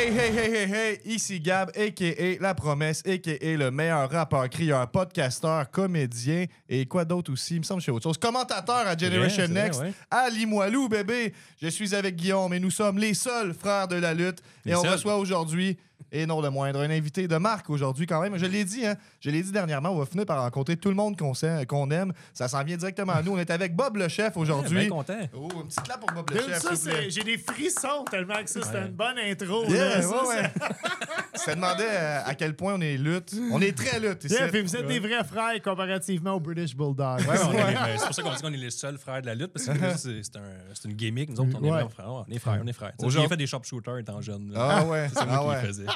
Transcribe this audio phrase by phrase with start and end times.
[0.00, 2.40] Hey, hey, hey, hey, hey, ici Gab, a.k.a.
[2.40, 3.56] La Promesse, a.k.a.
[3.56, 7.90] le meilleur rappeur, crieur, podcasteur, comédien et quoi d'autre aussi, il me semble que c'est
[7.90, 8.16] autre chose.
[8.16, 9.92] Commentateur à Generation C'est vrai, Next, ouais.
[10.08, 11.34] à Limoilou, bébé.
[11.60, 14.38] Je suis avec Guillaume et nous sommes les seuls frères de la lutte.
[14.64, 14.92] Les et on seuls.
[14.92, 15.76] reçoit aujourd'hui,
[16.10, 18.36] et non le moindre, un invité de marque aujourd'hui quand même.
[18.38, 20.94] Je l'ai dit, hein, je l'ai dit dernièrement, on va finir par rencontrer tout le
[20.94, 22.12] monde qu'on sait- qu'on aime.
[22.32, 23.32] Ça s'en vient directement à nous.
[23.32, 24.80] On est avec Bob le chef aujourd'hui.
[24.80, 25.18] Bien content.
[25.34, 27.08] Oh, un petit clap pour Bob le chef.
[27.10, 28.86] j'ai des frissons tellement que ça, c'était Ouais.
[28.86, 29.64] une bonne intro.
[29.66, 30.02] Yeah, là.
[30.02, 30.50] Ça, ouais, ouais.
[31.34, 33.34] Ça demandait euh, à quel point on est lutte.
[33.52, 34.34] On est très lutte ici.
[34.34, 37.20] Yeah, puis vous êtes des vrais frères comparativement au British Bulldog.
[37.20, 39.20] Ouais, on est les- ben, c'est pour ça qu'on dit qu'on est les seuls frères
[39.20, 41.30] de la lutte, parce que c'est c'est un- une gimmick.
[41.30, 41.88] Nous autres, on est Ouais.
[41.90, 42.12] frères.
[42.14, 42.92] Ouais, On est frères, on est frères.
[43.08, 44.52] J'ai fait des sharpshooters étant jeune.
[44.52, 44.68] là.
[44.70, 45.86] Ah ouais, C'est moi ah qui ouais.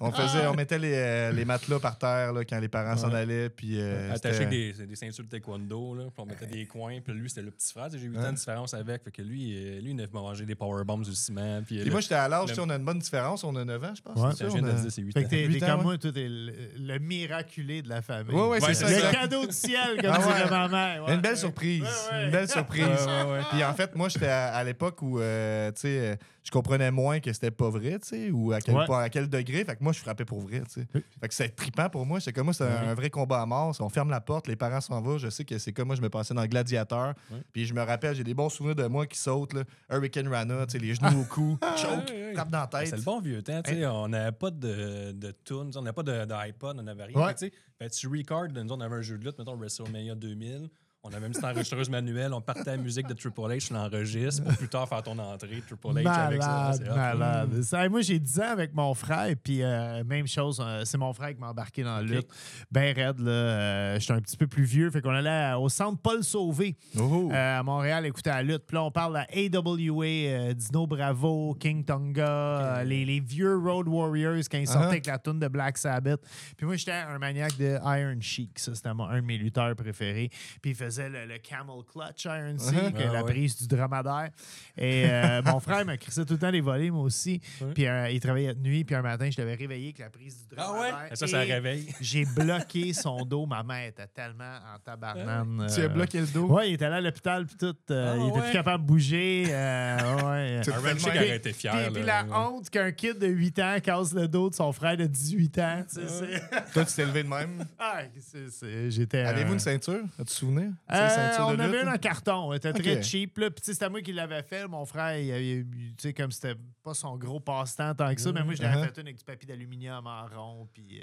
[0.00, 3.10] On faisait, on mettait les, euh, les matelas par terre là, quand les parents s'en
[3.10, 3.18] Ouais.
[3.20, 3.48] allaient.
[3.50, 7.00] Puis, euh, Attaché avec des, des ceintures de taekwondo, là, puis on mettait des coins,
[7.00, 7.88] puis lui, c'était le petit frère.
[7.92, 10.54] J'ai 8 ans de différence avec, fait que lui, euh, lui, il a mangé des
[10.54, 11.62] powerbombs du ciment.
[11.66, 13.42] Puis, Puis le- moi, j'étais à l'âge, le- tu sais, on a une bonne différence.
[13.44, 14.16] On a 9 ans, je pense.
[14.20, 14.30] Ouais.
[14.32, 15.22] je ça, viens on de a- dire, c'est 8 Fait ans.
[15.24, 18.34] que t'es t'es ans, comme moi, toi, t'es le, le miraculé de la famille.
[18.34, 18.86] Ouais, ouais, c'est Ouais, ça.
[18.88, 20.34] c'est Le cadeau du ciel, comme Ah ouais.
[20.34, 21.04] dirait ma mère.
[21.04, 21.14] ouais.
[21.14, 21.82] Une belle surprise.
[21.82, 22.24] Ouais, ouais.
[22.26, 23.08] Une belle surprise.
[23.50, 27.20] Puis en fait, moi, j'étais à, l'époque où, euh, tu sais, euh, je comprenais moins
[27.20, 28.86] que c'était pas vrai, tu sais, ou à quel, Ouais.
[28.86, 29.64] point- à quel degré.
[29.64, 30.86] Fait que moi, je frappais pour vrai, tu sais.
[31.20, 32.18] Fait que c'est trippant pour moi.
[32.20, 33.74] C'est comme moi, c'est un, un vrai combat à mort.
[33.80, 35.18] On ferme la porte, les parents s'en vont.
[35.18, 37.14] Je sais que c'est comme moi, je me passais dans le gladiateur.
[37.52, 39.64] Puis je me rappelle, j'ai des bons souvenirs de moi qui saute, là.
[39.90, 42.88] Hurricane Rana, tu sais, les genoux au cou, choke, frappe dans la Ben, tête.
[42.88, 43.60] C'est le bon vieux temps.
[43.62, 47.04] tu sais, On n'avait pas de, de tunes, on n'avait pas de- d'iPod, on n'avait
[47.04, 47.16] rien.
[47.26, 47.34] Ouais.
[47.34, 47.50] Tu
[47.92, 50.68] tu records, nous, on avait un jeu de lutte, mettons WrestleMania 2000.
[51.02, 54.44] On avait une petite enregistreuse manuelle, on partait à la musique de Triple H, l'enregistre
[54.44, 56.72] pour plus tard faire ton entrée, Triple H avec ça.
[56.78, 57.62] Malade, malade.
[57.62, 61.14] Ça, moi, j'ai 10 ans avec mon frère, puis euh, même chose, euh, c'est mon
[61.14, 62.08] frère qui m'a embarqué dans la Ok.
[62.10, 62.28] lutte.
[62.70, 63.30] Ben raide, là.
[63.30, 66.76] euh, J'étais un petit peu plus vieux, fait qu'on allait à- au centre Paul Sauvé
[66.98, 67.30] Oh.
[67.32, 68.66] euh, à Montréal écouter la lutte.
[68.66, 73.88] Puis là, on parle de la AWA, Dino Bravo, King Tonga, les, les vieux Road
[73.88, 74.88] Warriors quand ils sortaient Uh-huh.
[74.90, 76.20] avec la tune de Black Sabbath.
[76.58, 78.58] Puis moi, j'étais un maniaque de Iron Sheik.
[78.58, 80.28] Ça, c'était un de mes lutteurs préférés.
[80.60, 82.92] Puis il faisait le, le Camel Clutch Iron Uh-huh.
[82.96, 83.32] Ah, la ouais.
[83.32, 84.30] prise du dromadaire.
[84.76, 87.40] Et euh, mon frère m'a crissé tout le temps les volets, moi aussi.
[87.60, 87.72] Ouais.
[87.74, 88.84] Puis euh, il travaillait de nuit.
[88.84, 90.98] Puis un matin, je l'avais réveillé avec la prise du Ah dromadaire.
[91.10, 91.16] ouais?
[91.16, 91.94] Ça, ça Et réveille.
[92.00, 93.46] J'ai bloqué son dos.
[93.46, 95.66] Ma mère était tellement en tabarnane.
[95.74, 96.46] Tu as euh, bloqué le dos?
[96.46, 97.74] Ouais, il était allé à l'hôpital, puis tout.
[97.90, 98.42] euh, Ah, il était ouais?
[98.44, 99.44] plus capable de bouger.
[99.48, 99.96] euh,
[100.30, 100.60] ouais.
[100.64, 101.72] Tu- Un Red Chick Puis- aurait été fier.
[101.84, 104.96] Puis, puis la honte qu'un kid de 8 ans casse le dos de son frère
[104.96, 105.82] de 18 ans.
[105.88, 107.64] tu sais, c'est- Toi, tu t'es levé de même?
[107.78, 109.20] Ah, c'est- c'est- J'étais.
[109.20, 110.00] Avez-vous euh, une ceinture?
[110.18, 110.70] As-tu te souvenir?
[110.92, 112.52] Euh, on de avait une en carton.
[112.52, 113.38] Elle était très cheap.
[113.38, 113.50] Là.
[113.50, 114.66] Puis, c'était moi qui l'avais fait.
[114.66, 115.64] Mon frère, il, avait-
[115.98, 118.84] sais, comme c'était pas son gros passe-temps tant que ça, mais moi, je l'avais Uh-huh.
[118.94, 120.68] fait une avec du papier d'aluminium en rond.
[120.72, 121.00] Puis,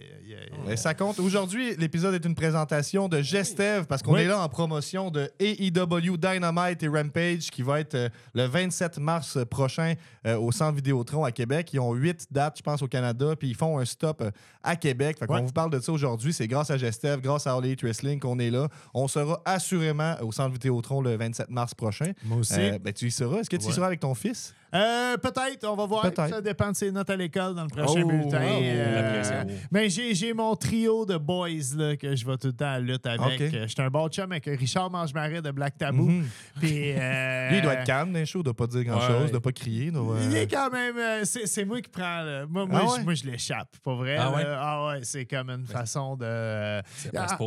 [0.68, 1.20] euh, ça compte.
[1.20, 4.22] Aujourd'hui, l'épisode est une présentation de Gestev parce qu'on Oui.
[4.22, 8.98] est là en promotion de AEW Dynamite et Rampage qui va être euh, le 27
[9.00, 9.94] mars prochain
[10.26, 11.70] au Centre Vidéotron à Québec.
[11.74, 14.24] Ils ont huit dates, je pense, au Canada, puis ils font un stop
[14.62, 15.18] à Québec.
[15.20, 15.42] Fait qu'on Ouais.
[15.42, 16.34] vous parle de ça aujourd'hui.
[16.34, 18.68] C'est grâce à Gestev, grâce à All Elite Wrestling qu'on est là.
[18.94, 19.42] On sera
[19.78, 22.12] assurément au Centre Vidéotron le 27 mars prochain.
[22.26, 22.54] Moi aussi.
[22.58, 23.38] Euh, ben, tu y seras.
[23.40, 23.74] Est-ce que tu y Ouais.
[23.74, 24.54] seras avec ton fils?
[24.74, 26.02] Euh, peut-être, on va voir.
[26.02, 26.28] Peut-être.
[26.30, 28.40] Ça dépend de ses notes à l'école dans le prochain Oh, bulletin.
[28.40, 28.60] bravo.
[28.62, 31.48] Euh, mais j'ai, j'ai mon trio de boys
[31.78, 33.42] là, que je vais tout le temps à lutte avec.
[33.42, 33.60] Ok.
[33.68, 36.08] J'étais un bon chum avec Richard Mangemarais de Black Tabou.
[36.10, 36.26] Mhm.
[36.60, 39.10] Puis, euh, Lui, il doit être calme dans les shows, il doit pas dire grand-chose,
[39.22, 39.26] Ouais.
[39.28, 39.86] il doit pas crier.
[39.86, 40.98] il doit, Il est quand même.
[40.98, 42.24] euh, c'est, c'est moi qui prends.
[42.50, 43.70] moi, moi, Ah je, moi, je l'échappe.
[43.84, 44.18] Pas vrai.
[44.20, 44.44] Ah ouais?
[44.46, 46.82] Ah ouais, c'est comme une façon de.
[47.16, 47.38] Ah,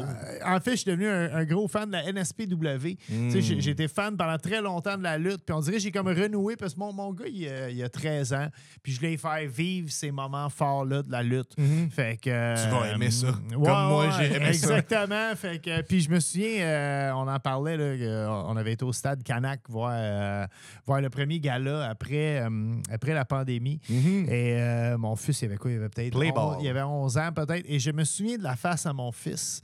[0.57, 2.97] en fait, je suis devenu un, un gros fan de la NSPW.
[3.07, 5.45] Tu sais, j'ai- J'ai été fan pendant très longtemps de la lutte.
[5.45, 7.83] Puis on dirait que j'ai comme renoué parce que mon, mon gars, il, a- il
[7.83, 8.49] a 13 ans.
[8.83, 11.57] Puis je l'ai fait vivre ces moments forts-là de la lutte.
[11.59, 11.91] Mhm.
[11.91, 12.31] Fait que.
[12.31, 13.29] euh, Tu vas aimer ça.
[13.29, 14.79] ouais, Comme moi, ouais, j'ai aimé ça.
[14.79, 15.37] Exactement.
[15.37, 18.93] Fait que, puis je me souviens, euh, on en parlait, là, on avait été au
[18.93, 20.47] stade Canac voir, euh,
[20.87, 23.81] voir le premier gala après, euh, après la pandémie.
[23.89, 24.27] Mhm.
[24.29, 25.71] Et euh, mon fils, il avait quoi?
[25.71, 26.57] Il avait peut-être Play 11, ball.
[26.63, 27.65] il avait 11 ans peut-être.
[27.69, 29.61] Et je me souviens de la face à mon fils.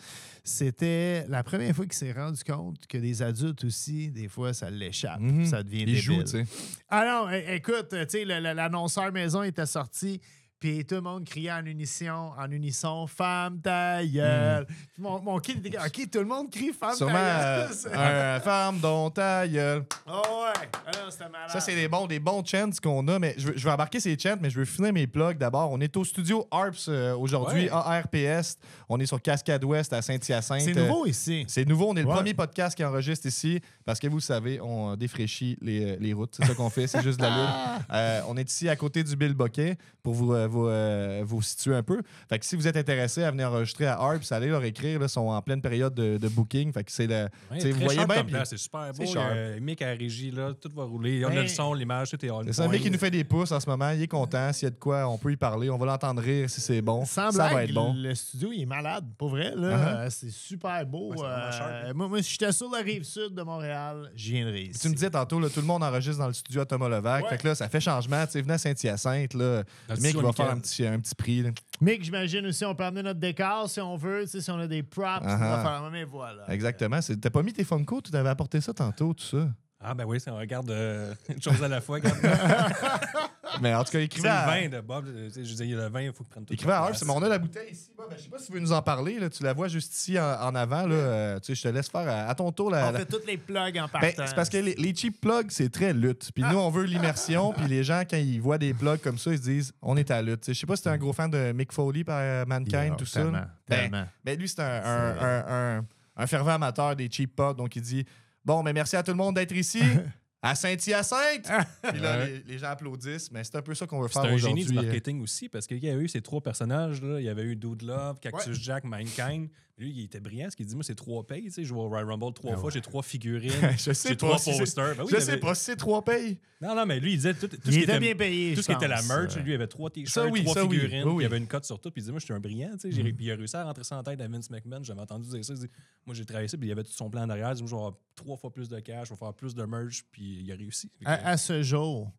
[0.48, 4.70] C'était la première fois qu'il s'est rendu compte que des adultes aussi, des fois, ça
[4.70, 5.18] l'échappe.
[5.20, 5.44] Mhm.
[5.44, 6.00] Ça devient Il débile.
[6.00, 6.46] joue, tu sais.
[6.88, 10.20] Ah écoute, tu sais, l'annonceur maison était sorti.
[10.58, 14.66] Puis tout le monde criait en unisson, en unisson, femme ta gueule.
[14.66, 17.92] Puis Mon, mon kid était OK, tout le monde crie femme Sûrement ta euh, gueule.
[17.94, 19.84] Un femme dont ta gueule.
[20.06, 21.50] Oh ouais, ah non, c'était malade.
[21.50, 24.36] Ça, c'est des bons, des bons chants qu'on a, mais je, vais embarquer ces chants,
[24.40, 25.70] mais je veux finir mes plugs d'abord.
[25.72, 27.70] On est au studio ARPS euh, aujourd'hui, Ouais.
[27.70, 28.56] ARPS.
[28.88, 30.62] On est sur Cascade Ouest à Saint-Hyacinthe.
[30.62, 31.44] C'est nouveau ici.
[31.48, 34.96] C'est nouveau, on est le premier podcast qui enregistre ici parce que vous savez, on
[34.96, 36.34] défraîchit les, les routes.
[36.36, 37.84] C'est ça qu'on fait, c'est juste de la lune.
[37.92, 41.42] Euh, on est ici à côté du Bill Boquet pour vous, euh, vous, euh, vous
[41.42, 42.00] situer un peu.
[42.28, 45.00] Fait que si vous êtes intéressé à venir enregistrer à Harps, allez leur écrire.
[45.02, 46.72] Ils sont en pleine période de, de booking.
[46.72, 47.28] Fait que c'est le.
[47.50, 48.24] Ouais, vous voyez bien.
[48.24, 49.04] puis- c'est super beau.
[49.04, 51.24] Il a Mick à la régie, là, tout va rouler.
[51.24, 52.98] On a Ben, le son, l'image, tout est all C'est ça, un mec qui nous
[52.98, 54.52] fait des pouces en ce moment, il est content.
[54.52, 55.70] S'il y a de quoi, on peut y parler.
[55.70, 57.04] On va l'entendre rire si c'est bon.
[57.04, 57.94] Sans ça blague, va être bon.
[57.96, 59.52] le studio il est malade, pour vrai.
[59.54, 59.96] Là, Uh-huh.
[59.96, 61.12] Euh, c'est super beau.
[61.14, 61.50] Ouais, Euh,
[61.90, 61.92] hein.
[61.94, 64.78] moi, moi, si j'étais sur la rive sud de Montréal, je viendrais ici.
[64.80, 67.24] Tu me disais tantôt, là, tout le monde enregistre dans le studio à Thomas Levac.
[67.24, 67.30] Ouais.
[67.30, 68.24] Fait que là, ça fait changement.
[68.26, 69.34] Tu sais, venez à Saint-Hyacinthe.
[69.34, 70.34] Le le mec va Michael.
[70.36, 71.42] Faire un petit, un petit prix.
[71.42, 71.50] là.
[71.80, 74.58] Mick, j'imagine aussi, on peut amener notre décor si on veut, tu sais, si on
[74.58, 75.20] a des props.
[75.22, 75.62] on va Uh-huh.
[75.62, 76.50] faire, mais voilà.
[76.52, 76.98] Exactement.
[77.20, 78.00] T'as pas mis tes Funko?
[78.00, 79.48] Tu t'avais apporté ça tantôt, tout ça?
[79.80, 81.98] Ah, ben oui, ça, on regarde euh, une chose à la fois.
[83.60, 85.06] Mais en tout cas, C'est écrivez le à, vin de Bob.
[85.30, 86.52] sais, Je disais, il y a le vin, il faut que prenne tout.
[86.54, 87.90] écrivez à On a la bouteille ici.
[87.96, 88.06] Bob.
[88.16, 89.18] Je sais pas si tu veux nous en parler.
[89.18, 89.28] là.
[89.30, 90.86] Tu la vois juste ici en, en avant.
[90.86, 90.94] Là.
[90.94, 92.70] Euh, tu sais, je te laisse faire à, à ton tour.
[92.70, 94.24] La, on la- fait toutes les plugs en Ben, partant.
[94.26, 96.30] c'est parce que les, les cheap plugs, c'est très lutte.
[96.34, 97.52] Puis nous, on veut l'immersion.
[97.52, 100.10] Puis les gens, quand ils voient des plugs comme ça, ils se disent on est
[100.10, 100.44] à lutte.
[100.48, 102.94] Je sais pas si t'es un gros fan de Mick Foley par euh, Mankind, Yeah,
[102.96, 103.24] tout ça.
[103.68, 105.84] Ben, ben, lui, c'est un, un, un- un-
[106.18, 107.54] un fervent amateur des cheap pods.
[107.54, 108.04] Donc, il dit
[108.44, 109.82] Bon, mais merci à tout le monde d'être ici.
[110.42, 111.48] À Saint-Hyacinthe!
[111.82, 112.26] Puis là, Ouais.
[112.26, 114.60] les, les gens applaudissent, mais c'est un peu ça qu'on veut C'est faire un génie
[114.62, 114.78] aujourd'hui.
[114.78, 114.80] euh.
[114.82, 117.02] du marketing aussi, parce qu'il y a eu ces trois personnages.
[117.02, 117.18] Là.
[117.20, 119.48] Il y avait eu Dude Love, Cactus Jack, Mankind.
[119.78, 121.44] Lui, il était brillant, parce qu'il dit Moi, c'est trois payes.
[121.44, 124.38] Tu sais, je vais au Royal Rumble trois Ah fois, j'ai trois figurines, j'ai trois
[124.38, 124.96] si posters.
[124.96, 126.38] Ben oui, je il sais avait- pas si c'est trois payes.
[126.62, 128.54] Non, non, mais lui, il disait tout, tout Il ce qui était était bien payé,
[128.54, 131.24] Tout ce qui était la merch, lui, il avait trois t-shirts, oui, trois figurines, Oui,
[131.24, 132.70] il avait une cote sur tout, puis il disait Moi, je suis un brillant.
[132.72, 134.82] tu sais, j'ai- Puis il a réussi à rentrer ça en tête à Vince McMahon.
[134.82, 135.52] J'avais entendu dire ça.
[135.52, 135.68] Il dit,
[136.06, 137.50] Moi, j'ai travaillé ça, puis il y avait tout son plan derrière.
[137.50, 139.54] Il dit Moi, je vais avoir trois fois plus de cash, je vais faire plus
[139.54, 140.90] de merch, puis il a réussi.
[141.04, 142.10] À ce jour,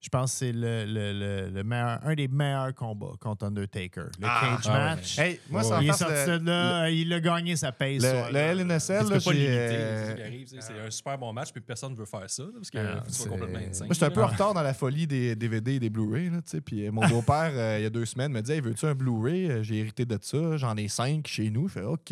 [0.00, 4.06] je pense que c'est le, le, le, le meilleur, un des meilleurs combats contre Undertaker.
[4.18, 4.78] Le Ah, cage ah ouais.
[4.96, 5.18] match.
[5.18, 7.98] Hey, moi, Ouais, ça en il est sorti de là, il a gagné sa paye.
[7.98, 11.96] le, le LNSL, là, pas limiter, euh, c'est un super bon match, puis personne ne
[11.98, 13.86] veut faire ça, là, parce que Ah, tu complètement insane.
[13.88, 16.30] Moi, j'étais un peu en retard dans la folie des DVD et des Blu-ray.
[16.30, 18.54] là, tu sais, Puis euh, mon beau-père, euh, il y a deux semaines, me disait
[18.56, 19.50] hey, Veux-tu un Blu-ray?
[19.50, 20.56] Euh, J'ai hérité de ça.
[20.56, 21.68] J'en ai cinq chez nous.
[21.68, 22.08] Je fais OK.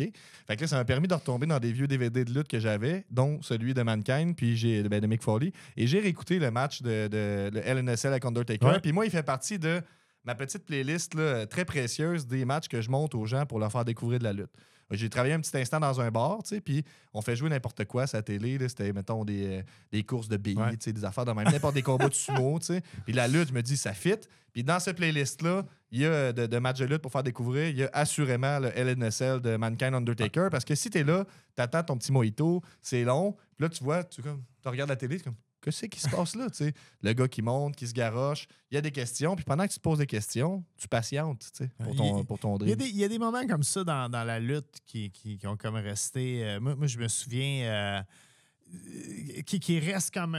[0.47, 2.59] Fait que là, ça m'a permis de retomber dans des vieux DVD de lutte que
[2.59, 5.51] j'avais, dont celui de Mankind, puis j'ai ben, de Mick Foley.
[5.75, 8.65] Et j'ai réécouté le match de, de, le LNSL avec Undertaker.
[8.67, 8.79] Ouais.
[8.79, 9.81] Puis moi, il fait partie de
[10.23, 13.71] ma petite playlist là, très précieuse des matchs que je monte aux gens pour leur
[13.71, 14.51] faire découvrir de la lutte.
[14.91, 16.83] J'ai travaillé un petit instant dans un bar, tu sais, puis
[17.13, 18.57] on fait jouer n'importe quoi à sa télé.
[18.67, 19.61] C'était, mettons, des, euh,
[19.91, 20.71] des courses de billes, Ouais.
[20.71, 22.81] tu sais, des affaires de même, n'importe des combats de sumo, tu sais.
[23.05, 24.15] Puis la lutte, je me dis, ça fit.
[24.51, 27.21] Puis dans cette playlist-là, il y a euh, de, de matchs de lutte pour faire
[27.21, 27.69] découvrir.
[27.69, 30.47] Il y a assurément le LNSL de Mankind Undertaker.
[30.49, 31.23] Parce que si t'es là,
[31.55, 33.33] t'attends ton petit mojito, c'est long.
[33.57, 36.49] Puis là, tu vois, tu, comme, regardes la télé, comme, qu'est-ce qui se passe là,
[36.49, 36.73] tu sais?
[37.01, 39.35] Le gars qui monte, qui se garoche, il y a des questions.
[39.35, 42.25] Puis pendant que tu te poses des questions, tu patientes, tu sais, pour ton, Il-
[42.25, 42.89] pour ton Il y, a drink.
[42.89, 45.47] des, il y a des moments comme ça dans, dans la lutte qui, qui, qui
[45.47, 46.43] ont comme resté.
[46.45, 47.63] euh, moi, moi, je me souviens.
[47.65, 48.01] euh,
[48.73, 50.37] euh, qui, qui restent comme.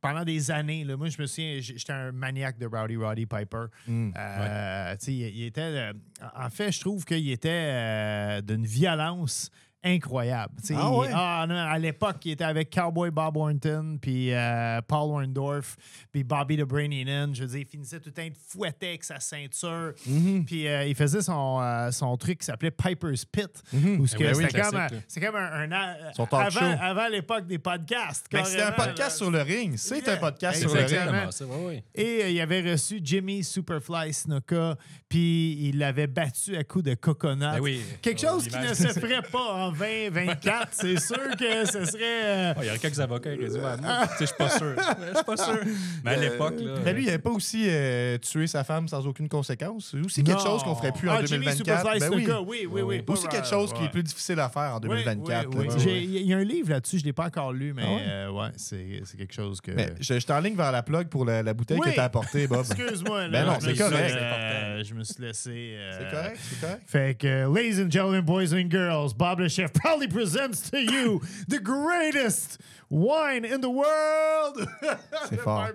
[0.00, 3.66] pendant des années, là, moi, je me souviens, j'étais un maniaque de Rowdy Roddy Piper.
[3.86, 4.10] Mm.
[4.16, 5.60] Euh, sais, il, il était.
[5.60, 5.92] euh,
[6.36, 9.50] en fait, je trouve qu'il était euh, d'une violence
[9.84, 10.54] incroyable.
[10.70, 15.10] Ah il- ah, non, à l'époque, il était avec Cowboy Bob Orton, puis euh, Paul
[15.10, 15.76] Orndorff,
[16.12, 17.34] puis Bobby the Brain Heenan.
[17.34, 19.92] Je veux dire, il finissait tout le temps de fouetter avec sa ceinture.
[20.06, 20.44] Mhm.
[20.44, 23.62] Puis euh, il faisait son, euh, son truc qui s'appelait Piper's Pit.
[23.72, 26.78] Eh oui, oui, c'était comme, un- Son talk avant, show.
[26.80, 28.26] avant l'époque des podcasts.
[28.44, 29.76] C'est un podcast sur le ring.
[29.76, 30.14] C'est Yeah.
[30.14, 31.50] un podcast sur le ring.
[31.50, 31.84] Ouais, ouais.
[31.94, 34.76] Et euh, il avait reçu Jimmy Superfly Snuka,
[35.08, 37.40] puis il l'avait battu à coups de coconut.
[37.40, 37.80] Ben oui.
[38.02, 40.68] Quelque Oh, chose qui ne se ferait pas en 2024.
[40.72, 42.24] c'est sûr que ce serait.
[42.24, 44.34] euh, Ah, Il y a quelques avocats qui ont dit Ouais, moi, tu je suis
[44.36, 44.74] pas sûr.
[45.10, 45.58] Je suis pas sûr.
[46.04, 46.72] Mais à l'époque, là.
[46.84, 49.88] Mais lui, il n'avait pas aussi euh, tué sa femme sans aucune conséquence?
[49.92, 50.44] C'est aussi quelque Non.
[50.44, 51.98] chose qu'on ferait plus en Ah, Jimmy 2024.
[52.00, 52.26] Ben oui.
[52.46, 53.02] Oui, oui, oui.
[53.08, 55.48] Aussi quelque chose qui est plus difficile à faire en Oui, 2024.
[55.48, 55.66] oui, là, oui.
[55.68, 55.78] tu sais.
[55.80, 57.90] J'ai- Il y a un livre là-dessus, je ne l'ai pas encore lu, mais Ah
[57.94, 58.02] ouais?
[58.08, 59.70] euh, ouais, c'est c'est quelque chose que.
[59.72, 61.90] Mais je, je t'enligne vers la plug pour la, la bouteille Oui.
[61.90, 62.64] que t'as apportée, Bob.
[62.68, 63.28] Excuse-moi.
[63.28, 64.16] Ben là, non, je c'est me suis- correct.
[64.20, 65.50] euh, je me suis laissé.
[65.76, 66.82] euh, C'est correct, c'est correct.
[66.86, 71.22] Fait que, ladies and gentlemen, boys and girls, Bob the Chef proudly presents to you
[71.48, 72.60] the greatest
[72.90, 74.68] wine in the world!
[75.28, 75.66] C'est Le fort.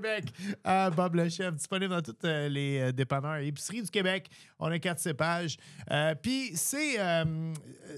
[0.63, 4.29] À Bob le Chef, disponible dans toutes euh, les euh, dépanneurs et épiceries du Québec.
[4.59, 5.57] On a quatre cépages.
[5.91, 6.99] Euh, Puis, c'est.
[6.99, 7.53] euh,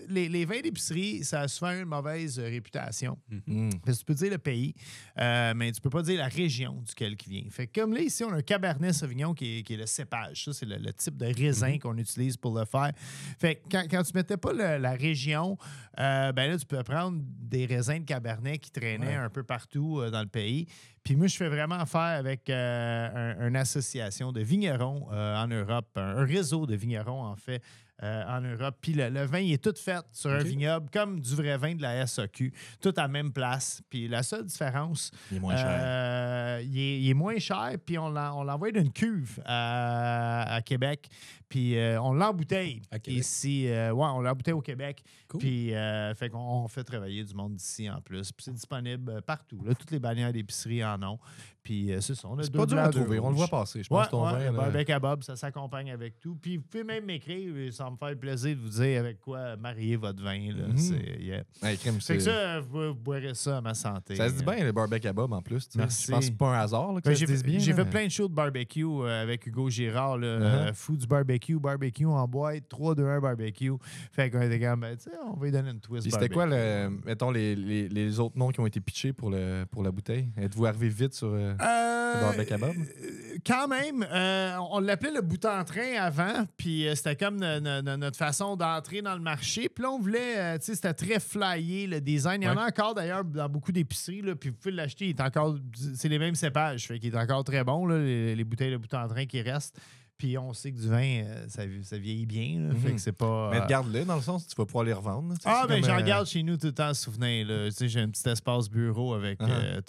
[0.07, 3.17] les, les vins d'épicerie, ça a souvent une mauvaise réputation.
[3.47, 3.69] Mm.
[3.85, 4.73] Parce que tu peux dire le pays,
[5.19, 7.49] euh, mais tu peux pas dire la région duquel qui vient.
[7.49, 9.85] Fait que comme là, ici, on a un Cabernet Sauvignon qui est, qui est le
[9.85, 10.45] cépage.
[10.45, 12.91] Ça, c'est le, le type de raisin qu'on utilise pour le faire.
[13.39, 15.57] Fait que quand, quand tu mettais pas le- la région,
[15.97, 20.09] ben là, tu peux prendre des raisins de Cabernet qui traînaient un peu partout euh,
[20.11, 20.67] dans le pays.
[21.03, 25.47] Puis moi, je fais vraiment affaire avec euh, un- une association de vignerons euh, en
[25.47, 27.61] Europe, un, réseau de vignerons, en fait,
[28.03, 28.77] euh, en Europe.
[28.81, 31.75] Puis le, le vin, il est tout fait sur un vignoble, comme du vrai vin
[31.75, 33.81] de la SAQ, tout à la même place.
[33.89, 35.67] Puis la seule différence, Il est moins cher.
[35.69, 40.55] euh, il, est, il est moins cher, puis on l'en- on l'envoie d'une cuve à,
[40.55, 41.09] à Québec,
[41.51, 43.67] puis euh, on l'embouteille ici.
[43.67, 45.03] euh, ouais, on l'embouteille au Québec.
[45.27, 45.41] Cool.
[45.41, 48.31] Puis, euh, fait qu'on on fait travailler du monde d'ici en plus.
[48.31, 49.59] Puis c'est disponible euh, partout.
[49.65, 51.19] Là, toutes les bannières d'épicerie en ont.
[51.61, 52.27] Puis euh, c'est ça.
[52.27, 53.19] on a C'est deux pas dur à trouver.
[53.19, 53.83] On le voit passer.
[53.83, 54.39] Je Ouais, pense ton ouais, vin.
[54.39, 54.51] le là.
[54.51, 56.35] barbecue à Bob, ça s'accompagne avec tout.
[56.41, 59.95] Puis vous pouvez même m'écrire, ça me faire plaisir de vous dire avec quoi marier
[59.97, 60.53] votre vin.
[60.53, 60.67] Là.
[60.69, 60.77] Mhm.
[60.77, 61.43] C'est- yeah.
[61.61, 64.15] Hey, crème, Fait que ça, vous, vous boirez ça à ma santé.
[64.15, 65.67] Ça se dit bien, le barbecue à Bob en plus.
[65.69, 65.77] tu.
[65.77, 66.07] Merci.
[66.07, 67.59] Je pense que c'est pas un hasard là, que Ben, ça j'ai se dise bien.
[67.59, 67.83] j'ai là.
[67.83, 71.40] fait plein de shows de barbecue euh, avec Hugo Girard, là, euh, fou du barbecue,
[71.59, 73.71] barbecue en boîte, 3, 2, 1 barbecue.
[74.11, 76.09] Fait qu'on était comme, ben, tu sais, on va lui donner une twist.
[76.09, 79.65] C'était quoi, le, mettons, les, les, les autres noms qui ont été pitchés pour, le,
[79.69, 80.29] pour la bouteille?
[80.37, 81.27] Êtes-vous arrivé vite sur...
[81.29, 82.75] euh, Euh, Le barbecue à Bob?
[82.77, 87.59] euh, Quand même, euh, on l'appelait le bout en train avant, puis c'était comme no-
[87.59, 89.69] no- no- notre façon d'entrer dans le marché.
[89.69, 92.41] Puis là, on voulait, tu sais, c'était très flyé le design.
[92.41, 95.05] Il y en a encore d'ailleurs dans beaucoup d'épiceries, puis vous pouvez l'acheter.
[95.05, 95.55] Il est encore,
[95.95, 98.77] c'est les mêmes cépages, fait qu'il est encore très bon, là, les, les bouteilles de
[98.77, 99.79] bout en train qui restent.
[100.21, 102.95] Puis on sait que du vin, euh, ça, ça vieillit bien, là, fait Mhm.
[102.95, 103.49] que c'est pas.
[103.49, 105.33] Mais euh, garde-les dans le sens tu vas pouvoir les revendre.
[105.45, 107.47] ah, c'est ben j'en euh, garde chez nous tout le temps souvenir.
[107.47, 107.65] Là.
[107.69, 109.49] Tu sais, j'ai un petit espace bureau avec Uh-huh.
[109.49, 109.81] euh,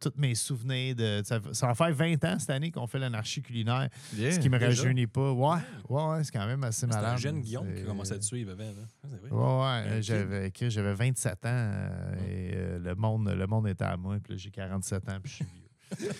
[0.00, 0.96] tous mes souvenirs.
[0.96, 4.40] De, ça, ça va faire 20 ans cette année qu'on fait l'anarchie culinaire, yeah, ce
[4.40, 5.30] qui me rajeunit pas.
[5.30, 7.12] Ouais, ouais, ouais, c'est quand même assez C'est malade.
[7.14, 8.64] un jeune Guillaume qui C'est- commençait à te suivre avant.
[8.64, 8.72] Là.
[9.04, 9.30] Ah, c'est vrai.
[9.30, 13.84] Ouais, ouais, j'avais, Chris, j'avais 27 ans euh, et euh, le, monde, le monde était
[13.84, 14.16] à moi.
[14.20, 15.62] Puis là, j'ai 47 ans puis je suis vieux.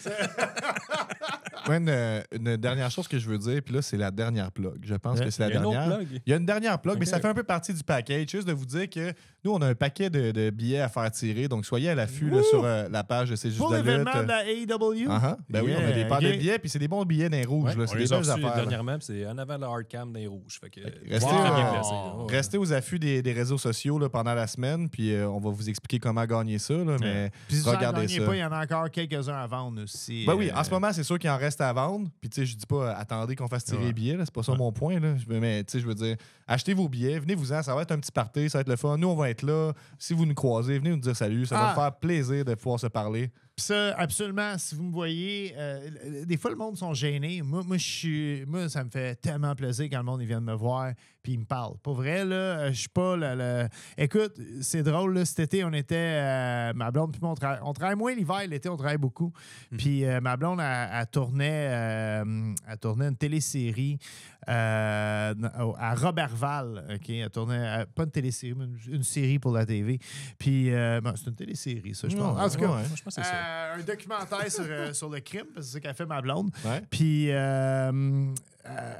[1.68, 4.52] Ouais, une, euh, une dernière chose que je veux dire, puis là, c'est la dernière
[4.52, 4.78] plug.
[4.82, 5.25] Je pense Ouais.
[5.26, 5.96] que c'est la Il y a un autre dernière.
[5.99, 6.20] plug.
[6.26, 7.11] Il y a une dernière plug, mais Ok.
[7.11, 8.28] ça fait un peu partie du package.
[8.30, 9.12] Juste de vous dire que
[9.44, 11.49] nous, on a un paquet de, de billets à faire tirer.
[11.49, 13.90] Donc, soyez à l'affût sur euh, la page de C'est juste Pour de la lutte.
[13.90, 15.37] l'événement de la AEW, Ah, ah.
[15.49, 16.38] Ben oui, on a Yeah, des paires de ok.
[16.38, 17.70] billets, puis c'est des bons billets d'un rouge.
[17.70, 17.82] Ouais, là.
[17.82, 18.54] on C'est des les a belles reçus affaires.
[18.56, 20.58] dernièrement, puis c'est en avant le hard cam des rouges.
[20.61, 21.90] Fait que, Restez, très bien euh, placé.
[21.92, 22.37] Ouais.
[22.37, 25.50] Restez aux affûts des, des réseaux sociaux là, pendant la semaine, puis euh, on va
[25.50, 26.75] vous expliquer comment gagner ça.
[26.75, 28.23] là, mais Puis si regardez ça.
[28.25, 30.25] pas, il y en a encore quelques-uns à vendre aussi.
[30.26, 32.09] Ben oui, euh, en ce moment, c'est sûr qu'il en reste à vendre.
[32.21, 33.87] Puis, tu sais, je dis pas, euh, attendez qu'on fasse tirer Ouais.
[33.87, 34.17] les billets.
[34.21, 34.59] C'est pas ça Ouais.
[34.59, 34.99] mon point.
[35.01, 35.17] Là.
[35.17, 37.63] Je- Mais, tu sais, je veux dire, achetez vos billets, venez-vous-en.
[37.63, 38.97] Ça va être un petit party, ça va être le fun.
[38.97, 39.73] Nous, on va être là.
[39.99, 41.47] Si vous nous croisez, venez nous dire salut.
[41.47, 41.75] Ça va Ah.
[41.75, 43.31] nous faire plaisir de pouvoir se parler.
[43.57, 47.41] Puis ça, absolument, si vous me voyez, euh, des fois, le monde sont gênés.
[47.41, 50.41] Moi, moi, je suis, moi, ça me fait tellement plaisir quand le monde il vient
[50.43, 50.93] de me voir
[51.26, 51.75] puis il me parle.
[51.83, 53.68] Pour vrai, là, euh, je suis pas le, le-
[53.99, 57.59] Écoute, c'est drôle, là, cet été, on était, euh, ma blonde puis moi, on, travaille-
[57.64, 59.33] on travaille moins l'hiver, l'été, on travaille beaucoup.
[59.76, 63.99] Puis euh, ma blonde, elle, elle tournait, euh, elle tournait une télésérie
[64.47, 67.11] à Robertval, OK?
[67.11, 69.99] Elle tournait, pas une télésérie, mais une, une série pour la TV.
[70.38, 70.71] Puis,
[71.02, 72.38] bon, c'est une télésérie, ça, je pense.
[72.38, 73.73] En tout cas, je pense que c'est ça.
[73.75, 76.50] un documentaire sur, sur le crime, parce que c'est ce qu'a fait ma blonde.
[76.64, 76.83] Ouais.
[76.88, 77.30] Puis,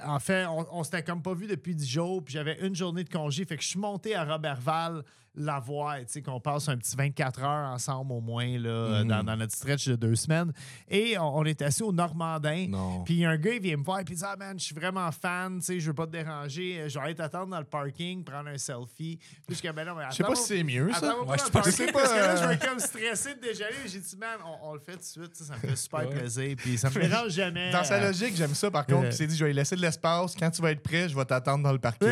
[0.05, 3.05] en fait, on, on s'était comme pas vu depuis 10 jours, puis j'avais une journée
[3.05, 3.45] de congé.
[3.45, 5.03] Fait que je suis monté à Robertval
[5.39, 9.09] la voir, tu sais, qu'on passe un petit 24 heures ensemble au moins, là, Mhm.
[9.09, 10.51] dans, dans notre stretch de deux semaines.
[10.89, 12.69] Et on, on est assis au Normandin.
[13.05, 15.13] Puis un gars, il vient me voir, puis il dit Ah, man, je suis vraiment
[15.13, 18.25] fan, tu sais, je veux pas te déranger, je vais aller t'attendre dans le parking,
[18.25, 19.19] prendre un selfie.
[19.47, 21.15] Puis je ben non, mais Je sais pas si c'est mieux, ça.
[21.21, 23.77] Ouais, pas je c'est parce que là, pas, je euh, vais comme stressé de déjeuner.
[23.87, 26.57] J'ai dit, man, on, on le fait tout de suite, ça me fait super plaisir.
[26.57, 27.71] Puis ça me dérange jamais.
[27.73, 28.71] Dans sa euh, logique, j'aime ça.
[28.71, 30.35] Par contre, il s'est dit, je vais lui laisser de l'espace.
[30.35, 32.06] Quand tu vas être prêt, je vais t'attendre dans le parking.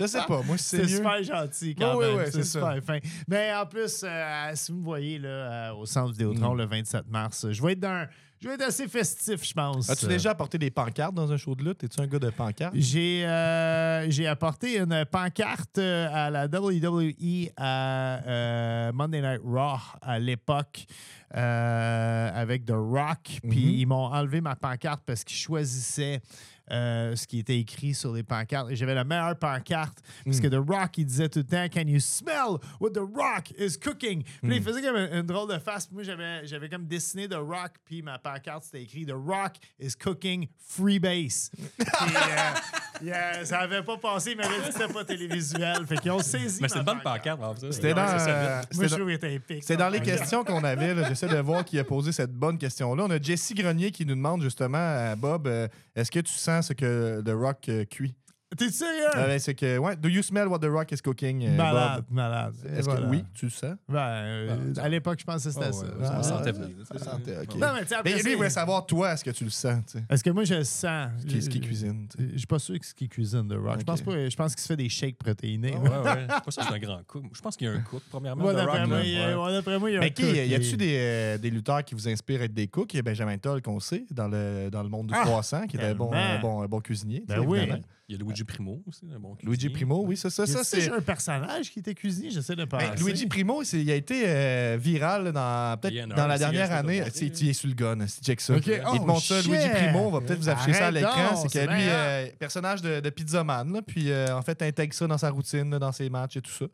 [0.00, 0.42] Je sais pas.
[0.42, 2.16] Moi, c'est super gentil quand ouais, même.
[2.16, 2.98] ouais, c'est c'est super fin.
[3.28, 6.58] Mais en plus, euh, si vous me voyez là, euh, au centre Vidéotron Mm.
[6.58, 8.06] le 27 mars, je vais être dans
[8.40, 9.90] je vais être assez festif, je pense.
[9.90, 11.82] As-tu déjà apporté des pancartes dans un show de lutte?
[11.82, 12.72] Es-tu un gars de pancartes?
[12.76, 20.20] J'ai euh, j'ai apporté une pancarte à la WWE à euh, Monday Night Raw à
[20.20, 20.86] l'époque
[21.34, 23.40] euh, avec The Rock.
[23.48, 23.74] Puis Mhm.
[23.80, 26.20] ils m'ont enlevé ma pancarte parce qu'ils choisissaient
[26.70, 28.70] euh, ce qui était écrit sur les pancartes.
[28.70, 31.86] Et j'avais la meilleure pancarte parce que The Rock, il disait tout le temps Can
[31.88, 34.22] you smell what The Rock is cooking?
[34.42, 35.90] Puis il faisait comme une, une drôle de face.
[35.90, 39.92] Moi, j'avais j'avais comme dessiné The Rock, puis ma pancarte, c'était écrit The Rock is
[39.96, 41.50] cooking free base.
[41.56, 45.86] Puis, euh, yeah, ça avait pas passé, m'avait dit que c'était pas télévisuel.
[45.86, 46.58] Fait qu'ils ont saisi.
[46.60, 47.72] Mais c'est une bonne pancarte, en fait.
[47.72, 49.62] C'était dans, euh, Moi, c'était je dans- trouve qu'il était épique.
[49.64, 50.94] C'est dans les questions qu'on avait.
[50.94, 51.08] là.
[51.08, 53.04] J'essaie de voir qui a posé cette bonne question-là.
[53.04, 55.48] On a Jessie Grenier qui nous demande justement, euh, Bob,
[55.94, 58.17] est-ce que tu sens ce que The Rock euh, cuit?
[58.56, 59.04] T'es sérieux?
[59.14, 61.96] Euh, ben, c'est que, ouais, do you smell what The Rock is cooking, euh, malade,
[61.96, 62.04] Bob?
[62.10, 62.54] malade.
[62.74, 63.02] Est-ce voilà.
[63.02, 63.74] que oui, tu le sens?
[63.88, 65.84] Ben, euh, à l'époque, je pensais que c'était Ah ça.
[65.84, 66.52] ouais, Ah, ça me ah, sentait
[66.90, 66.98] ah.
[66.98, 67.54] sentait, ok.
[67.56, 69.82] Non, mais Mais lui, il voulait savoir, toi, est-ce que tu le sens?
[69.86, 70.04] tu sais?
[70.08, 71.10] Est-ce que moi, je le sens?
[71.20, 72.08] Ce qui, ce qui cuisine.
[72.08, 72.30] tu sais.
[72.32, 73.80] Je suis pas sûr que ce qui cuisine de Rock.
[73.80, 74.28] Je pense pas.
[74.30, 75.76] Je pense qu'il se fait des shakes protéinés.
[75.76, 76.26] Ouais, ouais.
[76.28, 77.24] C'est pas ça, c'est un grand cook.
[77.32, 78.44] Je pense qu'il y a un cook, premièrement.
[78.44, 79.04] Moi, de d'après Rock, moi, là.
[79.04, 79.52] il y a- Ouais.
[79.52, 81.84] d'après moi, il y a un Mais qui, cook y a-tu des, euh, des lutteurs
[81.84, 82.94] qui vous inspirent à être des cooks?
[82.94, 85.66] Il y a Benjamin Toll qu'on sait dans le, dans le monde du Ah, croissant,
[85.66, 87.24] qui est un bon, cuisinier.
[87.28, 87.68] Ben oui.
[88.10, 89.74] Il y a Luigi Primo aussi, un bon Luigi cuisinier.
[89.74, 90.46] Primo, oui, c'est ça.
[90.46, 90.90] Ça, Ça, c'est.
[90.90, 92.86] un personnage qui était cuisinier, j'essaie de penser.
[92.96, 96.72] Ben, Luigi Primo, c'est- il a été euh, viral dans Il peut-être dans la dernière
[96.72, 97.00] année.
[97.00, 97.30] montrer, Tu sais, là.
[97.36, 98.54] tu es sur le gun, c'est check ça.
[98.56, 99.42] Il Oh, te montre ça.
[99.42, 99.98] Luigi Primo.
[100.06, 101.36] On va peut-être vous afficher ça à l'écran.
[101.36, 104.94] C'est c'est que lui, euh, personnage de, de pizzaman, là, puis euh, en fait, intègre
[104.94, 106.64] ça dans sa routine, là, dans ses matchs et tout ça.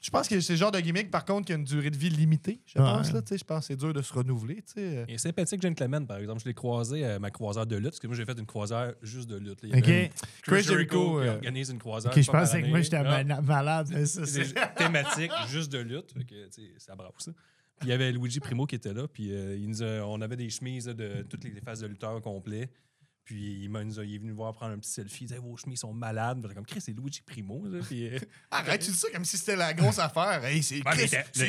[0.00, 1.96] Je pense que c'est le genre de gimmick, par contre, qui a une durée de
[1.96, 2.84] vie limitée, je Ouais.
[2.84, 3.12] pense.
[3.12, 4.56] Là, tu sais, je pense que c'est dur de se renouveler.
[4.56, 5.04] tu sais.
[5.08, 6.40] Il est sympathique, Gentleman, par exemple.
[6.40, 8.94] Je l'ai croisé à ma croisière de lutte, parce que moi, j'ai fait une croisière
[9.02, 9.62] juste de lutte.
[9.62, 9.68] là.
[9.70, 10.10] Il y avait
[10.42, 12.12] Chris Jericho euh, organise une croisière.
[12.14, 13.88] je fois pensais par que moi, j'étais Ah, ma- malade.
[13.90, 16.14] mais ça, C'est c'est- thématique, juste de lutte.
[16.78, 17.32] Ça brave ça.
[17.80, 20.20] Puis il y avait Luigi Primo qui était là, puis euh, il nous a- on
[20.20, 22.70] avait des chemises là, de toutes les phases de lutteurs complets.
[23.28, 25.24] Puis il, nous a- il est venu voir prendre un petit selfie.
[25.24, 26.38] Il disait Vos chemises sont malades.
[26.40, 27.62] J'étais comme Chris, c'est Luigi Primo.
[27.66, 27.80] là.
[27.86, 28.18] Puis, euh,
[28.50, 30.42] Arrête, tu dis ça comme si c'était la grosse affaire.
[30.46, 30.80] Hey, c'est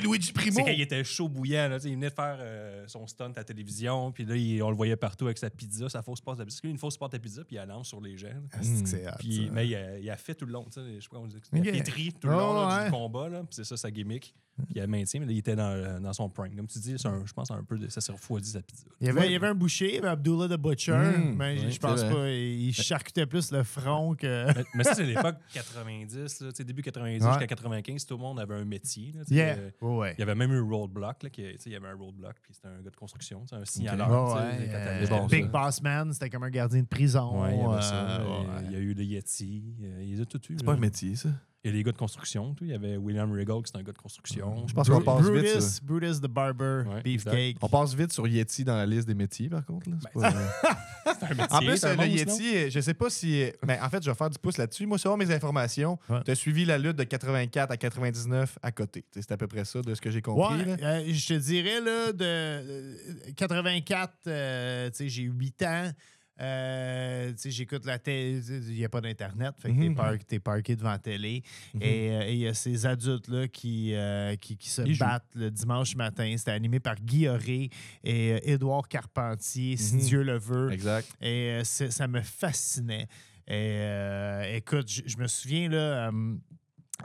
[0.01, 0.59] Luigi Primo.
[0.65, 1.69] C'est était chaud bouillant.
[1.69, 4.11] Là, il venait de faire euh, son stunt à la télévision.
[4.11, 6.59] Puis là, il- on le voyait partout avec sa pizza, sa fausse pâte à pizza.
[6.67, 8.27] Une fausse pâte à pizza, puis il lance sur les gens.
[8.51, 9.51] Ah, c'est Puis, ça.
[9.53, 10.65] mais il a, il a fait tout le long.
[10.75, 11.37] Je sais pas comment on dit.
[11.53, 12.85] Il a pétri tout le Oh, long là, ouais.
[12.85, 13.29] du combat.
[13.29, 14.35] Là, puis c'est ça sa gimmick.
[14.69, 16.55] Il a maintien, mais là, il était dans, dans son prime.
[16.55, 18.85] Comme tu dis, c'est un- je pense un peu de, ça s'est refroidi sa pizza.
[19.01, 21.35] Il y, avait, il y avait un boucher, il y avait Abdullah the Butcher, Mm,
[21.37, 22.13] mais oui, je pense vrai.
[22.13, 22.29] pas.
[22.29, 24.45] Il charcutait plus le front que.
[24.55, 27.29] Mais, mais ça, c'est l'époque 90, là, début 90 Ouais.
[27.31, 29.11] jusqu'à 95, tout le monde avait un métier.
[29.15, 29.55] là, Yeah.
[29.57, 30.11] euh.
[30.17, 32.35] Il y avait même eu Roadblock, là, qui, tu sais, il y avait un Roadblock,
[32.41, 34.09] puis c'était un gars de construction, un signaleur.
[34.09, 35.47] Ouais, quand euh, Big ça.
[35.49, 37.41] Boss Man, c'était comme un gardien de prison.
[37.43, 38.19] Ouais, il y avait euh, ça.
[38.19, 38.61] ouais, euh, ouais.
[38.65, 39.63] Il y a eu le Yeti.
[39.83, 40.55] euh, ils ont tout eu.
[40.57, 41.29] C'est pas un métier, ça.
[41.65, 42.53] Il y a les gars de construction.
[42.53, 42.63] tout.
[42.63, 44.65] Il y avait William Regal, qui c'est un gars de construction.
[44.65, 45.31] Je pense qu'on passe vite.
[45.33, 45.79] Brutus, ça.
[45.83, 47.57] Brutus the Barber, Ouais, Beefcake.
[47.61, 49.89] On passe vite sur Yeti dans la liste des métiers, par contre.
[49.89, 49.97] là.
[50.01, 51.45] C'est Ben, pas, euh, un métier.
[51.51, 53.43] En plus, un le Yeti, euh, je sais pas si.
[53.67, 54.85] Mais en fait, je vais faire du pouce là-dessus.
[54.85, 56.21] Moi, selon mes informations, Ouais.
[56.23, 59.03] tu as suivi la lutte de 84 à 99 à côté.
[59.13, 60.63] C'est à peu près ça de ce que j'ai compris.
[60.63, 62.95] Ouais, euh, je te dirais, là, de euh,
[63.35, 65.91] 84, euh, tu sais, j'ai 8 ans.
[66.41, 70.17] Euh, j'écoute la télé, il n'y a pas d'internet, fait que t'es Mhm.
[70.27, 71.43] t'es parqué devant la télé.
[71.73, 71.81] Mhm.
[71.83, 75.03] Et euh, et il y a ces adultes-là qui, euh, qui, qui se Ils jouent.
[75.05, 76.33] battent le dimanche matin.
[76.37, 77.69] C'était animé par Guy Auré
[78.03, 80.01] et Édouard Carpentier, si Mhm.
[80.01, 80.71] Dieu le veut.
[80.71, 81.07] Exact.
[81.21, 83.07] Et ça me fascinait.
[83.47, 86.11] Et écoute, je me souviens, là,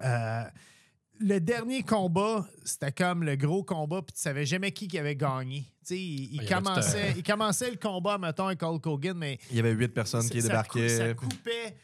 [0.05, 0.45] euh,
[1.27, 5.17] le dernier combat, c'était comme le gros combat, puis tu savais jamais qui qui avait
[5.17, 5.65] gagné.
[5.87, 9.57] Tu sais, il, commençait, un- il commençait le combat, mettons, avec Hulk Hogan, mais Il
[9.57, 10.89] y avait huit personnes qui débarquaient.
[10.89, 11.77] Ça, cou- ça coupait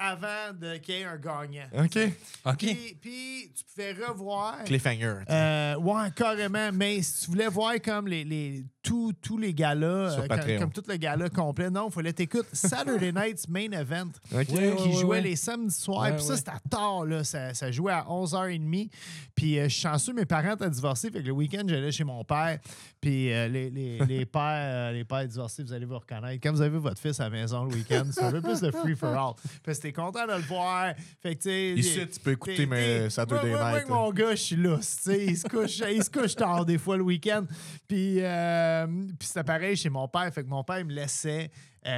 [0.00, 1.66] avant qu'il y ait un gagnant.
[1.76, 1.98] OK.
[2.46, 2.56] OK.
[2.58, 4.62] Puis, puis tu pouvais revoir.
[4.64, 5.22] Cliffhanger.
[5.28, 6.70] Euh, ouais, carrément.
[6.72, 10.58] Mais si tu voulais voir comme les, les, tous, tous les galas, Sur euh, comme,
[10.58, 14.46] comme tout le gala complet, non, il fallait t'écouter Saturday Night's Main Event OK.
[14.46, 15.20] qui ouais, jouait ouais.
[15.20, 16.14] les samedis soirs.
[16.14, 17.22] Puis ça, c'était à tard, là.
[17.22, 18.88] Ça, ça jouait à 11h30.
[19.34, 21.10] Puis euh, je suis chanceux, mes parents étaient divorcés.
[21.10, 22.58] Fait que le week-end, j'allais chez mon père.
[23.00, 26.40] Puis euh, les, les, les pères, les pères divorcés, vous allez vous reconnaître.
[26.42, 28.70] Quand vous avez votre fils à la maison le week-end, c'est un peu plus de
[28.70, 29.34] free for all.
[29.64, 30.94] Fait que t'es content de le voir.
[31.22, 31.74] Fait que, tu sais.
[31.76, 33.76] Ici, tu peux écouter t'es- Saturday moi, moi, moi, Night.
[33.76, 36.96] avec mon gars, je suis sais, Il se couche, il se couche tard des fois
[36.96, 37.44] le week-end.
[37.86, 40.32] Puis, euh, puis c'était pareil chez mon père.
[40.32, 41.50] Fait que mon père il me laissait
[41.86, 41.90] euh,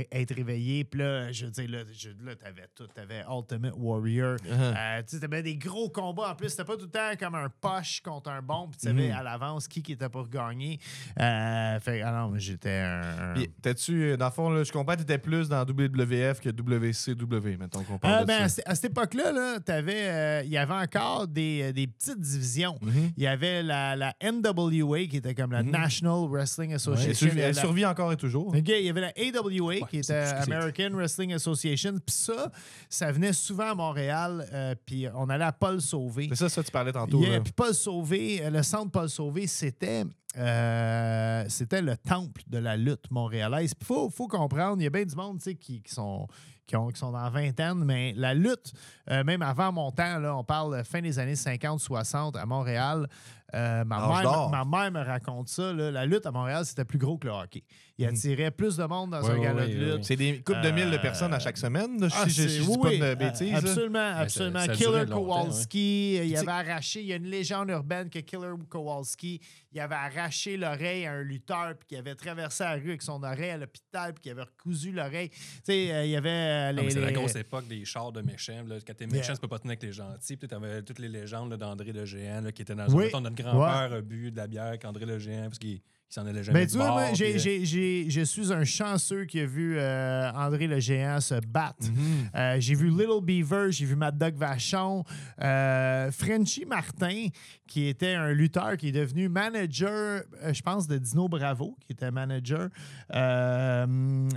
[0.00, 0.84] euh, être réveillé.
[0.84, 1.78] Puis là, je veux dire, là,
[2.24, 2.86] là t'avais tout.
[2.94, 4.36] T'avais Ultimate Warrior.
[4.36, 4.50] Uh-huh.
[4.76, 6.30] Euh, tu t'avais des gros combats.
[6.30, 8.68] En plus, c'était pas tout le temps comme un poche contre un bon.
[8.68, 9.16] Puis tu savais Mhm.
[9.16, 10.78] à l'avance qui, qui était pour gagner.
[11.20, 13.34] Euh, fait que, ah j'étais un...
[13.62, 17.82] t'as-tu, dans le fond, là, je comprends que t'étais plus dans WWF que WCW, mettons
[17.84, 18.62] qu'on parle de ben, à, ça.
[18.62, 22.76] ce- à cette époque-là, là, t'avais, il y avait encore des, des petites divisions.
[22.82, 23.10] Mhm.
[23.16, 25.70] Il y avait la, la NWA qui était comme la Mhm.
[25.70, 27.28] National Wrestling Association.
[27.36, 28.48] elle survit encore et toujours.
[28.48, 30.12] OK, il y avait la AWA qui était.
[30.52, 31.92] American Wrestling Association.
[32.04, 32.50] Puis ça,
[32.88, 34.46] ça venait souvent à Montréal.
[34.52, 36.26] euh, puis on allait à Paul Sauvé.
[36.30, 37.20] C'est ça, ça, tu parlais tantôt.
[37.22, 40.04] Yeah, puis Paul Sauvé, euh, le centre Paul Sauvé, c'était
[40.36, 43.72] euh, c'était le temple de la lutte montréalaise.
[43.80, 46.26] Il faut, faut comprendre, il y a bien du monde qui, qui sont
[46.66, 48.72] qui, ont- qui sont dans la vingtaine, mais la lutte,
[49.10, 53.08] euh, même avant mon temps, là, on parle fin des années 50-60 à Montréal.
[53.54, 54.50] Euh, ma, mère, d'or.
[54.50, 55.72] ma mère me raconte ça.
[55.72, 57.62] là, la lutte à Montréal, c'était plus gros que le hockey.
[57.96, 58.14] Il Mhm.
[58.14, 59.94] attirait plus de monde dans Ouais, un ouais, gala ouais, de ouais, lutte.
[59.94, 60.00] ouais.
[60.02, 62.00] C'est des coupes de mille de Euh, personnes à chaque semaine.
[62.00, 63.50] là, Ah, si je je dis oui, pas oui, de bêtises.
[63.52, 63.58] là.
[63.58, 64.58] Absolument, absolument.
[64.60, 68.08] ça- ça Killer Kowalski, il Tu sais- avait arraché, il y a une légende urbaine
[68.10, 69.40] que Killer Kowalski,
[69.78, 73.22] il avait arraché l'oreille à un lutteur, puis qu'il avait traversé la rue avec son
[73.22, 75.30] oreille à l'hôpital, puis qu'il avait recousu l'oreille.
[75.30, 76.90] Tu sais, euh, il y avait euh, mais les.
[76.90, 78.64] c'est la les- grosse époque des chars de méchants.
[78.66, 78.76] Là.
[78.86, 79.16] Quand t'es Yeah.
[79.16, 80.36] méchant, tu peux pas tenir avec les gentils.
[80.36, 83.04] Puis t'avais toutes les légendes d'André le Géant là, qui était dans Oui.
[83.04, 86.26] mettons, notre grand-père a bu de la bière qu'André le Géant parce qu'il il s'en
[86.26, 89.76] allait jamais Mais tu vois, euh, j'ai- j'ai- je suis un chanceux qui a vu
[89.76, 91.86] euh, André le Géant se battre.
[91.86, 92.30] Mhm.
[92.34, 95.04] Euh, j'ai vu Little Beaver, j'ai vu Mad Dog Vachon,
[95.42, 97.26] euh, Frenchy Martin,
[97.66, 102.10] qui était un lutteur qui est devenu manager, je pense, de Dino Bravo, qui était
[102.10, 102.68] manager,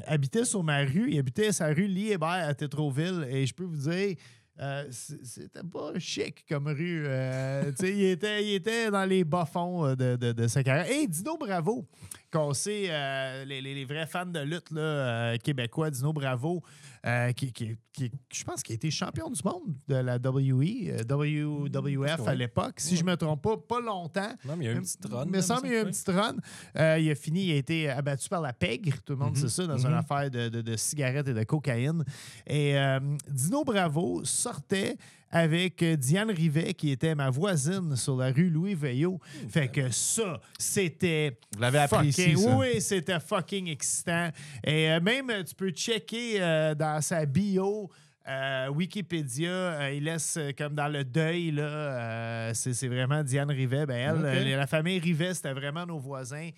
[0.07, 1.09] habitait sur ma rue.
[1.11, 3.25] Il habitait sa rue Lee-Hébert à Tétroville.
[3.29, 4.15] Et je peux vous dire,
[4.61, 7.03] euh, c'était pas chic comme rue.
[7.07, 10.89] euh, il, était, il était dans les bas-fonds euh, de, de, sa carrière.
[10.91, 11.87] Et Dino Bravo,
[12.31, 12.87] qu'on sait,
[13.45, 16.61] les, les- les vrais fans de lutte là, québécois, Dino Bravo,
[17.05, 20.89] euh, qui, qui- qui- je pense qu'il a été champion du monde de la WE,
[20.91, 22.75] euh, WWF à l'époque.
[22.79, 24.33] Si je me trompe pas, pas longtemps.
[24.45, 25.23] Non, mais il y a eu une petite run.
[25.25, 26.35] Il me là, semble qu'il y a eu une petite run.
[26.77, 29.41] Euh, il a fini, il a été abattu par la pègre, tout le monde Mhm.
[29.41, 29.97] sait ça, dans une Mhm.
[29.97, 32.03] affaire de, de- de cigarettes et de cocaïne.
[32.47, 34.95] Et euh, Dino Bravo sortait
[35.31, 39.19] avec euh, Diane Rivet, qui était ma voisine sur la rue Louis Veillot.
[39.49, 41.37] Fait que ça, c'était.
[41.55, 42.23] Vous l'avez appris ça.
[42.57, 44.29] Oui, c'était fucking excitant.
[44.63, 47.89] Et euh, même, euh, tu peux checker euh, dans sa bio.
[48.27, 53.49] euh, Wikipédia, euh, il laisse euh, comme dans le deuil, là, c'est c'est vraiment Diane
[53.49, 53.85] Rivet.
[53.85, 56.49] Ben, elle, la famille Rivet, c'était vraiment nos voisins.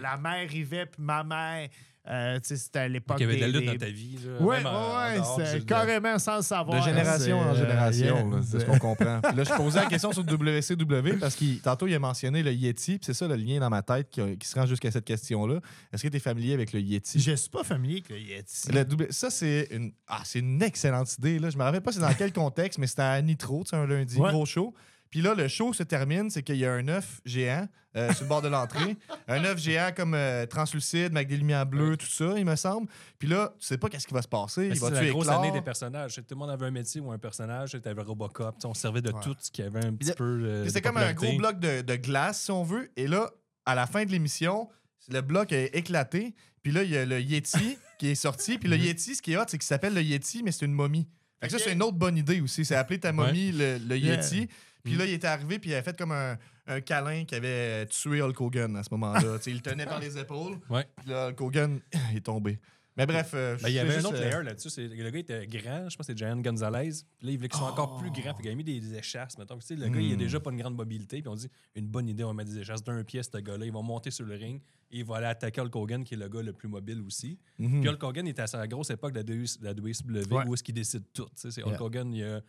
[0.00, 1.68] La mère Rivet, puis ma mère,
[2.08, 3.16] euh, tu sais, c'était à l'époque.
[3.20, 4.18] Il y avait de la des- lutte des- dans ta vie.
[4.26, 6.80] Là, Ouais, ouais, carrément sans le savoir.
[6.80, 8.40] De génération en euh, génération, yeah.
[8.42, 9.20] c'est ce qu'on comprend.
[9.22, 12.52] Puis là, je posais la question sur WCW parce que tantôt, il a mentionné le
[12.52, 15.04] Yeti, puis c'est ça le lien dans ma tête qui, qui se rend jusqu'à cette
[15.04, 15.60] question-là.
[15.92, 17.20] Est-ce que tu es familier avec le Yeti?
[17.20, 18.72] Je suis pas familier avec le Yeti.
[18.72, 21.38] Le ça, c'est une, ah, c'est une excellente idée.
[21.38, 21.50] Là.
[21.50, 23.86] Je me rappelle pas c'est dans quel contexte, mais c'était à Nitro, tu sais, un
[23.86, 24.30] lundi, Ouais.
[24.30, 24.74] gros show.
[25.12, 28.24] Puis là, le show se termine, c'est qu'il y a un œuf géant euh, sur
[28.24, 28.96] le bord de l'entrée.
[29.28, 32.88] un œuf géant comme euh, translucide, avec des lumières bleues, tout ça, il me semble.
[33.18, 34.68] Puis là, tu sais pas qu'est-ce qui va se passer.
[34.72, 35.40] Il va C'est la grosse éclore.
[35.44, 36.14] année des personnages.
[36.16, 37.76] Tout le monde avait un métier ou un personnage.
[37.80, 38.56] Tu avais Robocop.
[38.64, 39.20] On servait de Ouais.
[39.22, 40.24] tout ce qui avait un petit peu.
[40.44, 42.90] euh, C'était comme un gros bloc de, de glace, si on veut.
[42.96, 43.30] Et là,
[43.66, 44.68] à la fin de l'émission,
[45.10, 46.34] le bloc a éclaté.
[46.62, 48.56] Puis là, il y a le Yeti qui est sorti.
[48.56, 48.82] Puis le Mhm.
[48.84, 51.06] Yeti, ce qui est hot, c'est qu'il s'appelle le Yeti, mais c'est une momie.
[51.42, 51.58] Fait que Ok.
[51.60, 52.64] ça, c'est une autre bonne idée aussi.
[52.64, 54.16] C'est appeler ta momie le, le Yeah.
[54.84, 57.86] Puis là, il était arrivé, puis il avait fait comme un, un câlin qui avait
[57.86, 59.38] tué Hulk Hogan à ce moment-là.
[59.46, 60.58] Il le tenait par les épaules.
[60.68, 60.86] Ouais.
[60.96, 61.80] Puis là, Hulk Hogan
[62.14, 62.58] est tombé.
[62.94, 63.30] Mais bref.
[63.32, 64.68] euh, Ben, il y avait un autre euh, layer là-dessus.
[64.88, 66.90] Le gars était grand, je pense que c'est Giant Gonzalez.
[67.16, 68.34] Puis là, il voulait qu'il soit encore plus grand.
[68.34, 69.38] Fait qu'il a mis des, des échasses.
[69.38, 69.56] Mettons.
[69.56, 70.18] Tu sais, le gars, il a Hmm.
[70.18, 71.22] déjà pas une grande mobilité.
[71.22, 73.64] Puis on dit une bonne idée, on va mettre des échasses d'un pied, ce gars-là.
[73.64, 76.16] Il va monter sur le ring et il va aller attaquer Hulk Hogan, qui est
[76.18, 77.38] le gars le plus mobile aussi.
[77.58, 77.80] mhm.
[77.80, 80.44] Puis Hulk Hogan était à sa grosse époque de la WC de la WCW Ouais.
[80.46, 81.24] où est-ce qu'il décide tout.
[81.26, 81.50] tu sais.
[81.50, 81.82] C'est Hulk Yeah.
[81.82, 82.42] Hogan, il y a.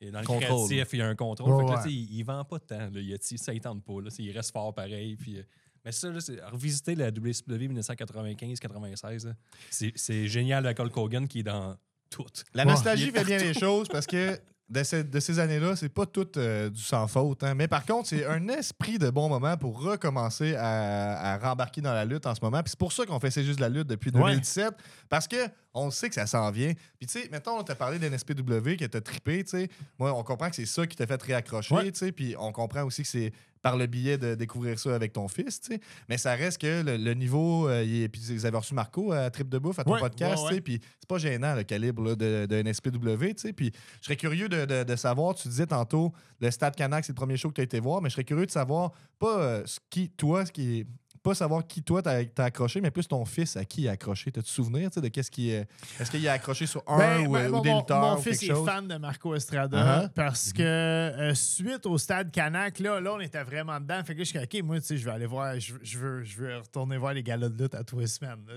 [0.00, 0.66] il est dans le Contrôle.
[0.68, 1.52] créatif, il y a un contrôle.
[1.52, 1.82] Ouais, fait que là, ouais.
[1.84, 3.36] tu sais, il, il vend pas de temps, le Yeti.
[3.38, 4.00] Ça, il tente pas.
[4.02, 5.16] Là, il reste fort pareil.
[5.16, 5.42] Puis, euh,
[5.84, 9.26] mais ça, là, c'est revisiter la WCW 1995-96.
[9.26, 9.32] là,
[9.70, 11.76] C'est c'est génial avec Hulk Hogan qui est dans
[12.10, 12.24] tout.
[12.54, 12.70] La Ouais.
[12.70, 16.28] nostalgie fait bien les choses parce que de, ces- de ces années-là, c'est pas tout
[16.36, 17.42] euh, du sans faute.
[17.42, 17.54] hein.
[17.54, 21.92] Mais par contre, c'est un esprit de bon moment pour recommencer à, à rembarquer dans
[21.92, 22.62] la lutte en ce moment.
[22.62, 24.20] Puis c'est pour ça qu'on fait C'est juste la lutte depuis Ouais.
[24.20, 24.74] 2017.
[25.08, 25.36] Parce que
[25.74, 26.72] on sait que ça s'en vient.
[26.98, 29.68] Puis tu sais, mettons, on t'a parlé d'NSPW que t'as trippé, tu sais.
[29.98, 31.92] Moi, on comprend que c'est ça qui t'a fait réaccrocher, Ouais.
[31.92, 32.12] tu sais.
[32.12, 35.60] Puis on comprend aussi que c'est par le biais de découvrir ça avec ton fils,
[35.60, 35.80] tu sais.
[36.08, 37.68] Mais ça reste que le, le niveau.
[37.68, 40.00] euh, il est- puis vous avez reçu Marco à Trip de Bouffe, à ton Ouais,
[40.00, 40.60] podcast, ouais, tu sais.
[40.62, 43.52] Puis c'est pas gênant le calibre là, de, de NSPW, tu sais.
[43.52, 47.12] Puis je serais curieux de, de- de savoir, tu disais tantôt, le Stade Canac, c'est
[47.12, 49.38] le premier show que tu as été voir, mais je serais curieux de savoir, pas
[49.38, 50.86] euh, ce qui, toi, ce qui est.
[51.22, 54.32] Pas savoir qui toi t'as accroché, mais plus ton fils à qui il a accroché.
[54.32, 55.68] T'as-tu souvenir de qu'est-ce qui est.
[56.00, 58.38] Est-ce qu'il a accroché sur un Ben, ou, ben, euh, ou des lutteurs mon fils
[58.40, 58.66] quelque est chose?
[58.66, 60.08] fan de Marco Estrada Uh-huh.
[60.14, 64.02] parce que euh, suite au stade Canac, là, là, on était vraiment dedans.
[64.04, 66.24] Fait que je suis OK, moi, tu sais, je vais aller voir, je, je veux,
[66.24, 68.38] je veux retourner voir les galas de lutte à tous les semaines.
[68.48, 68.54] là,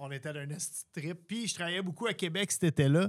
[0.00, 0.46] on, on était d'un
[0.92, 1.18] trip.
[1.28, 3.08] Puis je travaillais beaucoup à Québec cet été-là.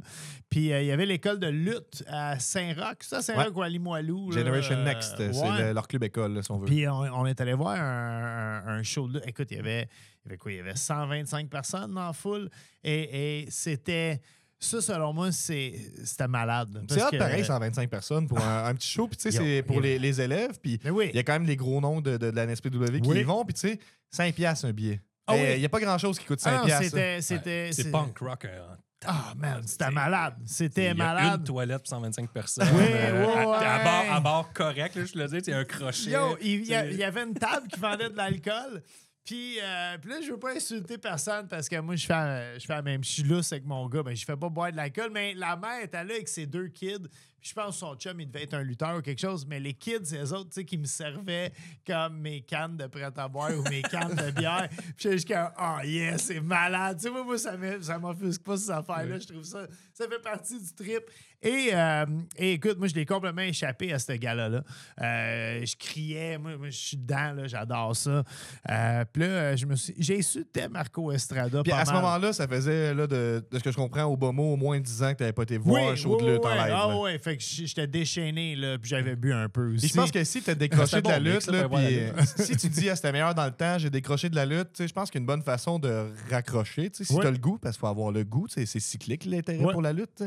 [0.49, 2.97] Puis euh, il y avait l'école de lutte à Saint-Roch.
[3.01, 4.29] Ça, Saint-Roch ou à Limoilou.
[4.31, 5.63] là, Generation euh, Next, c'est ouais.
[5.67, 6.65] le- leur club école, là, si on veut.
[6.65, 8.83] Puis on, on est allé voir un, un- un
[9.25, 9.87] Écoute, il y avait,
[10.23, 10.51] il y avait quoi?
[10.51, 12.49] Il y avait 125 personnes dans la foule.
[12.83, 14.21] Et, et c'était.
[14.63, 15.73] Ça, selon moi, c'est-
[16.05, 16.85] c'était malade.
[16.87, 19.07] c'est que- pareil, 125 personnes pour un, un petit show.
[19.07, 20.59] Puis tu sais, c'est pour les, les élèves.
[20.61, 21.07] Puis oui.
[21.09, 23.19] il y a quand même les gros noms de, de, de la NSPW qui Oui.
[23.21, 23.43] y vont.
[23.43, 23.79] Puis tu sais,
[24.11, 25.01] 5 piastres un billet.
[25.25, 25.59] Ah Eh, Il oui.
[25.61, 26.83] n'y a pas grand-chose qui coûte Ah 5 non, piastres.
[26.85, 27.21] c'était.
[27.21, 28.45] c'était C'est c'est- punk rock.
[28.45, 28.67] euh,
[29.05, 30.35] Ah, man, c'était malade.
[30.45, 31.39] C'était Il y a malade.
[31.39, 32.67] une toilette pour 125 personnes.
[32.73, 35.63] Oui, euh, ouais, à, bord, à bord correct, là, je te le dis, c'est un
[35.65, 36.11] crochet.
[36.11, 38.83] Yo, il y, a- il y avait une table qui vendait de l'alcool.
[39.25, 42.65] Puis, euh, puis là, je veux pas insulter personne parce que moi, je fais, je
[42.65, 43.03] fais la même.
[43.03, 45.09] Je suis lousse avec mon gars, mais je fais pas boire de l'alcool.
[45.13, 47.07] Mais la mère était là avec ses deux kids.
[47.41, 49.47] Puis je pense que son chum, il devait être un lutteur ou quelque chose.
[49.47, 51.51] Mais les kids, c'est eux autres, tu sais, qui me servaient
[51.87, 54.69] comme mes cannes de prêt à boire ou mes cannes de bière.
[54.97, 56.97] Puis j'étais comme, oh yeah, c'est malade.
[56.97, 59.17] Tu sais, moi, moi, ça m'offusque pas ces affaires-là.
[59.17, 61.03] Je trouve ça, ça fait partie du trip.
[61.43, 62.05] Et, euh,
[62.37, 64.63] et écoute, moi, je l'ai complètement échappé à ce gala-là.
[65.01, 68.23] Euh, je criais, moi, moi, je suis dedans, là, j'adore ça.
[68.69, 69.95] Euh, puis là, je me suis...
[69.97, 71.63] j'ai insulté Marco Estrada.
[71.63, 74.31] Puis à ce moment-là, ça faisait, là, de, de ce que je comprends, au bas
[74.31, 76.45] mot, au moins 10 ans que tu n'avais pas été voir un show de lutte
[76.45, 76.73] en live.
[76.75, 76.87] Ah
[77.31, 79.87] fait que j'étais déchaîné, là, puis j'avais bu un peu aussi.
[79.87, 82.67] Je pense que si tu as décroché de la lutte, là, puis euh, si tu
[82.69, 84.93] dis ah, c'était meilleur dans le temps, j'ai décroché de la lutte, tu sais, je
[84.93, 87.21] pense qu'une bonne façon de raccrocher, tu sais, si Ouais.
[87.21, 89.63] tu as le goût, parce qu'il faut avoir le goût, tu sais, c'est cyclique l'intérêt
[89.63, 89.71] Ouais.
[89.73, 90.23] pour la lutte,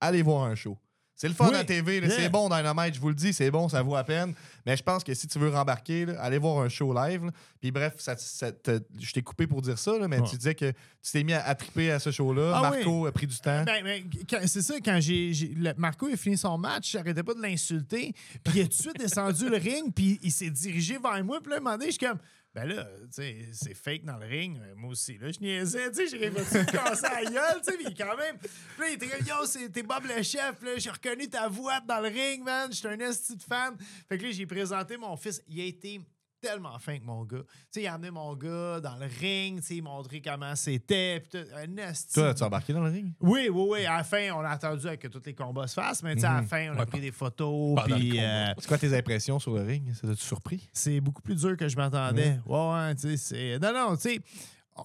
[0.00, 0.78] allez voir un show.
[1.18, 1.54] C'est le fun Oui.
[1.54, 2.10] à la TV, Yeah.
[2.10, 4.34] c'est bon Dynamite, je vous le dis, c'est bon, ça vaut la peine.
[4.66, 7.24] Mais je pense que si tu veux rembarquer, là, allez voir un show live.
[7.24, 7.30] là.
[7.58, 10.28] Puis bref, ça, ça te- je t'ai coupé pour dire ça, là, mais Ouais.
[10.28, 12.52] tu disais que tu t'es mis à, à triper à ce show-là.
[12.56, 13.64] Ah Marco a pris du temps.
[13.64, 15.32] Ben, ben, c'est ça, quand j'ai,
[15.78, 18.12] Marco a fini son match, j'arrêtais pas de l'insulter.
[18.44, 21.40] Puis il a tout de suite descendu le ring, puis il s'est dirigé vers moi.
[21.40, 22.18] Puis là, à moment donné, je suis comme,
[22.56, 24.58] ben là, tu sais, c'est fake dans le ring.
[24.76, 27.76] Moi aussi, là, je niaisais, tu sais, j'ai réussi de casser la gueule, tu sais,
[27.76, 28.38] puis quand même.
[28.38, 28.48] Puis
[28.80, 32.00] là, il était comme, yo, t'es Bob le chef, là, j'ai reconnu ta voix dans
[32.00, 32.72] le ring, man.
[32.72, 33.76] J'étais un esti de fan.
[34.08, 35.42] Fait que là, j'ai présenté mon fils.
[35.46, 36.00] Il a été
[36.46, 37.38] tellement fin que mon gars.
[37.38, 40.20] Tu sais, il a amené mon gars dans le ring, tu sais, il a montré
[40.20, 41.22] comment c'était.
[41.54, 43.12] un esti Toi, as-tu embarqué dans le ring?
[43.20, 43.86] oui, oui, oui.
[43.86, 46.20] À la fin, on a attendu à que tous les combats se fassent, mais tu
[46.20, 47.80] sais, à la fin, on a pris des photos.
[47.84, 49.92] Puis euh, C'est quoi tes impressions sur le ring?
[49.94, 50.68] Ça t'a-tu surpris?
[50.72, 52.38] c'est beaucoup plus dur que je m'attendais.
[52.46, 53.58] Ouais, ouais, tu sais, c'est.
[53.58, 54.20] Non, non, tu sais,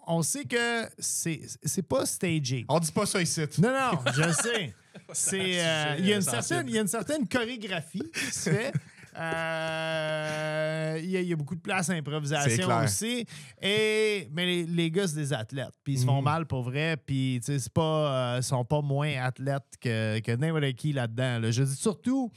[0.07, 2.65] on sait que c'est c'est pas stagé.
[2.69, 3.41] On dit pas ça ici.
[3.59, 4.75] Non, non, je sais.
[5.13, 6.43] C'est, euh, il, y a une sensible.
[6.43, 8.73] certaine, il y a une certaine chorégraphie qui se fait.
[9.17, 13.25] Euh, il, y a, il y a beaucoup de place à improvisation aussi.
[13.61, 15.73] Et, mais les, les gars, c'est des athlètes.
[15.83, 16.23] Puis ils se font Mhm.
[16.25, 16.97] mal pour vrai.
[16.97, 21.39] Puis euh, ils sont pas moins athlètes que, que n'importe qui là-dedans.
[21.39, 21.51] là.
[21.51, 22.31] Je dis surtout.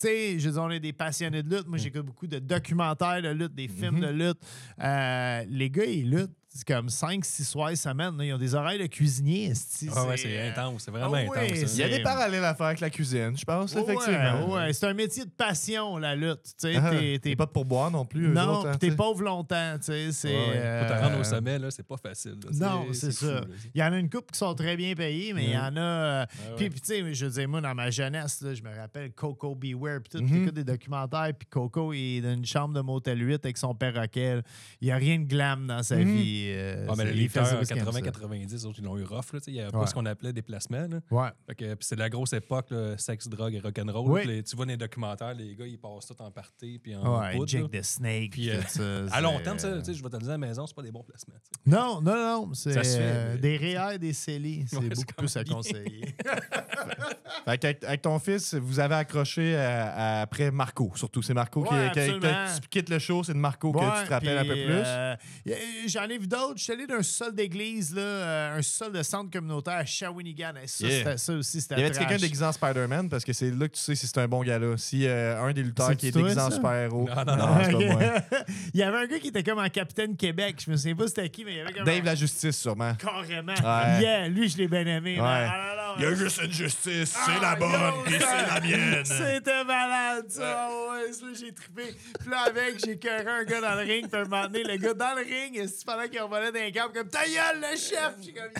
[0.00, 1.66] Tu sais, je dis, on est des passionnés de lutte.
[1.68, 4.00] Moi, j'écoute beaucoup de documentaires de lutte, des films Mhm.
[4.00, 4.38] de lutte.
[4.82, 8.16] Euh, les gars, ils luttent c'est comme 5-6 soirs semaine.
[8.18, 8.24] là.
[8.24, 9.52] Ils ont des oreilles de cuisinier.
[9.94, 11.48] Ah ouais, C'est, euh, intense, c'est vraiment ah intense.
[11.50, 14.52] Il y a c'est- des parallèles à faire avec la cuisine, je pense, Ouais, effectivement.
[14.54, 16.42] ouais, c'est un métier de passion, la lutte.
[16.42, 18.28] Tu sais, Ah, t'es- t'es t'es pas de pourboire non plus.
[18.28, 18.96] non, hein, puis t'es tu sais.
[18.96, 20.28] pauvre longtemps, tu sais, c'est...
[20.28, 22.36] Ouais, euh, te rendre au sommet, là, c'est pas facile.
[22.44, 22.50] là.
[22.68, 23.42] Non, c'est ça.
[23.74, 25.76] Il y en a une couple qui sont très bien payés, mais il y en
[25.76, 25.80] a...
[25.80, 26.68] euh, Ah ouais.
[26.68, 29.54] Puis, tu sais, je veux dire, moi, dans ma jeunesse, là, je me rappelle Coco
[29.54, 30.30] Beware, puis tout, Mhm.
[30.40, 33.74] t'écoutes des documentaires, puis Coco, il est dans une chambre de Motel 8 avec son
[33.74, 34.36] perroquet.
[34.36, 34.42] là.
[34.80, 36.04] Il n'y a rien de glam dans sa Mhm.
[36.16, 36.39] vie.
[36.50, 38.00] Euh, Ah, mais c'est- les ça lutteurs parce qu'il aime ça.
[38.00, 39.32] 80-90, autres, ils l'ont eu rough.
[39.32, 39.80] là, tu sais, Il n'y avait Ouais.
[39.80, 40.86] pas ce qu'on appelait des placements.
[40.88, 41.00] là.
[41.10, 41.28] Ouais.
[41.46, 44.10] Fait que, puis c'est la grosse époque, là, sexe, drogue et rock'n'roll.
[44.10, 44.26] Oui.
[44.26, 47.20] Les- Tu vois dans les documentaires, les gars, ils passent tout en party puis en
[47.20, 47.80] Ouais, poudre, Jake là.
[47.80, 48.30] the Snake.
[48.32, 48.80] Puis, euh, ça,
[49.12, 50.66] À long terme, ça, euh, tu sais, je vais te le dire à la maison,
[50.66, 51.34] c'est pas des bons placements.
[51.66, 52.14] Non, non,
[52.46, 52.54] non.
[52.54, 54.64] C'est Ça euh, des réels, des CELI.
[54.68, 56.14] C'est beaucoup plus à conseiller.
[57.44, 61.22] Fait avec ton fils, vous avez accroché à- à- après Marco, surtout.
[61.22, 62.44] C'est Marco qui, Ouais, qui- qui- absolument.
[62.60, 65.88] tu quittes le show, c'est de Marco que tu te rappelles un peu plus.
[65.88, 66.54] J'en ai vu d'autres.
[66.58, 70.52] Je suis allé d'un sol d'église, là, euh, un sol de centre communautaire à Shawinigan.
[70.62, 70.98] Et ça, Yeah.
[70.98, 73.08] c'était- ça aussi, c'était y avait quelqu'un déguisé en Spider-Man?
[73.10, 74.76] Parce que c'est là que tu sais si c'est un bon gars-là.
[74.76, 77.08] Si euh, un des lutteurs qui est déguisé en super-héros.
[77.08, 77.58] Non, non, non.
[77.64, 78.02] c'est pas moi.
[78.74, 80.56] il y avait un gars qui était comme en capitaine Québec.
[80.64, 82.58] Je me souviens pas c'était qui, mais il y avait comme Dave un- la Justice,
[82.58, 82.94] sûrement.
[82.94, 83.52] carrément.
[83.54, 84.00] Ouais.
[84.00, 85.16] Yeah, lui, je l'ai bien aimé.
[85.20, 85.26] Ouais.
[85.26, 88.46] Ah, non, non, Il y a juste une justice, c'est Ah, la bonne, puis c'est
[88.54, 89.04] la mienne.
[89.04, 90.68] C'était malade, ça.
[90.70, 91.94] Ouais, ça, j'ai trippé.
[92.20, 94.08] Puis là, avec, j'ai cœuré un gars dans le ring.
[94.08, 96.70] Puis à un moment donné, le gars dans le ring, est-ce pendant qu'il revolait d'un
[96.70, 98.14] câble, comme ta gueule, le chef.
[98.22, 98.50] J'ai comme,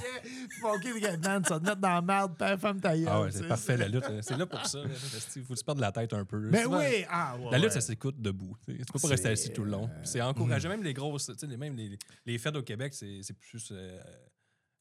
[0.62, 3.08] mon kid, man, ça te met dans la merde, père, femme ta gueule.
[3.08, 4.04] Ah ouais, c'est parfait, la lutte.
[4.04, 4.20] hein.
[4.22, 4.78] C'est là pour ça.
[5.36, 6.38] Il faut se perdre la tête un peu.
[6.50, 7.50] Ben Souvent, oui, ah, ouais.
[7.52, 7.70] La lutte, ouais.
[7.74, 8.56] ça s'écoute debout.
[8.66, 9.88] Tu peux pas rester assis tout le long.
[9.88, 10.68] Puis C'est encouragé.
[10.68, 10.70] Mm.
[10.72, 13.68] Même les grosses, tu sais, les- même les, les fêtes au Québec, c'est c'est plus
[13.72, 13.98] euh,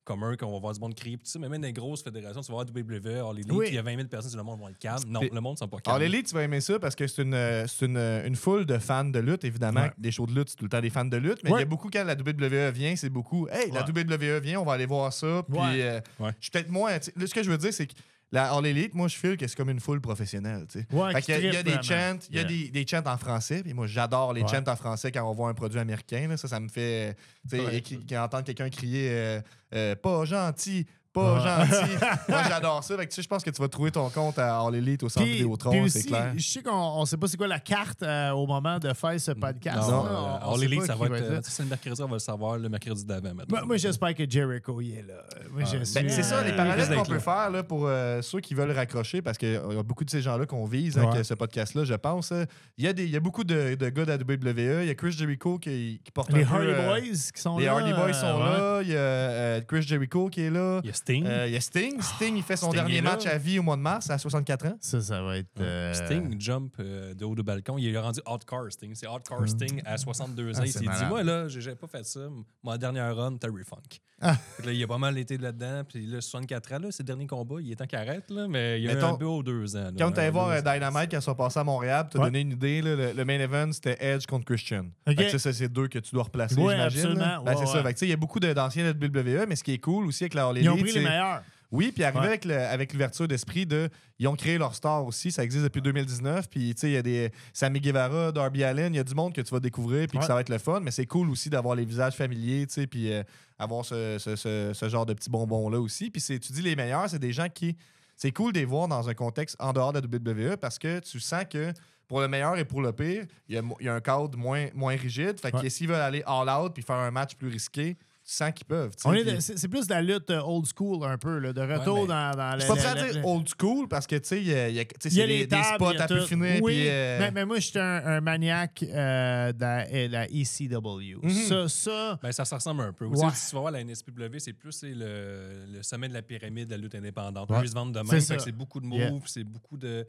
[0.04, 1.18] commun qu'on va voir du monde crier.
[1.18, 3.66] Tu sais, mais même dans les grosses fédérations, tu vas voir WWE, All Elite, Oui.
[3.70, 5.04] il y a 20 000 personnes, le monde va être calme.
[5.08, 6.12] Non, le monde ne sont pas Alors, calmes.
[6.12, 8.78] l'élite, tu vas aimer ça parce que c'est une, euh, une, euh, une foule de
[8.80, 9.82] fans de lutte, évidemment.
[9.82, 9.92] Ouais.
[9.98, 11.44] Des shows de lutte, c'est tout le temps des fans de lutte.
[11.44, 11.60] Mais il Ouais.
[11.60, 13.48] y a beaucoup, quand la WWE vient, c'est beaucoup.
[13.52, 15.44] Hey, la WWE vient, on va aller voir ça.
[15.48, 16.92] Puis, euh, je suis peut-être moins.
[16.92, 17.94] là, ce que je veux dire, c'est que
[18.32, 20.66] la All Elite, moi, je file que c'est comme une foule professionnelle.
[20.72, 20.88] tu sais.
[20.96, 22.44] Ouais, Fait qu'il y a- il y a des chants, il y a Yeah.
[22.44, 23.64] des, des chants en français.
[23.64, 24.48] Puis moi, j'adore les Ouais.
[24.48, 26.28] chants en français quand on voit un produit américain.
[26.28, 26.38] là.
[26.38, 27.16] Ça, ça me fait.
[27.50, 27.84] Tu sais, Ouais.
[28.12, 29.42] et entendre quelqu'un crier euh,
[29.74, 30.86] euh, pas gentil.
[31.22, 31.92] Pas gentil.
[32.30, 32.96] Moi, j'adore ça.
[32.98, 35.04] Fait que, tu sais, je pense que tu vas trouver ton compte à All Elite
[35.04, 36.34] au centre Puis- Vidéotron, c'est clair.
[36.36, 39.20] Je sais qu'on on sait pas c'est quoi la carte euh, au moment de faire
[39.20, 39.90] ce podcast.
[39.90, 40.10] Non, là.
[40.12, 41.12] euh, On- All Elite, ça va être.
[41.14, 41.18] là.
[41.20, 43.32] euh, C'est le mercredi, on va le savoir le mercredi d'avant.
[43.50, 45.14] Moi, moi, j'espère que Jericho y est là.
[45.32, 45.66] Ah, Ben,
[46.10, 49.38] c'est ça, les parallèles qu'on peut faire là, pour euh, ceux qui veulent raccrocher, parce
[49.38, 51.24] qu'il y a beaucoup de ces gens-là qu'on vise avec Ouais.
[51.24, 52.34] ce podcast-là, je pense.
[52.78, 54.82] Il y, a des- il y a beaucoup de, de gars de la WWE.
[54.84, 56.54] Il y a Chris Jericho qui, qui porte Les un peu...
[56.56, 57.02] Hardy euh, Boys
[57.34, 57.74] qui sont Les là.
[57.74, 58.82] Hardy Boys sont là.
[58.84, 60.80] Il y a Chris Jericho qui est là.
[60.84, 61.26] Il y a Sting.
[61.26, 62.02] Euh, Il y a Sting.
[62.02, 63.12] Sting, il fait son Sting dernier est là.
[63.12, 64.78] match à vie au mois de mars, à 64 ans.
[64.80, 65.48] Ça, ça va être.
[65.60, 67.78] euh, Sting jump euh, de haut de balcon.
[67.78, 68.94] Il est rendu hardcore Sting.
[68.96, 70.60] C'est hardcore Sting à 62 ans.
[70.62, 71.10] Ah, il c'est s'est dit malade.
[71.10, 72.22] Moi, là, j'ai j'ai pas fait ça.
[72.64, 74.00] Ma dernière run, Terry Funk.
[74.22, 74.36] Ah.
[74.66, 75.84] Là, il a pas mal été là-dedans.
[75.88, 78.84] Puis là, 64 ans, là, ses derniers combats, il est en carrette, là, mais il
[78.86, 79.84] y a eu Mettons, un peu aux deux ans.
[79.86, 79.92] là.
[79.98, 80.62] Quand tu allais Un, voir euh.
[80.62, 82.26] Dynamite quand ils sont passés à Montréal, tu as Ouais.
[82.28, 82.82] donné une idée.
[82.82, 84.86] là, le, le main event, c'était Edge contre Christian.
[85.08, 87.00] C'est deux que tu dois replacer, Ouais, j'imagine.
[87.02, 87.44] absolument.
[87.44, 87.66] Ben, Ouais, c'est
[87.98, 88.06] ça.
[88.06, 90.48] Il y a beaucoup d'anciens de WWE, mais ce qui est cool aussi avec la
[90.48, 91.42] All Ils ont pris les meilleurs.
[91.72, 92.28] Oui, puis arrivé Ouais.
[92.28, 93.90] avec, le- avec l'ouverture d'esprit de.
[94.18, 96.50] Ils ont créé leur star aussi, ça existe depuis 2019.
[96.50, 97.32] Puis, tu sais, il y a des.
[97.54, 100.26] Sammy Guevara, Darby Allen, il y a du monde que tu vas découvrir, puis que
[100.26, 100.80] ça va être le fun.
[100.80, 103.22] Mais c'est cool aussi d'avoir les visages familiers, tu sais, puis euh,
[103.60, 106.10] avoir ce, ce- ce- ce genre de petits bonbons-là aussi.
[106.10, 107.78] Puis, c'est- tu dis les meilleurs, c'est des gens qui.
[108.16, 111.00] C'est cool de les voir dans un contexte en dehors de la WWE parce que
[111.00, 111.72] tu sens que.
[112.08, 114.02] Pour le meilleur et pour le pire, il y a, mo- il y a un
[114.02, 115.40] cadre moins, moins rigide.
[115.40, 115.70] Fait que Ouais.
[115.70, 117.98] s'ils veulent aller all out puis faire un match plus risqué,
[118.30, 118.92] tu sens qu'ils peuvent.
[119.16, 122.08] est C'est plus de la lutte euh, old school un peu, là, de retour Ouais,
[122.08, 122.60] dans, dans Je la.
[122.60, 124.48] suis pas la- prêt à la- dire la- old school parce que, tu sais, il
[124.48, 126.28] y a, y y les des, spots il y a à peu tout.
[126.28, 126.62] finir.
[126.62, 131.18] Oui, puis, euh, mais, mais moi, j'étais un, un maniaque euh, de la, la ECW.
[131.24, 131.30] Mhm.
[131.32, 133.06] Ça, ça, Ben, ça se ressemble un peu.
[133.06, 133.26] Aussi.
[133.36, 136.68] Si tu vas voir la NSPW, c'est plus c'est le, le sommet de la pyramide
[136.68, 137.50] de la lutte indépendante.
[137.50, 137.58] Ouais.
[137.64, 138.22] Ils se vendent de C'est même.
[138.22, 138.34] ça.
[138.34, 139.12] fait que C'est beaucoup de moves, Yeah.
[139.26, 140.06] c'est beaucoup de.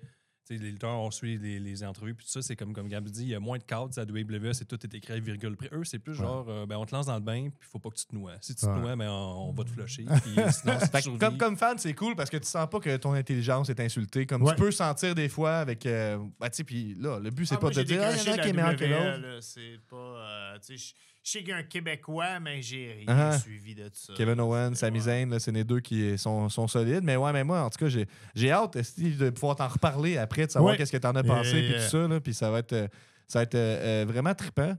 [0.58, 3.22] Les lutteurs, on suit les, les entrevues, puis tout ça, c'est comme, comme Gab dit,
[3.22, 5.68] il y a moins de cadres à WWE, c'est tout est écrit à virgule près.
[5.72, 7.90] Eux, c'est plus genre, euh, ben, on te lance dans le bain, puis faut pas
[7.90, 8.36] que tu te noies.
[8.40, 10.04] Si tu te noies, ben, on, on va te flusher.
[11.18, 14.26] Comme, comme fan, c'est cool parce que tu sens pas que ton intelligence est insultée.
[14.26, 14.54] Comme Ouais.
[14.54, 15.86] tu peux sentir des fois avec.
[15.86, 18.10] euh, ben, tu sais, puis là, le but, c'est Ah, pas moi, de dire, ah,
[18.12, 19.42] il y en décroché a un de qui est meilleur que WWE, l'autre.
[19.42, 19.96] C'est pas.
[19.96, 23.38] euh, tu sais, je- sais qu'il y a un Québécois, mais j'ai rien Ah.
[23.38, 24.14] suivi de ça.
[24.16, 25.00] Kevin Owens, Sami.
[25.00, 27.04] Zayn, là, c'est les deux qui sont, sont solides.
[27.04, 30.39] Mais ouais, mais moi, en tout cas, j'ai, j'ai hâte de pouvoir t'en reparler après,
[30.46, 31.84] de savoir qu'est-ce que t'en as pensé, Yeah, puis yeah.
[31.84, 32.08] tout ça.
[32.08, 32.88] Là, puis ça va être, euh,
[33.28, 34.74] ça va être euh, euh, vraiment trippant.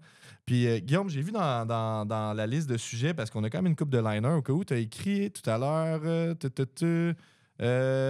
[0.45, 3.49] Puis euh, Guillaume, j'ai vu dans, dans- dans la liste de sujets, parce qu'on a
[3.49, 6.01] quand même une coupe de liner au cas où, tu as écrit tout à l'heure
[6.03, 7.15] euh, tu, tu, tu,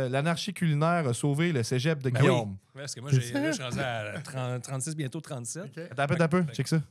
[0.09, 2.21] l'anarchie culinaire a sauvé le cégep de Ben oui.
[2.21, 2.49] Guillaume.
[2.73, 5.63] Ouais, parce que moi, je suis rendu à 30 36, bientôt 37.
[5.91, 6.81] Attends un peu, attends un peu, check ça.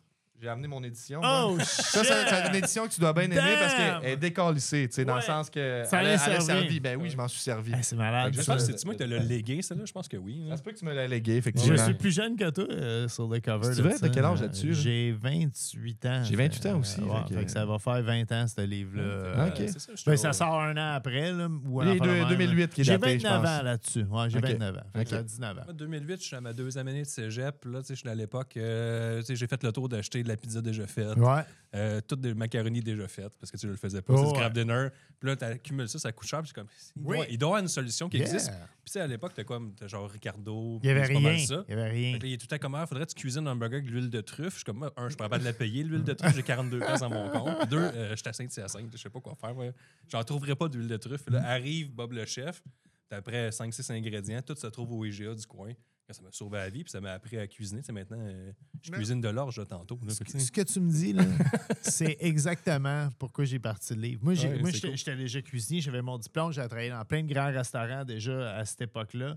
[0.42, 1.20] J'ai amené mon édition.
[1.20, 1.46] moi.
[1.50, 4.94] Oh, Ça, c'est une édition que tu dois bien aimer parce qu'elle est décalissée, tu
[4.94, 5.83] sais, dans le sens que.
[5.87, 6.81] Ça elle, elle servi.
[6.81, 7.72] Ben oui, je m'en suis servi.
[7.72, 8.33] Hey, c'est malade.
[8.35, 9.85] Je ça, pense que c'est moi qui t'as le légué, celle-là.
[9.85, 10.42] Je pense que oui.
[10.44, 10.57] Ça là.
[10.57, 11.85] se peut que tu me l'as légué, Je effectivement.
[11.85, 13.70] suis plus jeune que toi euh, sur le cover.
[13.83, 13.92] Vrai?
[13.92, 13.98] ça.
[14.00, 14.72] T'as quel âge là-dessus, là?
[14.81, 16.22] J'ai 28 ans.
[16.24, 18.46] J'ai 28 ans aussi, Euh, ouais, fait que- fait que ça va faire 20 ans,
[18.46, 19.46] ce livre-là.
[19.48, 19.55] Ok.
[19.59, 21.33] c'est ça, je Ben, ça sort un an après.
[21.33, 22.29] Là, ou un Les affaire de deux- même, là.
[22.37, 23.50] 2008 qui est J'ai daté, je 29 pense.
[23.61, 24.03] ans là-dessus.
[24.11, 24.44] Ouais, j'ai Ok.
[24.46, 24.81] 29 ans.
[24.96, 25.16] Fait que Ok.
[25.18, 25.62] J'ai 19 ans.
[25.66, 27.64] Moi, 2008, je suis à ma deuxième année de cégep.
[27.66, 28.57] Là, tu sais, je suis à l'époque.
[28.57, 31.16] euh, tu sais, j'ai fait le tour d'acheter de la pizza déjà faite.
[31.16, 31.43] Ouais.
[31.73, 34.12] Euh, toutes des macaronis déjà faites parce que tu ne le faisais pas.
[34.14, 34.38] Oh, c'est du ouais.
[34.38, 34.88] craft dinner.
[35.21, 36.43] Puis là, tu accumules ça, ça coûte cher.
[36.43, 36.66] Puis comme,
[36.97, 37.16] il, Oui.
[37.16, 38.27] doit, il doit y avoir une solution qui Yeah.
[38.27, 38.51] existe.
[38.51, 40.81] Puis tu sais, à l'époque, t'as comme, t'as genre Ricardo.
[40.83, 41.47] Il n'y avait c'est pas mal rien.
[41.47, 41.64] ça.
[41.69, 42.12] Il n'y avait rien.
[42.14, 44.21] Là, il est tout à comment faudrait que tu cuisines un burger avec l'huile de
[44.21, 44.51] truffe.
[44.55, 46.81] Je suis comme, un, je pourrais pas de la payer, l'huile de truffe, j'ai 42
[46.81, 47.57] pièces dans mon compte.
[47.61, 49.57] Puis deux, euh, je suis à Saint-Hyacinthe, je sais pas quoi faire.
[49.57, 49.73] ouais.
[50.09, 51.25] J'en trouverai pas d'huile de truffe.
[51.25, 52.62] Puis là, arrive Bob le chef,
[53.09, 55.71] puis après 5-6 ingrédients, tout se trouve au IGA du coin.
[56.12, 57.81] Ça m'a sauvé la vie, puis ça m'a appris à cuisiner.
[57.81, 59.99] Tu sais, maintenant, euh, je Mais- cuisine de l'orge là, tantôt.
[60.07, 60.12] là.
[60.12, 61.25] Ce que, ce que tu me dis, là,
[61.83, 64.20] c'est exactement pourquoi j'ai parti le livre.
[64.25, 64.96] Moi, j'ai- Ouais, moi c'est j'étais cool.
[64.96, 68.64] j'étais déjà cuisinier, j'avais mon diplôme, j'avais travaillé dans plein de grands restaurants déjà à
[68.64, 69.37] cette époque-là.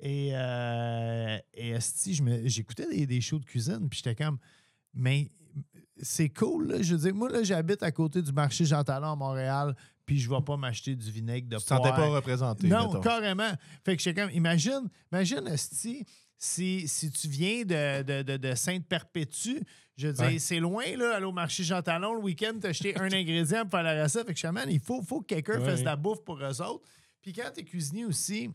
[0.00, 4.38] Et, euh, et esti, je me- j'écoutais des, des shows de cuisine, puis j'étais comme,
[4.94, 5.30] mais
[6.00, 6.82] c'est cool, là.
[6.82, 9.74] Je veux dire, moi, là, j'habite à côté du marché Jean Talon à Montréal,
[10.08, 11.96] puis je vais pas m'acheter du vinaigre de Tu te sentais poire.
[11.96, 12.66] pas représenté.
[12.66, 13.00] Non, mettons.
[13.02, 13.52] carrément.
[13.84, 16.06] Fait que comme, imagine, imagine, esti,
[16.38, 19.58] si, si tu viens de, de, de, de Sainte-Perpétue,
[19.98, 20.38] je Ouais.
[20.38, 23.82] c'est loin, là, aller au marché Jean Talon le week-end, t'acheter un ingrédient pour faire
[23.82, 24.26] la recette.
[24.26, 25.66] Fait que, chaman, il faut, faut que quelqu'un Ouais.
[25.66, 26.88] fasse de la bouffe pour eux autres.
[27.20, 28.48] Puis quand t'es cuisinier aussi,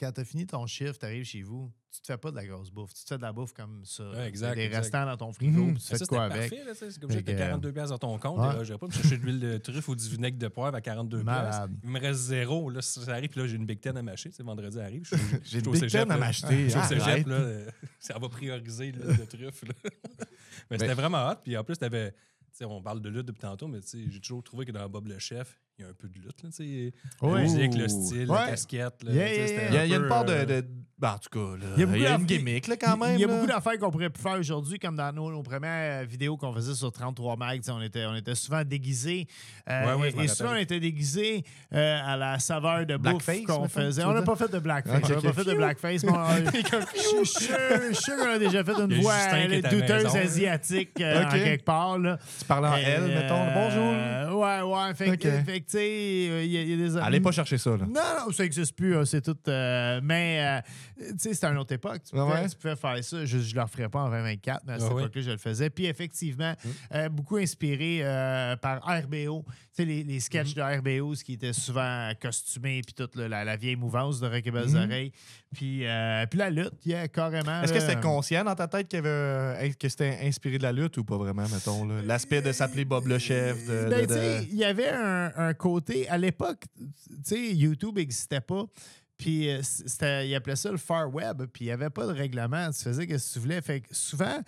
[0.00, 2.70] quand t'as fini ton chiffre, t'arrives chez vous, tu te fais pas de la grosse
[2.70, 2.94] bouffe.
[2.94, 4.08] Tu te fais de la bouffe comme ça.
[4.10, 4.78] Ouais, exact, Des exact.
[4.82, 5.74] restants dans ton frigo, Mhm.
[5.74, 6.50] puis tu Mais fais ça, quoi avec.
[6.50, 8.38] tu C'est comme j'ai que, 42 pièces dans ton compte.
[8.38, 8.64] ouais.
[8.64, 10.80] Je vais pas me chercher de l'huile de truffe ou du vinaigre de poivre à
[10.80, 11.56] 42 pièces.
[11.84, 12.70] Il me reste zéro.
[12.70, 14.30] Là, ça arrive, puis là, j'ai une Big Ten à mâcher.
[14.30, 15.08] Tu sais, vendredi arrive.
[15.44, 16.74] J'ai une Big cégep, Ten à m'acheter.
[16.74, 16.88] Arrête.
[17.00, 17.46] cégep, là,
[18.00, 19.62] ça va prioriser l'huile de truffe.
[19.62, 19.74] là.
[20.70, 21.36] mais c'était vraiment hot.
[21.44, 22.10] Puis en plus, t'avais.
[22.12, 22.16] tu
[22.52, 25.06] sais, on parle de lutte depuis tantôt, mais tu j'ai toujours trouvé que dans Bob
[25.06, 26.42] le chef, il y a un peu de lutte.
[26.42, 26.92] Là, tu sais.
[27.22, 28.38] la musique, le style, Ouais.
[28.38, 29.02] la casquette.
[29.04, 29.84] Là, Yeah, yeah.
[29.84, 30.32] Il y a, une part de.
[30.32, 30.66] euh, de-
[30.98, 32.66] ben, en tout cas, là, Il y a beaucoup il y a une d'aff- gimmick
[32.68, 33.16] là, quand même.
[33.16, 33.34] Il y a là.
[33.34, 36.72] beaucoup d'affaires qu'on pourrait plus faire aujourd'hui, comme dans nos, nos premières vidéos qu'on faisait
[36.74, 37.60] sur 33 Mag.
[37.68, 39.26] On était, on était souvent déguisés.
[39.68, 43.26] Euh, Ouais, ouais, et- et souvent, on était déguisés euh, à la saveur de bouffe
[43.26, 44.04] Blackface, qu'on faisait.
[44.04, 44.96] On n'a pas fait de blackface.
[45.04, 46.04] Ok, on n'a pas fait de blackface.
[46.04, 46.36] mais on-
[47.22, 49.14] Je suis sûr, qu'on a déjà fait une voix
[49.70, 51.98] douteuse asiatique euh, quelque part.
[51.98, 52.18] Là.
[52.38, 53.46] Tu parles en Euh, elle, mettons.
[53.52, 54.40] Bonjour.
[54.40, 54.94] ouais, ouais.
[54.94, 56.96] Fait, que- tu sais, euh, il y, a- il y a des.
[56.96, 57.86] Allez pas chercher ça, là.
[57.86, 58.96] Non, non, ça n'existe plus.
[58.96, 59.36] hein, c'est tout.
[59.48, 60.62] euh, mais,
[60.98, 62.02] euh, tu sais, c'était une autre époque.
[62.08, 62.48] Tu Ouais, pouvais, ouais?
[62.48, 63.24] tu pouvais faire ça.
[63.24, 65.02] Je ne le referais pas en 2024, mais à cette Ah ouais.
[65.02, 65.70] époque-là, je le faisais.
[65.70, 66.54] Puis, effectivement,
[66.94, 68.02] euh, beaucoup inspiré
[68.60, 69.44] par RBO.
[69.76, 73.56] Sais, les, les sketchs de RBO, ce qui était souvent costumé, puis toute la, la
[73.56, 75.12] vieille mouvance de Rock et Belles Oreilles.
[75.54, 77.60] Puis, euh, puis la lutte, il y a carrément.
[77.62, 80.96] Est-ce que c'était conscient dans ta tête avait, euh, que c'était inspiré de la lutte
[80.96, 81.84] ou pas vraiment, mettons?
[82.02, 83.66] L'aspect de s'appeler Bob le chef.
[83.66, 86.08] De, Ben, de- de- il y avait un, un côté.
[86.08, 86.86] À l'époque, tu
[87.24, 88.64] sais, YouTube n'existait pas.
[89.18, 91.42] Puis, euh, c'était, ils appelaient ça le Far Web.
[91.52, 92.70] Puis, il n'y avait pas de règlement.
[92.70, 93.60] Tu faisais ce que tu voulais.
[93.60, 94.40] Fait que souvent,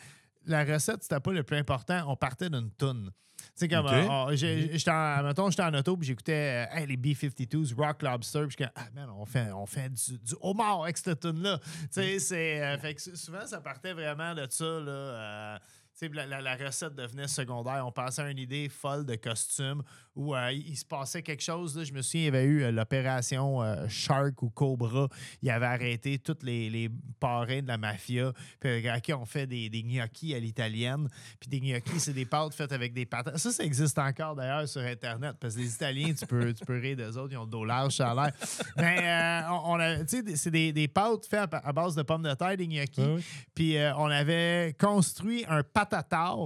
[0.47, 2.03] la recette, c'était pas le plus important.
[2.07, 3.11] On partait d'une toune.
[3.59, 3.93] Tu sais, comme, Ok.
[3.93, 8.57] euh, oh, j'étais en, j'étais auto, puis j'écoutais euh, Hey, les B-52s, Rock Lobster, puis
[8.59, 11.59] je suis comme, ah, man, on fait, on fait du, du homard avec cette tune-là.
[11.59, 12.63] Tu sais, c'est.
[12.63, 15.59] euh, fait que sou- souvent, ça partait vraiment de ça, là.
[16.07, 17.85] La, la- la recette devenait secondaire.
[17.87, 19.83] On passait à une idée folle de costume
[20.15, 21.77] où euh, il, il se passait quelque chose.
[21.77, 21.85] là.
[21.85, 25.09] Je me souviens, il y avait eu euh, l'opération euh, Shark ou Cobra.
[25.43, 26.91] Il avait arrêté tous les, les
[27.21, 28.33] parrains de la mafia.
[28.61, 31.09] Puis, OK, on fait des, des gnocchis à l'italienne.
[31.41, 33.39] Puis des gnocchis, c'est des pâtes faites avec des patates.
[33.39, 36.79] Ça, ça existe encore d'ailleurs sur Internet parce que les Italiens, tu peux, tu peux
[36.79, 38.33] rire d'eux autres, ils ont le dos large, ça a l'air.
[38.77, 41.95] Mais on, on a, tu sais, des- c'est des, des pâtes faites à, à base
[41.95, 43.01] de pommes de terre, des gnocchis.
[43.01, 43.21] Ouais.
[43.55, 46.37] Puis on avait construit un patatar.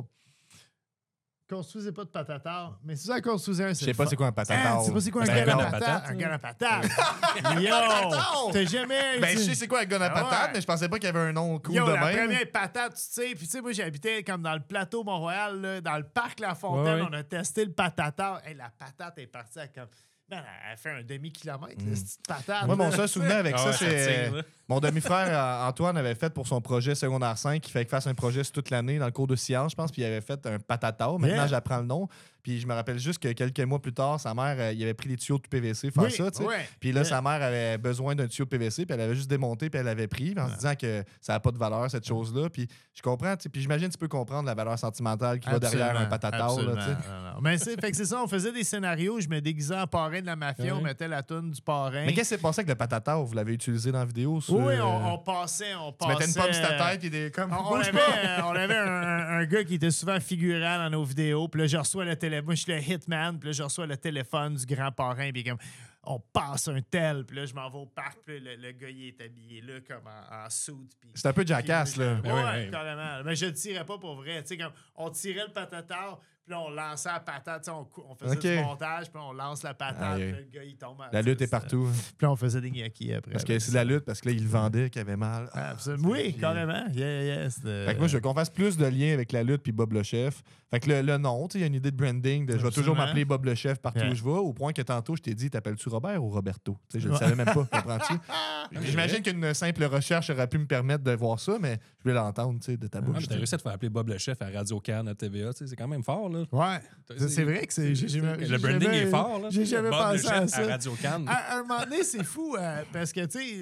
[1.49, 4.31] Construisez pas de patatar, mais si ça construisait un Je sais pas c'est quoi un
[4.31, 4.79] Ah, patatar.
[4.81, 6.05] tu sais pas c'est quoi un Ben, gun un à patate?
[6.09, 6.85] Un gun à patate.
[7.61, 8.51] Yo!
[8.53, 9.21] T'as jamais.
[9.21, 10.31] Ben, je sais c'est quoi un gun à Ah ouais.
[10.31, 12.17] patate, mais je pensais pas qu'il y avait un nom cool Yo, de la même.
[12.17, 13.35] première patate, tu sais.
[13.35, 16.55] Puis, tu sais, moi, j'habitais comme dans le plateau Mont-Royal, là, dans le parc La
[16.55, 16.95] Fontaine.
[16.95, 17.09] Ouais, ouais.
[17.11, 18.41] On a testé le patatar.
[18.47, 19.89] Hey, la patate est partie à comme.
[20.31, 22.65] Elle fait un demi-kilomètre, cette petite patate.
[22.65, 24.33] Moi, mon seul souvenir avec Ah ça, ouais, ça c'est.
[24.73, 28.07] Mon demi-frère euh, Antoine avait fait pour son projet secondaire 5, il fallait qu'il fasse
[28.07, 30.47] un projet toute l'année dans le cours de sciences, je pense, puis il avait fait
[30.47, 31.19] un patatar.
[31.19, 31.47] Maintenant, Yeah.
[31.47, 32.09] j'apprends le nom.
[32.43, 34.95] Puis je me rappelle juste que quelques mois plus tard, sa mère, euh, il avait
[34.95, 36.45] pris les tuyaux de PVC faire Oui, ça, tu sais.
[36.45, 36.69] ouais.
[36.81, 39.71] Puis là, sa mère avait besoin d'un tuyau de PVC, puis elle avait juste démonté,
[39.71, 42.49] puis elle l'avait pris, en se disant que ça n'a pas de valeur, cette chose-là.
[42.51, 45.49] Puis je comprends, tu sais, puis j'imagine que tu peux comprendre la valeur sentimentale qui
[45.49, 46.91] va derrière un Absolument, patatar, là, tu sais.
[46.91, 47.23] absolument.
[47.23, 47.41] Non, non.
[47.43, 50.21] Mais c'est, fait que c'est ça, on faisait des scénarios, je me déguisais en parrain
[50.21, 52.05] de la mafia, on mettait la toune du parrain.
[52.07, 53.23] Mais qu'est-ce qui s'est passé avec le patatar?
[53.23, 54.41] Vous l'avez utilisé dans la vidéo?
[54.41, 56.13] sur, oui, euh, on, on passait, on Tu passait.
[56.13, 57.53] mettais une pomme sur ta tête, et des comme.
[57.53, 61.49] On, on avait, euh, on avait un, gars qui était souvent figurant dans nos vidéos.
[61.49, 62.45] Puis là, je reçois le téléphone.
[62.47, 63.39] Moi, je suis le hitman.
[63.39, 65.31] Puis là, je reçois le téléphone du grand parrain.
[65.33, 65.59] Puis comme,
[66.05, 67.25] on passe un tel.
[67.25, 68.19] Puis là, je m'en vais au parc.
[68.25, 70.49] Puis le, le gars, il est habillé là, comme en, en.
[70.49, 72.21] Puis C'est un peu jackass, là.
[72.25, 72.69] Ouais, ouais, ouais.
[72.71, 73.23] carrément.
[73.25, 74.43] Mais je le tirais pas pour vrai.
[74.43, 76.21] Tu sais, comme, on tirait le patatar.
[76.45, 77.63] Puis là, on lançait la patate.
[77.63, 78.43] Tu sais, On, on faisait Ok.
[78.43, 79.11] du montage.
[79.11, 80.17] Puis on lance la patate.
[80.17, 80.99] Puis le gars, il tombe.
[81.13, 81.89] La lutte est partout.
[82.19, 83.31] Puis là, on faisait des gnocchis après.
[83.33, 85.49] Parce que c'est de la lutte, parce que là, il le vendait, qu'il avait mal.
[85.53, 86.09] Ah, absolument.
[86.11, 86.85] Oui, carrément.
[86.93, 89.43] Yeah, yeah, c'était- Fait que moi, je veux qu'on fasse plus de liens avec la
[89.45, 90.43] lutte puis Bob le chef.
[90.71, 92.47] Fait que le, le nom, tu sais, il y a une idée de branding.
[92.47, 94.11] De, je vais toujours m'appeler Bob le chef partout Yeah.
[94.11, 96.77] où je vais, au point que tantôt, je t'ai dit, t'appelles-tu Robert ou Roberto?
[96.91, 97.19] Tu sais, je ne Ouais.
[97.19, 98.15] savais même pas, comprends-tu?
[98.83, 102.59] J'imagine qu'une simple recherche aurait pu me permettre de voir ça, mais je voulais l'entendre,
[102.59, 103.17] tu sais, de ta Ah, bouche.
[103.21, 105.53] mais T'as réussi à te faire appeler Bob le chef à Radio Cannes, à TVA.
[105.53, 106.45] tu sais, C'est quand même fort, là.
[106.51, 106.81] Ouais.
[107.29, 107.91] C'est- vrai que c'est.
[107.91, 109.49] Le branding jamais- est fort, là.
[109.51, 110.63] J'ai jamais pensé à ça.
[110.63, 111.27] à Radio Cannes.
[111.29, 113.57] À, à un moment donné, c'est fou euh, parce que, tu sais,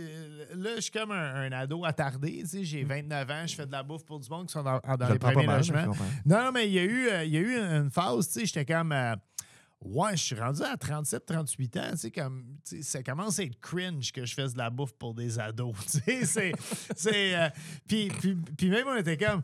[0.55, 2.39] là, je suis comme un, un ado attardé.
[2.43, 4.63] Tu sais, j'ai 29 ans, je fais de la bouffe pour du monde qui sont
[4.63, 5.87] dans, les premiers mal, logements.
[6.25, 8.41] Non, non, mais il y a eu, euh, il y a eu une phase, tu
[8.41, 8.93] sais, j'étais comme.
[8.93, 9.17] euh,
[9.83, 13.39] Ouais, je suis rendu à 37, 38 ans, tu sais, comme, tu sais, ça commence
[13.39, 16.53] à être cringe que je fasse de la bouffe pour des ados, tu sais, c'est,
[16.95, 17.49] c'est, euh,
[17.89, 19.43] puis, puis, puis même on était comme,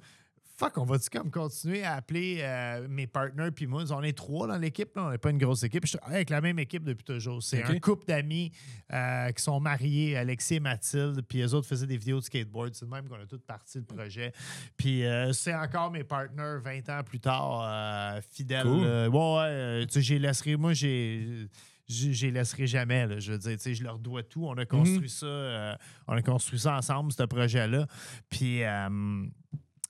[0.56, 4.46] fuck, on va-tu comme continuer à appeler euh, mes partners, puis moi, on est trois
[4.46, 7.04] dans l'équipe, on n'est pas une grosse équipe, je suis avec la même équipe depuis
[7.04, 8.52] toujours, c'est un couple d'amis
[8.92, 12.74] euh, qui sont mariés, Alexis et Mathilde, puis les autres faisaient des vidéos de skateboard,
[12.74, 14.32] c'est de même qu'on a tous parti le projet,
[14.76, 18.62] puis euh, c'est encore mes partners 20 ans plus tard, fidèles.
[18.62, 18.84] Cool.
[18.84, 19.36] euh, ouais,
[19.80, 21.48] ouais, tu sais, j'ai laisserai, moi, j'ai.
[21.88, 23.06] Je les laisserai jamais.
[23.06, 23.20] là.
[23.20, 24.44] je veux dire, tu sais, je leur dois tout.
[24.44, 25.26] On a construit ça.
[25.26, 25.74] euh,
[26.08, 27.86] on a construit ça ensemble, ce projet-là.
[28.28, 29.24] Puis, euh,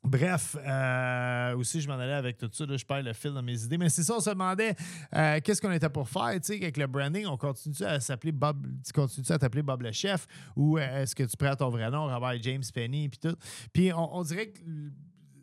[0.07, 2.65] bref, euh, aussi, je m'en allais avec tout ça.
[2.65, 3.79] là, je perds le fil dans mes idées.
[3.79, 4.75] Mais c'est ça, on se demandait
[5.15, 6.23] euh, qu'est-ce qu'on était pour faire.
[6.23, 8.67] Avec le branding, on continue à s'appeler Bob.
[8.85, 10.27] Tu continues à t'appeler Bob le chef?
[10.55, 13.37] Ou euh, est-ce que tu prends ton vrai nom, Robert James Penny, puis tout?
[13.73, 14.61] Puis, on, dirait que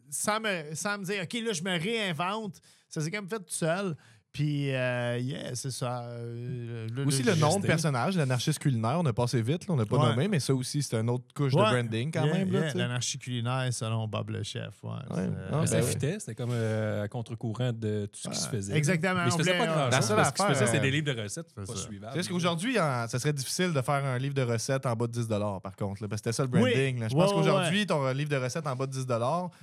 [0.09, 2.59] sans me, sans me dire, OK, là, je me réinvente,
[2.89, 3.95] ça s'est comme fait tout seul.
[4.33, 6.05] Puis, euh, yeah, c'est ça.
[6.05, 9.85] Euh, Aussi, le nom de personnage, l'anarchiste culinaire, on a passé vite, là, on n'a
[9.85, 10.09] pas Ouais.
[10.09, 11.61] nommé, mais ça aussi, c'est une autre couche Ouais.
[11.63, 12.51] de branding quand Yeah, même.
[12.51, 12.73] là, yeah.
[12.73, 14.71] L'anarchie culinaire selon Bob le chef.
[14.81, 15.83] Ouais, c'est, Ah, Mais ben ça oui.
[15.83, 18.75] fitait, c'était comme euh, à contre-courant de tout ce qui se faisait.
[18.75, 19.23] Exactement.
[19.25, 20.07] Mais On faisait pas voulait, grand La chose.
[20.07, 21.75] seule Ce qui se affaire, faisait, c'est des livres de recettes c'est pas ça.
[21.75, 22.13] suivables.
[22.15, 25.27] Parce qu'aujourd'hui, ça serait difficile de faire un livre de recettes en bas de 10
[25.27, 26.01] par contre.
[26.01, 26.71] là, parce que c'était ça le Oui.
[26.71, 26.99] branding.
[27.01, 27.07] là.
[27.07, 29.05] Je pense qu'aujourd'hui, ton livre de recettes en bas de 10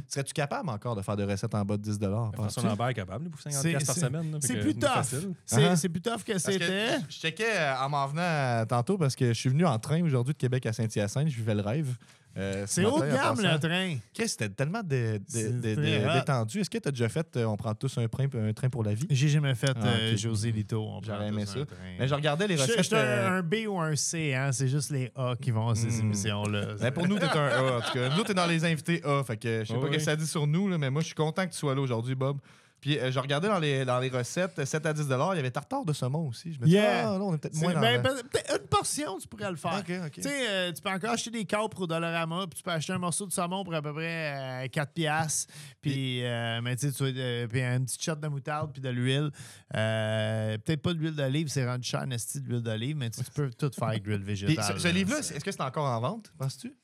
[0.07, 1.99] serais-tu capable encore de faire des recettes en bas de 10
[2.35, 2.63] François?
[2.63, 4.39] Lambert est capable, pour 50 C'est- piastres par semaine.
[4.61, 4.89] Euh, plus tough.
[4.91, 5.33] facile.
[5.45, 5.89] C'est Ah.
[5.89, 6.99] plus tough que c'était.
[7.09, 10.03] je checkais euh, en m'en venant euh, tantôt parce que je suis venu en train
[10.03, 11.29] aujourd'hui de Québec à Saint-Hyacinthe.
[11.29, 11.97] Je vivais le rêve.
[12.39, 13.97] Euh, ce C'est haut de gamme, le train.
[14.15, 16.13] Chris, c'était tellement de- de- C'est de- de- très hot.
[16.15, 16.61] détendu.
[16.61, 18.85] Est-ce que tu as déjà fait euh, On prend tous un train, un train pour
[18.85, 19.09] la vie?
[19.11, 20.17] J'ai jamais fait Ah, euh, ok.
[20.17, 20.81] José Lito.
[20.81, 21.59] on J'aurais prend aimé ça.
[21.99, 22.89] Mais je regardais les recettes.
[22.89, 24.53] je un, euh, un B ou un C, hein?
[24.53, 26.01] c'est juste les A qui vont à ces Hmm.
[26.03, 26.67] émissions-là.
[26.81, 28.17] Ben, pour nous, t'es un A, en tout cas.
[28.17, 29.25] Nous, t'es dans les invités A.
[29.25, 29.97] Fait que je sais pas ce oui.
[29.97, 31.81] que ça dit sur nous, là, mais moi, je suis content que tu sois là
[31.81, 32.39] aujourd'hui, Bob.
[32.81, 35.51] Puis euh, je regardais dans les, dans les recettes, 7 à 10 il y avait
[35.51, 36.53] tartare de saumon aussi.
[36.53, 37.11] Je me dis, Yeah.
[37.11, 39.51] ah, là, on est peut-être moins dans ben, le- peut- peut-être une portion, tu pourrais
[39.51, 39.79] le faire.
[39.81, 40.13] Ok, ok.
[40.13, 42.93] Tu sais, euh, tu peux encore acheter des capres au Dollarama, puis tu peux acheter
[42.93, 45.53] un morceau de saumon pour à peu près euh, 4 piastres.
[45.83, 48.89] Puis, euh, mais tu sais, tu euh, puis une petite shot de moutarde, puis de
[48.89, 49.31] l'huile.
[49.77, 53.23] Euh, Peut-être pas de l'huile d'olive, c'est rendu cher, esti, de l'huile d'olive, mais tu
[53.23, 54.75] tu peux tout faire avec de l'huile Puis végétale.
[54.75, 56.75] ce, ce là, livre-là, c'est- est-ce que c'est encore en vente, penses-tu?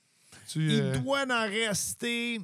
[0.49, 2.41] Tu, Il euh, doit en rester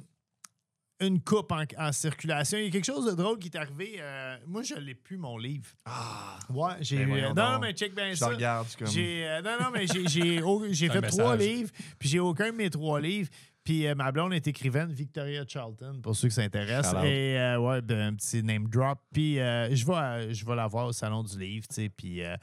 [0.99, 2.57] une coupe en, en circulation.
[2.57, 3.95] Il y a quelque chose de drôle qui est arrivé.
[3.99, 5.67] euh, moi, je l'ai plus, mon livre.
[5.85, 7.09] Ah, Ouais, j'ai Ben eu.
[7.09, 8.27] voyons non, mais check bien je ça.
[8.27, 8.67] regarde.
[8.77, 10.07] comme- J'ai, euh, non, non, mais j'ai,
[10.89, 11.47] fait trois message.
[11.53, 13.29] livres, puis j'ai aucun de mes trois livres.
[13.63, 16.95] Puis euh, ma blonde est écrivaine, Victoria Charlton, pour ceux qui s'intéressent.
[17.05, 18.99] Et euh, ouais, ben, un petit name drop.
[19.13, 21.89] Puis euh, je vais, euh, je vais la voir au Salon du Livre, tu sais.
[21.89, 22.35] Puis, euh,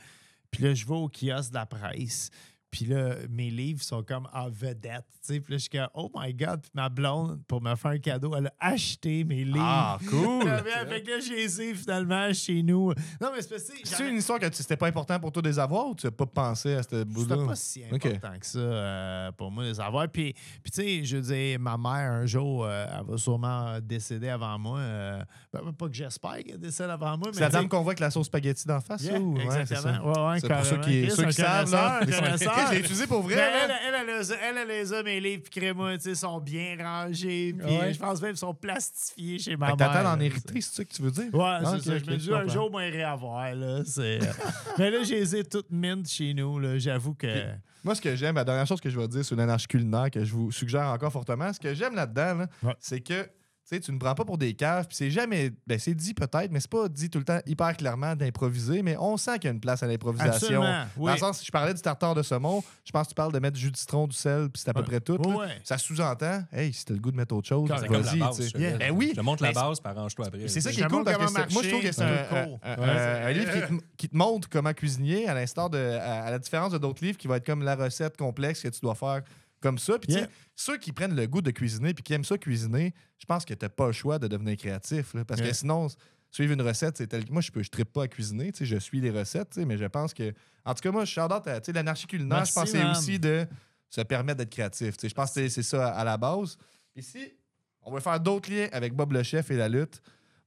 [0.51, 2.31] puis là, je vais au kiosque de la presse.
[2.71, 5.05] Puis là, mes livres sont comme en vedette.
[5.27, 6.61] Puis là, je suis comme, oh my God.
[6.63, 9.59] Puis ma blonde, pour me faire un cadeau, elle a acheté mes livres.
[9.61, 10.45] Ah, cool!
[10.49, 12.93] Ah, fait que là, j'ai les ai finalement chez nous.
[13.21, 15.49] Non, mais c'est parce que C'est une histoire que c'était pas important pour toi de
[15.49, 17.35] les avoir ou tu n'as pas pensé à ce bout-là?
[17.37, 20.09] c'était pas si important que ça euh, pour moi de les avoir.
[20.09, 23.79] Puis, puis tu sais, je veux dire, ma mère, un jour, euh, elle va sûrement
[23.83, 24.79] décéder avant moi.
[24.79, 27.33] euh, ben, pas que j'espère qu'elle décède avant moi, mais.
[27.35, 29.61] C'est la dame qu'on voit avec la sauce spaghetti d'en face, yeah, ou- ouais, c'est
[29.61, 30.13] exactement.
[30.13, 32.01] Ouais, ouais, C'est pour ceux qui, ceux qui savent, là.
[32.69, 33.35] Je l'ai utilisé pour vrai.
[33.37, 33.49] Mais hein?
[33.65, 36.77] elle, elle, elle, elle, elle, elle les a, mes livres, puis tu sais, sont bien
[36.79, 37.55] rangés.
[37.59, 37.93] Puis Ouais.
[37.95, 39.93] je pense même qu'ils sont plastifiés chez ma Fait mère.
[39.93, 41.35] t'attends d'en hériter, c'est ça que tu veux dire?
[41.35, 41.99] Ouais, Ah, c'est ça.
[41.99, 43.81] je me dis, un jour, moi, il réavoir, là.
[44.79, 46.79] Mais là, je les ai toutes mint chez nous, là.
[46.79, 47.27] J'avoue que...
[47.83, 50.23] Moi, ce que j'aime, la dernière chose que je vais dire sur l'anarchie culinaire, que
[50.25, 52.75] je vous suggère encore fortement, ce que j'aime là-dedans, là, Ouais.
[52.79, 53.27] c'est que
[53.69, 55.53] tu sais, tu ne prends pas pour des caves, puis c'est jamais.
[55.67, 58.97] Ben, c'est dit peut-être, mais c'est pas dit tout le temps hyper clairement d'improviser, mais
[58.99, 60.33] on sent qu'il y a une place à l'improvisation.
[60.63, 60.63] Absolument,
[60.97, 61.13] Dans oui.
[61.13, 63.39] le sens, si je parlais du tartare de saumon, je pense que tu parles de
[63.39, 64.87] mettre du jus de citron, du sel, puis c'est à peu Ouais.
[64.87, 65.13] près tout.
[65.23, 65.37] Ouais, là.
[65.37, 65.61] ouais.
[65.63, 68.19] Ça sous-entend, hey, si t'as le goût de mettre autre chose, C'est comme la vas-y.
[68.19, 68.37] base.
[68.39, 68.77] tu sais.
[68.77, 70.49] Ben oui, Je te montre la mais base, puis arrange-toi après.
[70.49, 73.33] C'est ça qui est cool parce que c'est- moi, je trouve que c'est un, un-
[73.33, 75.79] livre qui te, qui te montre comment cuisiner, à l'instar de.
[75.79, 78.69] À, à la différence de d'autres livres qui va être comme la recette complexe que
[78.69, 79.23] tu dois faire
[79.61, 79.99] comme ça.
[79.99, 80.29] Puis, tu sais, Yeah.
[80.57, 83.55] ceux qui prennent le goût de cuisiner puis qui aiment ça cuisiner, je pense que
[83.55, 85.15] tu pas le choix de devenir créatif.
[85.15, 85.51] là, parce Yeah.
[85.51, 85.89] que sinon,
[86.31, 88.77] suivre une recette, c'est tel Moi, je ne trippe pas à cuisiner, tu sais, je
[88.77, 90.33] suis les recettes, mais je pense que.
[90.65, 91.29] En tout cas, moi, je suis à
[91.61, 93.47] tu sais, l'anarchie culinaire, je pense que c'est aussi de
[93.89, 94.97] se permettre d'être créatif.
[94.97, 95.09] tu sais.
[95.09, 96.57] Je pense que c'est- c'est ça à la base.
[96.97, 97.33] Ici,
[97.83, 100.01] on va faire d'autres liens avec Bob le chef et la lutte.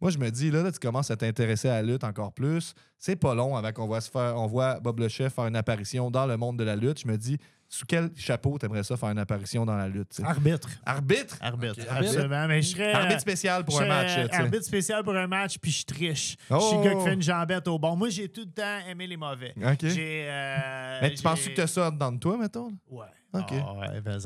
[0.04, 2.74] Moi, je me dis, là, là, tu commences à t'intéresser à la lutte encore plus.
[3.00, 5.56] C'est pas long avant qu'on voit se faire, on voit Bob le chef faire une
[5.56, 7.00] apparition dans le monde de la lutte.
[7.00, 7.38] Je me dis,
[7.70, 10.10] sous quel chapeau t'aimerais ça faire une apparition dans la lutte?
[10.14, 10.22] tu?
[10.26, 10.68] Arbitre.
[10.86, 11.38] Arbitre?
[11.40, 12.48] Arbitre, absolument.
[12.50, 12.92] Mais je serais...
[12.92, 14.30] Arbitre spécial pour je un match.
[14.30, 14.36] tu.
[14.36, 16.36] Arbitre spécial pour un match, puis je triche.
[16.50, 16.58] Oh!
[16.60, 17.96] Je suis le gars qui fait une jambette au bon.
[17.96, 19.54] Moi, j'ai tout le temps aimé les mauvais.
[19.56, 19.86] OK.
[19.86, 20.26] J'ai...
[20.28, 22.74] euh, Mais tu penses que t'as ça dans de toi, mettons?
[22.90, 23.06] Ouais.
[23.34, 23.52] OK.
[23.52, 24.18] Ah ouais, ben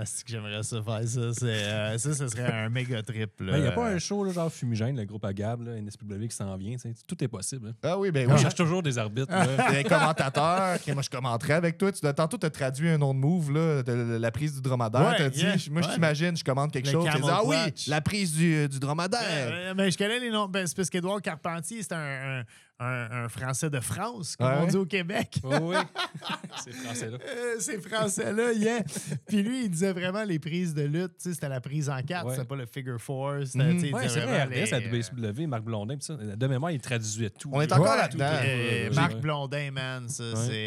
[0.00, 1.32] est-ce que j'aimerais ça faire ça?
[1.34, 3.30] C'est, euh, ça, ce serait un méga trip.
[3.40, 6.28] Il n'y a pas un show là, genre fumigène, le groupe à Gab, là, NSPW
[6.28, 6.76] qui s'en vient.
[7.06, 7.68] Tout est possible.
[7.68, 7.74] hein.
[7.82, 8.40] Ah oui, ben On oui.
[8.40, 9.30] cherche toujours des arbitres.
[9.30, 9.46] là.
[9.70, 10.76] T'es un commentateur.
[10.76, 11.92] Ok, moi, je commenterais avec toi.
[11.92, 14.54] Tu dois, tantôt, tu as traduit un nom de move, là, de la, la prise
[14.54, 15.02] du dromadaire.
[15.08, 17.08] Ouais, T'as dit, yeah, moi, je t'imagine, je commande quelque Le chose.
[17.12, 17.56] Tu dis, ah oui,
[17.86, 19.20] la prise du, du dromadaire.
[19.22, 20.48] euh, ben, je connais les noms.
[20.48, 22.44] Ben, c'est parce qu'Édouard Carpentier, c'est un, un,
[22.84, 25.38] un- un Français de France, comme Ouais, on dit au Québec.
[25.44, 25.76] Oui, oui.
[26.64, 27.18] C'est français là.
[27.26, 28.82] Euh, ces Français-là, yeah.
[29.26, 32.00] Puis lui, il disait vraiment les prises de lutte, tu sais, c'était la prise en
[32.02, 32.34] quatre, Ouais.
[32.34, 33.34] c'était pas le figure four.
[33.54, 33.60] Il
[33.94, 37.50] Ouais, c'est vrai, RDS, la WSW, Marc Blondin, ça, de mémoire, il traduisait tout.
[37.52, 38.24] On est encore là-dedans.
[38.44, 39.16] euh, Marc.
[39.16, 40.22] Blondin, man, c'est...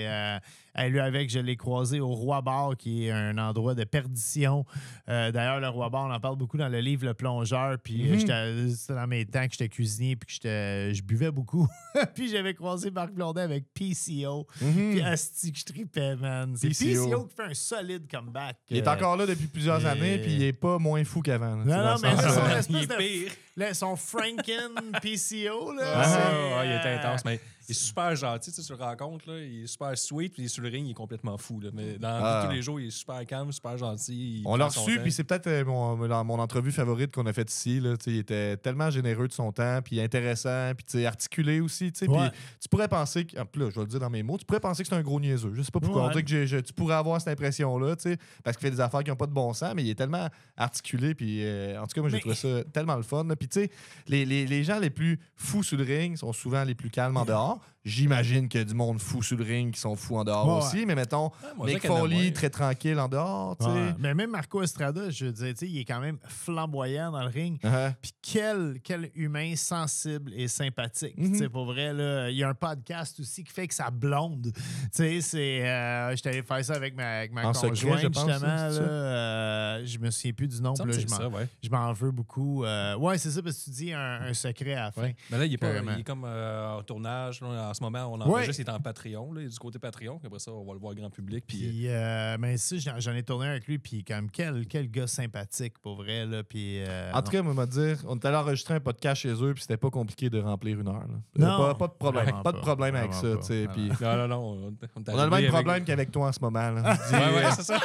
[0.08, 0.38] euh,
[0.78, 4.66] hey, lui, avec, je l'ai croisé au Roi Bar, qui est un endroit de perdition.
[5.10, 8.10] Euh, D'ailleurs, le Roi Bar, on en parle beaucoup dans le livre Le Plongeur, puis
[8.12, 11.68] euh, j'étais- c'était dans mes temps que j'étais cuisinier, puis que je buvais beaucoup.
[12.16, 14.46] puis j'avais croisé Marc Blondin avec PCO.
[14.62, 14.92] Mhm.
[14.92, 16.54] Puis asti que je tripais, man.
[16.56, 17.10] C'est PCO.
[17.10, 18.58] PCO qui fait un solide comeback.
[18.70, 21.22] Il est Euh, encore là depuis plusieurs et- années, puis il est pas moins fou
[21.22, 21.56] qu'avant.
[21.56, 22.10] Non, non, mais
[22.48, 23.32] Il espèce de pire.
[23.58, 25.84] Là, son Franken PCO, là.
[25.96, 28.84] Ah, Ah, il est euh, intense, mais il est super gentil, tu sais, tu le
[28.84, 31.60] rencontres, là, il est super sweet, puis sur le ring, il est complètement fou.
[31.60, 31.70] Là.
[31.74, 32.44] Mais dans Ah.
[32.46, 34.40] tous les jours, il est super calme, super gentil.
[34.40, 37.52] il On l'a reçu, puis c'est peut-être euh, mon, mon- entrevue favorite qu'on a faite
[37.52, 37.80] ici.
[37.80, 41.06] Là, Tu sais, il était tellement généreux de son temps, puis intéressant, puis tu sais,
[41.06, 41.92] articulé aussi.
[41.92, 42.30] tu sais, Ouais.
[42.30, 44.46] Puis tu pourrais penser, que, ah, là, je vais le dire dans mes mots, tu
[44.46, 45.52] pourrais penser que c'est un gros niaiseux.
[45.56, 46.04] Je sais pas pourquoi.
[46.04, 46.08] Ouais.
[46.10, 49.04] On dirait que tu pourrais avoir cette impression-là, tu sais, parce qu'il fait des affaires
[49.04, 51.96] qui n'ont pas de bon sens, mais il est tellement articulé, puis euh, en tout
[51.96, 53.26] cas, moi, j'ai Mais- trouvé ça tellement le fun.
[53.26, 53.36] là.
[53.48, 56.34] Puis Puis tu sais, les, les- les gens les plus fous sur le ring sont
[56.34, 57.60] souvent les plus calmes en dehors.
[57.88, 60.46] J'imagine qu'il y a du monde fou sur le ring qui sont fous en dehors
[60.48, 63.72] Ouais, aussi, mais mettons, je Mick Foley, très tranquille en dehors, tu sais.
[63.72, 63.94] Ouais.
[63.98, 67.22] Mais même Marco Estrada, je veux dire, tu sais, il est quand même flamboyant dans
[67.22, 67.58] le ring.
[67.64, 67.94] Uh-huh.
[68.02, 71.16] Puis quel, quel humain sensible et sympathique.
[71.16, 73.90] Tu sais, Pour vrai, là, il y a un podcast aussi qui fait que sa
[73.90, 74.52] blonde.
[74.54, 74.62] Tu
[74.92, 75.66] sais, c'est.
[75.66, 78.40] euh, J'étais allé faire ça avec ma, avec ma conjointe, je pense, justement.
[78.40, 78.82] ça, c'est là, ça?
[78.82, 80.74] euh, je me souviens plus du nom.
[80.78, 81.48] Là, je m'en- ça, ouais.
[81.64, 82.66] je veux beaucoup.
[82.66, 85.02] Euh, ouais, c'est ça, parce que tu dis un, un secret à la fin.
[85.04, 85.16] Ouais.
[85.32, 87.42] Mais là, il est, pas, il est comme euh, en tournage.
[87.42, 88.26] là, en ce moment, on Ouais.
[88.26, 89.32] enregistre, il est en Patreon.
[89.34, 90.18] Là, il est du côté Patreon.
[90.20, 91.44] puis Après ça, on va le voir grand public.
[91.48, 94.90] Puis, Puis, euh, mais ça, j'en j'en ai tourné avec lui, puis comme quel, quel
[94.90, 96.26] gars sympathique, pour vrai.
[96.26, 99.22] Là, puis, euh, En tout cas, moi, m'a dire, on est allé enregistrer un podcast
[99.22, 101.06] chez eux, puis c'était pas compliqué de remplir une heure.
[101.08, 101.48] là.
[101.48, 102.42] Non, pas, pas de problème.
[102.44, 104.36] Pas de problème avec ça, puis non, non, non.
[104.38, 106.72] On, on On a le même avec- problème qu'avec toi en ce moment.
[106.72, 106.98] Là.
[107.10, 107.80] Dis, Ouais, ouais, euh, c'est ça.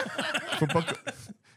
[0.59, 0.82] faut pas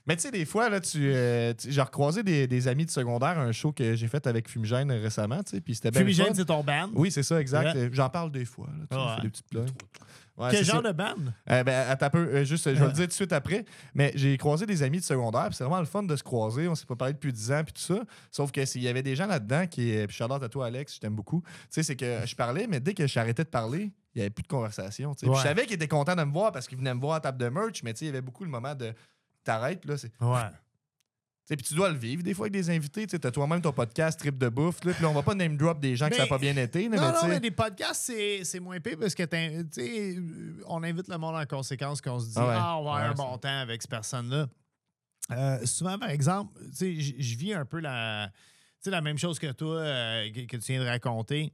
[0.07, 2.91] Mais tu sais, des fois, là, tu, euh, tu- j'ai recroisé des, des amis de
[2.91, 6.05] secondaire, un show que j'ai fait avec Fumigène récemment, tu sais, puis c'était bien le
[6.05, 6.33] Fumigène, fun.
[6.35, 6.89] c'est ton band?
[6.93, 7.73] Oui, c'est ça, exact.
[7.75, 7.81] Ouais.
[7.85, 8.67] Euh, J'en parle des fois.
[8.67, 9.07] Là, tu sais, Ouais.
[9.09, 9.75] je fais des petites.
[10.37, 10.91] Ouais, Quel c'est genre ça.
[10.91, 11.15] de band?
[11.49, 13.63] Euh, ben, attends un peu, euh, juste, je vais le dire tout de suite après.
[13.93, 16.67] Mais j'ai croisé des amis de secondaire, puis c'est vraiment le fun de se croiser.
[16.67, 18.01] On s'est pas parlé depuis 10 ans, puis tout ça.
[18.31, 19.95] Sauf que s'il y avait des gens là-dedans qui.
[19.95, 21.41] euh, Puis shout-out à toi, Alex, je t'aime beaucoup.
[21.41, 24.29] Tu sais, c'est que je parlais, mais dès que j'arrêtais de parler, il n'y avait
[24.29, 25.13] plus de conversation.
[25.15, 25.25] tu sais.
[25.25, 25.37] Puis Ouais.
[25.41, 27.37] Je savais qu'il était content de me voir parce qu'il venait me voir à table
[27.37, 28.93] de merch, mais tu sais, il y avait beaucoup le moment de.
[29.45, 30.11] T'arrêtes, là, c'est.
[30.19, 30.39] Ouais.
[31.47, 33.05] Tu sais, Puis tu dois le vivre des fois avec des invités.
[33.05, 34.83] Tu as toi-même ton podcast Trip de bouffe.
[34.83, 36.39] Là, puis là, on va pas name drop des gens que ça n'a Mais- pas
[36.39, 36.89] bien été.
[36.89, 39.67] là, Non, mais non, mais des podcasts, c'est c'est moins pire parce que t'in- tu
[39.73, 42.53] sais, euh, on invite le monde en conséquence, qu'on se dit, Ah ouais.
[42.57, 44.47] ah, on va avoir Ouais, un bon temps avec cette personne-là.
[45.33, 49.01] Euh, souvent, par exemple, tu sais, j- je vis un peu la, tu sais, la
[49.01, 51.53] même chose que toi, euh, que, que tu viens de raconter.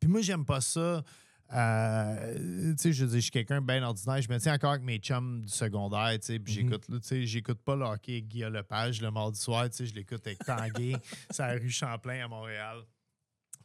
[0.00, 1.04] Puis moi, j'aime pas ça.
[1.52, 4.20] Euh, tu sais, je suis quelqu'un bien ordinaire.
[4.22, 7.06] Je me tiens encore avec mes chums du secondaire, tu sais, puis j'écoute, là, tu
[7.08, 10.26] sais, j'écoute pas le hockey avec Guillaume Lepage le mardi soir, tu sais, je l'écoute
[10.26, 10.96] avec Tanguay,
[11.30, 12.78] c'est la rue Champlain à Montréal.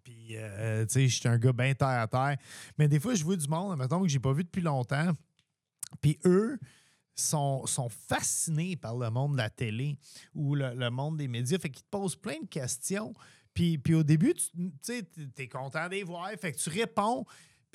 [0.03, 2.37] Puis, euh, tu sais, je suis un gars bien terre à terre.
[2.77, 5.11] Mais des fois, je vois du monde, mettons, que j'ai pas vu depuis longtemps.
[6.01, 6.57] Puis eux
[7.15, 9.97] sont, sont fascinés par le monde de la télé
[10.33, 11.57] ou le, le monde des médias.
[11.57, 13.13] Fait qu'ils te posent plein de questions.
[13.53, 14.49] Puis, puis au début, tu
[14.81, 16.29] sais, t'es- es content de les voir.
[16.39, 17.25] Fait que tu réponds.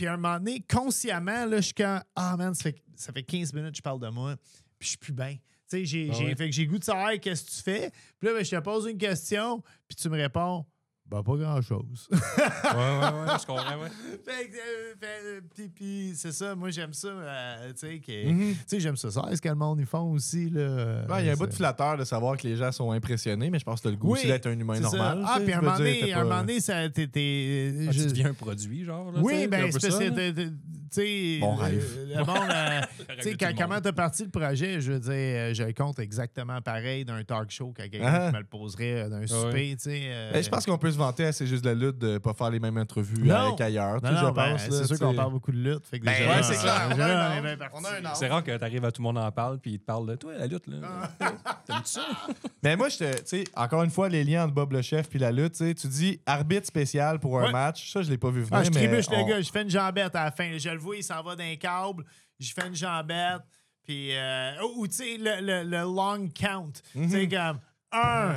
[0.02, 3.12] Puis à un moment donné, consciemment, là, je suis quand Ah, man, ça fait, ça
[3.12, 4.34] fait 15 minutes que je parle de moi.
[4.76, 5.34] Puis je suis plus bien.
[5.36, 5.38] Tu
[5.68, 6.34] sais, j'ai, Ah ouais.
[6.34, 7.92] fait que j'ai goût de savoir qu'est-ce que tu fais.
[8.18, 9.62] Puis là, ben, je te pose une question.
[9.86, 10.66] Puis tu me réponds
[11.12, 12.08] Ben, pas grand-chose.
[12.10, 13.38] Ouais, ouais, ouais.
[13.40, 13.88] Je comprends, ouais.
[14.24, 17.98] Fait que, euh, fait, euh, puis, puis c'est ça, moi j'aime ça, euh, tu sais,
[17.98, 18.52] que- Mhm.
[18.54, 19.10] tu sais, j'aime ça.
[19.10, 21.04] Ça, est-ce que le monde ils font aussi, là?
[21.08, 23.50] Ouais, il y a un bout de flatteur de savoir que les gens sont impressionnés,
[23.50, 24.80] mais je pense que tu as le goût Oui, aussi d'être un humain ça.
[24.82, 25.24] normal.
[25.26, 28.06] Ah, puis à un moment donné, un moment donné, ça, t'es, t'es- Ah, je- tu
[28.08, 29.12] deviens un produit, genre.
[29.12, 30.56] Là, Oui, ben, c'est parce que, tu
[30.90, 31.98] sais, Mon le- rêve.
[32.08, 32.36] le monde,
[33.22, 37.04] tu sais, comment t'as parti le projet, je veux dire, je le compte exactement pareil
[37.06, 38.26] d'un talk show qu'à quelqu'un Ah.
[38.28, 40.30] qui me le poserait d'un souper, tu sais.
[40.32, 42.50] Ben, je pense qu'on peut se vanter assez juste de la lutte de pas faire
[42.50, 43.54] les mêmes entrevues Non.
[43.56, 44.00] qu'ailleurs.
[44.00, 45.86] tu non, non, ben, c'est sûr tu qu'on parle beaucoup de lutte.
[45.86, 47.36] Fait que Ben, déjà, ouais, là, c'est clair, déjà, on a un là, on est
[47.36, 47.42] âge.
[47.42, 47.76] bien parti.
[47.78, 48.16] On a un âge.
[48.16, 50.14] C'est rare que t'arrives à tout le monde en parle puis il te parle de
[50.16, 50.66] toi, la lutte.
[50.66, 50.76] Là.
[51.20, 51.32] Ah.
[51.66, 52.06] T'aimes-tu ça?
[52.62, 55.08] Mais moi, je te, tu sais, encore une fois, les liens entre Bob le chef
[55.08, 57.52] puis la lutte, tu tu dis arbitre spécial pour un Ouais.
[57.52, 57.92] match.
[57.92, 58.52] Ça, je l'ai pas vu venir.
[58.52, 60.56] Ah, je mais trébuche le gars, je fais une jambette à la fin.
[60.58, 62.04] Je le vois, il s'en va d'un câble,
[62.38, 63.42] je fais une jambette,
[63.84, 64.16] puis...
[64.16, 66.70] euh, ou, tu sais, le, le- le long count.
[66.92, 67.58] Tu sais, comme...
[67.92, 68.36] Un,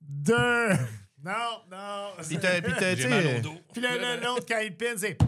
[0.00, 0.70] deux...
[1.28, 2.10] Non, non.
[2.26, 3.54] Puis t'as- puis t'as, tu J'ai sais, mal au dos.
[3.72, 5.18] Puis là, l'autre, quand il pine, c'est...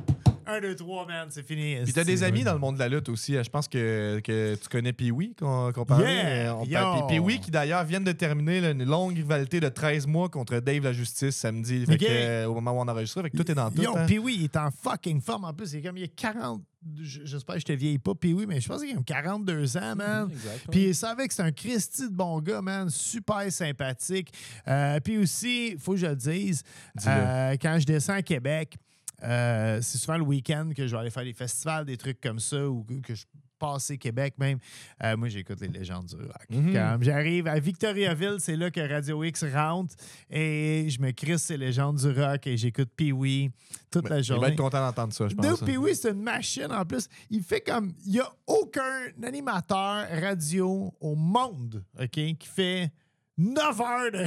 [0.50, 1.76] Un, deux, trois, man, c'est fini.
[1.84, 3.34] Puis t'as des amis dans le monde de la lutte aussi.
[3.34, 6.44] Je pense que, que tu connais Pee-Wee qu'on qu'on parlait.
[6.66, 6.96] Yeah!
[7.08, 10.58] Puis Pee-Wee qui d'ailleurs viennent de terminer là, une longue rivalité de 13 mois contre
[10.60, 11.84] Dave la Justice samedi.
[11.86, 11.98] Fait Ok.
[12.00, 13.82] que, euh, au moment où on enregistre, fait que tout est dans tout.
[13.82, 14.06] Yo, hein.
[14.22, 15.44] oui, il est en fucking forme.
[15.44, 16.62] En plus, il est comme, il a 40...
[17.00, 19.76] j- J'espère que je te vieillis pas, oui, mais je pense qu'il a comme 42
[19.76, 20.26] ans, man.
[20.28, 20.34] Ouais.
[20.70, 24.32] Puis il savait que c'est un Christy de bon gars, man, super sympathique.
[24.66, 26.62] Euh, puis aussi, il faut que je le dise,
[27.06, 28.76] euh, quand je descends à Québec,
[29.22, 32.40] euh, c'est souvent le week-end que je vais aller faire des festivals, des trucs comme
[32.40, 33.24] ça, ou que, je
[33.58, 34.58] passe Québec même.
[35.04, 36.46] Euh, moi, j'écoute les légendes du rock.
[36.48, 36.72] Mhm.
[36.72, 39.94] Comme j'arrive à Victoriaville, c'est là que Radio X rentre
[40.30, 43.50] et je me crisse ces légendes du rock et j'écoute Pee-Wee
[43.90, 44.48] toute la Il va journée.
[44.48, 45.60] être content d'entendre ça, je pense.
[45.60, 47.06] Pee-Wee, c'est une machine en plus.
[47.28, 47.92] Il fait comme.
[48.06, 52.90] Il n'y a aucun animateur radio au monde, OK, qui fait
[53.36, 54.24] 9 heures de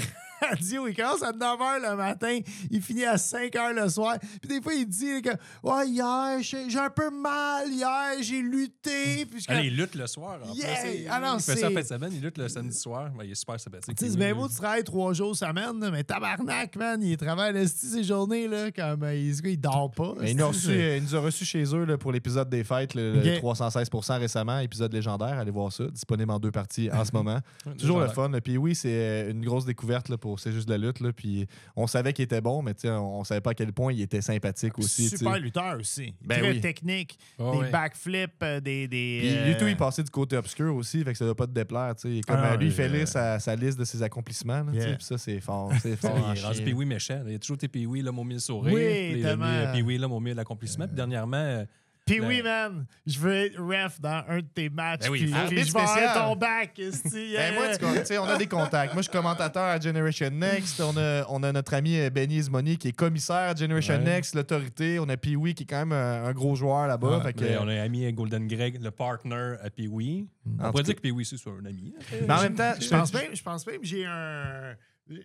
[0.49, 0.87] radio.
[0.87, 2.39] Il commence à 9 heures le matin,
[2.71, 4.17] il finit à 5 heures le soir.
[4.41, 5.29] Puis des fois, il dit que
[5.63, 9.25] Ouais, hier, j'ai un peu mal, hier, j'ai lutté.
[9.25, 10.39] Puis je Ah, il lutte le soir.
[10.43, 10.67] En Yeah!
[10.81, 12.77] plus, il, Ah non, il fait ça en fin de semaine, il lutte le samedi
[12.77, 13.11] soir.
[13.17, 13.95] Ben, il est super sympathique.
[13.97, 17.67] Tu sais, c'est bien beau, tu travailles trois jours semaine, mais tabarnak, man, il travaille
[17.67, 20.13] ces journées, là, comme euh, il, il dort pas.
[20.19, 22.93] Mais il, nous reçu, il nous a reçus chez eux là, pour l'épisode des fêtes,
[22.95, 23.43] le, le Ok.
[23.43, 25.37] 316% récemment, épisode légendaire.
[25.39, 27.39] Allez voir ça, disponible en deux parties en ce moment.
[27.79, 28.29] Toujours le fun.
[28.43, 30.99] Puis oui, c'est euh, une grosse découverte là, pour au C'est juste de la lutte.
[30.99, 33.53] Là, puis on savait qu'il était bon, mais tu sais, on, on savait pas à
[33.53, 35.03] quel point il était sympathique aussi.
[35.03, 35.17] tu sais.
[35.17, 36.13] Super lutteur aussi.
[36.23, 36.61] Ben Très oui.
[36.61, 37.17] technique.
[37.39, 37.69] Ah des ouais.
[37.71, 38.87] backflips, euh, des.
[38.87, 41.35] des Puis euh, lui, tout, il passait du côté obscur aussi, fait que ça doit
[41.35, 41.95] pas te déplaire.
[41.95, 42.21] tu sais.
[42.27, 44.63] Comme, Ah, euh, lui, il fait euh, lire sa, sa liste de ses accomplissements.
[44.63, 44.95] là, Yeah.
[44.95, 45.71] Puis ça, c'est fort.
[45.81, 46.33] C'est fort.
[46.35, 46.65] il chien.
[46.65, 47.23] Pee-Wee méchant.
[47.27, 48.73] Il a toujours été Pee-Wee, l'homme au mille sourires.
[48.73, 50.87] Oui, euh, Pee-Wee, l'homme au mille accomplissement.
[50.87, 51.65] Puis dernièrement, euh,
[52.05, 55.03] Puis Le- oui, man, je veux être ref dans un de tes matchs.
[55.03, 57.77] Ben oui, puis, Arbitre je vais avoir ton esti, Ben, moi, yeah.
[57.77, 58.93] tu con- tu sais, on a des contacts.
[58.93, 60.81] Moi, je suis commentateur à Generation Next.
[60.81, 64.03] On a, on a notre ami euh, Benny Ismoni qui est commissaire à Generation Ouais.
[64.03, 64.99] Next, l'autorité.
[64.99, 67.21] On a Pee-Wee qui est quand même un, un gros joueur là-bas.
[67.23, 70.27] ah, que, on a ami Golden Greg, le partner à Pee-Wee.
[70.59, 71.93] En On pourrait dire que Pee-Wee, c'est soit un ami.
[71.97, 72.15] hein.
[72.27, 74.75] Mais en même temps, Je pense même, je pense même que j'ai un.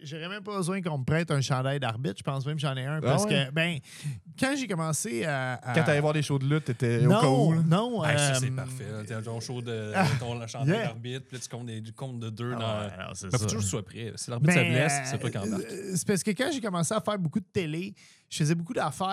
[0.03, 2.17] J'aurais même pas besoin qu'on me prête un chandail d'arbitre.
[2.19, 3.01] Je pense même que j'en ai un.
[3.01, 3.47] Parce Ah ouais?
[3.47, 3.79] que, ben,
[4.39, 5.55] quand j'ai commencé à.
[5.55, 7.53] à- quand t'allais voir des shows de lutte, t'étais au cas non, où.
[7.53, 7.61] là.
[7.65, 8.03] non.
[8.03, 8.85] Ça, euh, c'est parfait.
[9.07, 10.87] T'as ton show de ton chandail yeah.
[10.87, 12.55] d'arbitre, puis là, tu comptes des, du compte de deux.
[12.57, 13.05] ah, dans...
[13.05, 13.45] non, c'est faut ça.
[13.45, 14.13] toujours que tu sois prêt.
[14.17, 15.63] Si l'arbitre se Ben, blesse, c'est toi qui embarque.
[15.71, 17.95] euh, C'est parce que quand j'ai commencé à faire beaucoup de télé,
[18.29, 19.07] je faisais beaucoup d'affaires.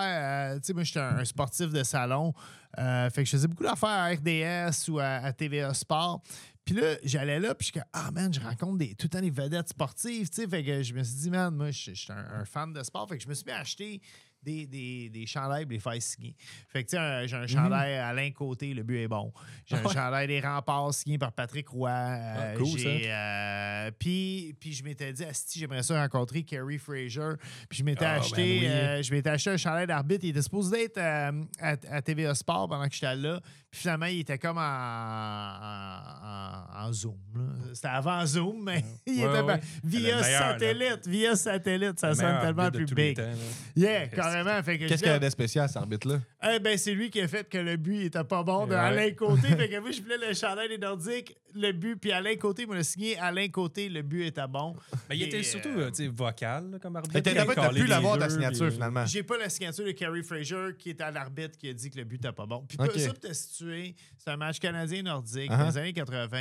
[0.52, 2.34] euh, tu sais, moi, j'étais un, un sportif de salon.
[2.78, 6.22] euh, fait que je faisais beaucoup d'affaires à RDS ou à, à TVA Sport.
[6.66, 9.20] Puis là, j'allais là, puis je suis ah man, je rencontre des, tout le temps
[9.20, 10.48] des vedettes sportives, tu sais.
[10.48, 12.82] Fait que je me suis dit, man, moi, je je suis un, un fan de
[12.82, 13.08] sport.
[13.08, 14.00] Fait que je me suis mis à acheter
[14.42, 16.36] des, des, des chandails pour les faire signer.
[16.68, 19.32] Fait que, tu sais, j'ai un chandail Alain Côté, le but est bon.
[19.64, 21.88] J'ai un chandail des remparts signé par Patrick Roy.
[21.90, 26.78] euh, Ah, cool, j'ai, euh, puis, puis je m'étais dit, si j'aimerais ça rencontrer Kerry
[26.78, 27.34] Fraser.
[27.68, 28.66] Puis je m'étais Ah, ben acheté, oui.
[28.68, 30.24] euh, je m'étais acheté un chandail d'arbitre.
[30.24, 33.40] Il était supposé être euh, à, à TVA Sport pendant que j'étais là.
[33.76, 37.16] Finalement, il était comme en, en, en- en Zoom.
[37.74, 39.60] C'était avant Zoom, mais il Ouais, était ouais.
[39.84, 40.22] via là.
[40.22, 41.06] satellite.
[41.06, 43.16] Via satellite, ça sonne tellement plus big.
[43.16, 43.22] temps.
[43.76, 44.62] Yeah, carrément.
[44.62, 46.20] Qu'est-ce qu'il y a de spécial, cet arbitre-là?
[46.54, 48.76] eh ben, c'est lui qui a fait que le but était pas bon de Ouais.
[48.78, 49.48] Alain Côté.
[49.56, 52.82] fait que moi, je voulais le chandail des Nordiques, le but, puis Alain Côté m'a
[52.82, 53.18] signé.
[53.18, 54.74] Alain Côté, le but était bon.
[55.08, 57.20] Mais il était surtout euh, vocal là, comme arbitre.
[57.20, 59.06] T'as pu l'avoir ta signature, euh, finalement.
[59.06, 61.98] J'ai pas la signature de Kerry Fraser, qui est à l'arbitre, qui a dit que
[61.98, 62.64] le but n'était pas bon.
[62.68, 62.94] Puis ça, pour
[64.18, 65.58] c'est un match canadien-nordique Uh-huh.
[65.58, 66.38] dans les années 80.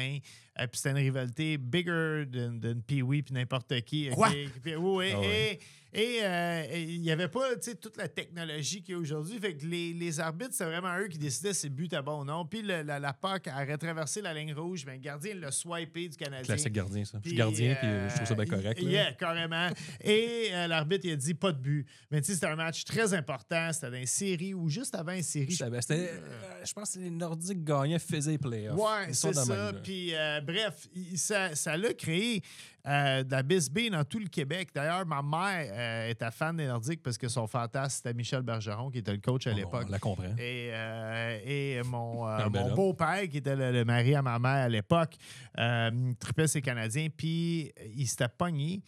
[0.59, 4.09] euh, puis c'était une rivalité bigger than, than Pee-Wee puis n'importe qui.
[4.09, 4.29] Quoi?
[4.63, 5.59] Puis, oui, Ah ouais.
[5.97, 9.39] Et euh, et il n'y avait pas toute la technologie qu'il y a aujourd'hui.
[9.39, 12.21] Fait que les, les arbitres, c'est vraiment eux qui décidaient si le but était bon
[12.21, 12.45] ou non.
[12.45, 14.85] Puis le- la, la PAC a retraversé la ligne rouge.
[14.85, 16.43] Ben, le gardien l'a swipé du Canadien.
[16.43, 17.17] Classique gardien, ça.
[17.23, 18.81] Je suis Puis, gardien, puis euh, je trouve ça bien correct.
[18.81, 18.89] là.
[18.89, 19.69] Yeah, carrément.
[20.03, 21.87] Et euh, l'arbitre, il a dit pas de but.
[22.11, 23.71] Mais tu sais, c'était un match très important.
[23.71, 25.51] C'était dans une série ou juste avant une série.
[25.51, 28.77] Je savais, c'était, euh, je pense que les Nordiques gagnaient, faisaient les playoffs.
[28.77, 29.71] Ouais, c'est ça.
[29.81, 32.41] Puis, euh, bref, ça l'a créé
[32.87, 34.69] euh, de la bisbee dans tout le Québec.
[34.73, 38.91] D'ailleurs, ma mère euh, était fan des Nordiques parce que son fantasme, c'était Michel Bergeron,
[38.91, 39.85] qui était le coach à On- l'époque.
[39.87, 40.35] On la comprend.
[40.37, 44.69] Et, euh, et mon, euh, beau-père, qui était le, le mari à ma mère à
[44.69, 45.15] l'époque,
[45.57, 48.81] euh, tripait ses Canadiens, puis il s'était pogné.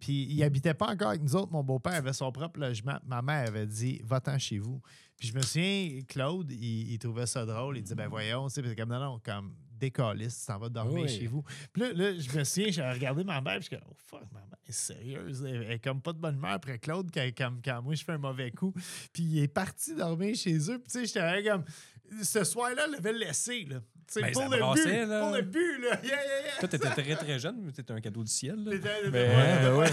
[0.00, 1.52] Puis il habitait pas encore avec nous autres.
[1.52, 2.98] Mon beau-père avait son propre logement.
[3.06, 4.80] Ma mère avait dit Va-t'en chez vous.
[5.16, 7.76] Puis je me souviens, Claude, il, il trouvait ça drôle.
[7.78, 9.54] Il disait Ben voyons, tu sais, comme non, non, comme
[9.86, 11.08] décaliste, tu t'en vas dormir Oui.
[11.08, 11.42] chez vous.
[11.72, 13.96] Puis là, là, je me souviens, j'avais regardé ma mère, puis je suis comme Oh
[13.98, 15.44] fuck, ma mère est sérieuse.
[15.46, 18.04] Elle elle est comme pas de bonne humeur après Claude quand, quand, quand moi je
[18.04, 18.72] fais un mauvais coup.
[19.12, 20.78] Puis il est parti dormir chez eux.
[20.78, 21.64] Puis tu sais, j'étais comme
[22.22, 23.80] ce soir-là, il l'avait laissé, là.
[24.12, 25.20] Sais, Ben, pour, ça le brassait, but, là.
[25.20, 25.88] pour le but, là.
[25.88, 26.52] Yeah, yeah, yeah.
[26.60, 28.56] Toi, t'étais très, très jeune, mais t'étais un cadeau du ciel.
[28.62, 28.70] là.
[28.72, 29.86] T'étais- Mais- t'étais ouais.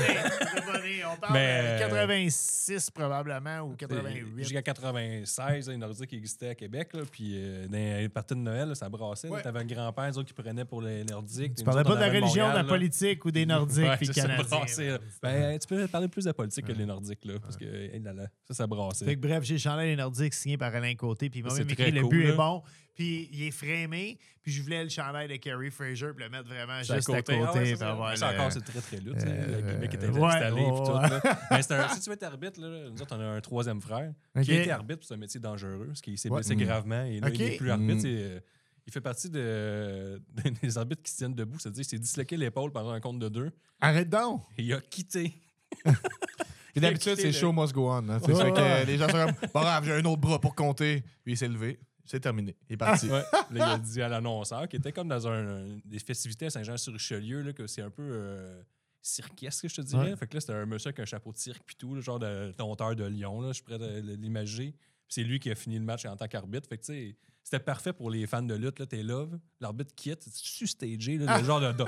[1.12, 4.26] On parle Mais- de 86 probablement ou 88.
[4.40, 6.90] Jusqu'à 96, là, les Nordiques existaient à Québec.
[6.94, 9.30] Là, puis euh, dans les parties de Noël, là, ça brassait.
[9.30, 9.42] Ouais.
[9.42, 11.56] T'avais un grand-père eux autres, qui prenait pour les Nordiques.
[11.56, 14.08] Tu Nous parlais pas de la religion, de la politique ou des Nordiques Ouais, puis
[14.08, 15.00] ça, ça brassait.
[15.24, 18.12] Ben, tu peux parler plus de politique que les Nordiques, là, parce que hey, là,
[18.14, 19.06] là, ça, ça brassait.
[19.06, 21.64] Fait que bref, j'ai le chandail des Nordiques signé par Alain Côté, puis il C'est
[21.64, 22.62] très écrit le but est bon,
[23.00, 26.50] puis il est frémé, puis je voulais le chandail de Kerry Fraser, puis le mettre
[26.50, 27.40] vraiment juste à côté.
[27.42, 27.92] Ah ouais, ça.
[27.92, 28.98] avoir Mais ça le- encore, c'est très, très.
[28.98, 30.62] Euh, le Québec était ouais, installé.
[30.62, 31.10] ouais, puis tout, ouais.
[31.10, 31.40] là.
[31.52, 33.80] Mais c'est un- si tu veux être arbitre, là, nous autres, on a un troisième
[33.80, 34.12] frère
[34.44, 36.40] qui a été arbitre, c'est un métier dangereux, parce qu'il s'est Ouais.
[36.42, 36.60] blessé Mm.
[36.60, 37.04] gravement.
[37.06, 38.04] Et là, il n'est plus arbitre.
[38.04, 38.08] Mm.
[38.08, 38.40] euh,
[38.86, 40.22] il fait partie de,
[40.62, 41.58] des arbitres qui se tiennent debout.
[41.58, 43.52] C'est-à-dire qu'il s'est disloqué l'épaule pendant un compte de deux.
[43.80, 44.44] Arrête donc!
[44.58, 45.36] Et il a quitté.
[46.76, 48.08] Et d'habitude, c'est le- show must go on.
[48.10, 48.20] hein.
[48.24, 48.86] C'est Ouais, sûr que ouais.
[48.86, 51.04] les gens sont comme, grave, j'ai un autre bras pour compter.
[51.24, 51.80] Puis il s'est levé.
[52.10, 52.56] C'est terminé.
[52.68, 53.08] Il est parti.
[53.08, 53.22] Ouais.
[53.32, 57.54] Là, il a dit à l'annonceur, qui était comme dans un, des festivités à Saint-Jean-sur-Richelieu,
[57.54, 58.64] que c'est un peu euh,
[59.00, 60.10] cirquesque, je te dirais.
[60.10, 60.16] Ouais.
[60.16, 62.18] Fait que là, c'était un monsieur avec un chapeau de cirque, puis tout, le genre
[62.18, 64.72] de dompteur de lion, là, je suis prêt à l'imaginer.
[64.72, 66.68] Puis c'est lui qui a fini le match en tant qu'arbitre.
[66.68, 68.80] Fait que, tu sais, c'était parfait pour les fans de lutte.
[68.80, 69.26] Là, t'es là,
[69.60, 71.86] l'arbitre quitte, tu stagé, là, le genre de- de-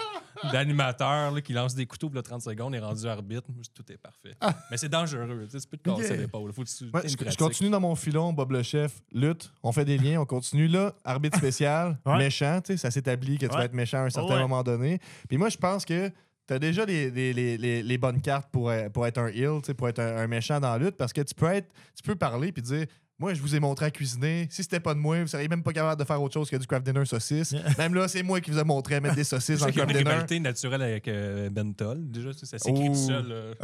[0.51, 3.47] d'animateur là, qui lance des couteaux pour le 30 secondes, est rendu arbitre?
[3.73, 4.35] Tout est parfait.
[4.69, 6.51] Mais c'est dangereux, tu sais, tu peux te casser l'épaule.
[6.53, 9.97] Tu Ouais, je, je continue dans mon filon, Bob le chef, lutte, on fait des
[9.97, 12.17] liens, on continue là, arbitre spécial, Ouais.
[12.17, 13.57] méchant, tu sais, ça s'établit que tu Ouais.
[13.57, 14.41] vas être méchant à un certain Ouais.
[14.41, 14.99] moment donné.
[15.27, 16.11] Puis moi, je pense que
[16.47, 19.59] t'as déjà les, les, les, les, les bonnes cartes pour, euh, pour être un heel,
[19.61, 21.67] tu sais, pour être un, un méchant dans la lutte, parce que tu peux être,
[21.95, 22.85] tu peux parler puis dire.
[23.21, 24.47] Moi, je vous ai montré à cuisiner.
[24.49, 26.55] Si c'était pas de moi, vous seriez même pas capable de faire autre chose que
[26.57, 27.53] du craft dinner saucisse.
[27.77, 29.71] même là, c'est moi qui vous ai montré à mettre des saucisses Je dans le
[29.71, 30.09] qu'il y a craft une dinner.
[30.15, 31.99] rivalité naturelle avec euh, Bentol.
[32.09, 32.93] Déjà, ça s'écrit Oh.
[32.93, 33.55] tout seul.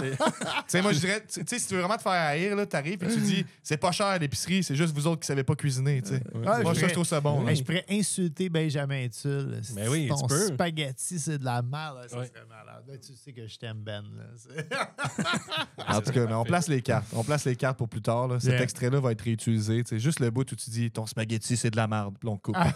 [0.00, 2.56] C'est- Tu sais, moi, je dirais, tu sais, si tu veux vraiment te faire haïr,
[2.56, 5.26] là, t'arrives et tu dis, c'est pas cher à l'épicerie, c'est juste vous autres qui
[5.26, 6.14] savez pas cuisiner, tu sais.
[6.34, 7.46] Ouais, Moi, je ça, pourrais- je trouve ça bon.
[7.46, 9.60] Hey, je pourrais insulter Benjamin Tull.
[9.74, 10.46] Ben oui, Ton tu peux.
[10.46, 12.06] spaghetti, c'est de la merde.
[12.08, 12.26] Ça Ouais.
[12.28, 12.82] serait malade.
[12.88, 14.02] Ben, tu sais que je t'aime, Ben.
[15.88, 17.06] En tout cas, mais on place les cartes.
[17.14, 18.28] On place les cartes pour plus tard.
[18.28, 18.40] Là.
[18.40, 18.62] Cet Yeah.
[18.62, 19.82] extrait-là va être réutilisé.
[19.86, 22.16] C'est juste le bout où tu dis ton spaghetti, c'est de la merde.
[22.18, 22.56] Puis on coupe.
[22.58, 22.72] Ah.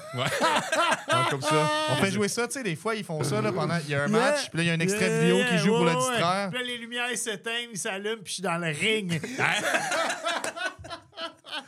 [1.10, 1.70] Donc, comme ça.
[1.92, 2.46] On fait jouer ça.
[2.46, 3.76] Tu sais, des fois, ils font ça là, pendant.
[3.84, 5.44] Il y a un match, puis là, il y a un extrait Yeah, de vidéo
[5.48, 6.10] qui joue pour ouais, le ouais.
[6.10, 6.50] distraire.
[6.50, 9.20] Puis là, les lumières s'éteignent, ils s'allument, puis je suis dans le ring.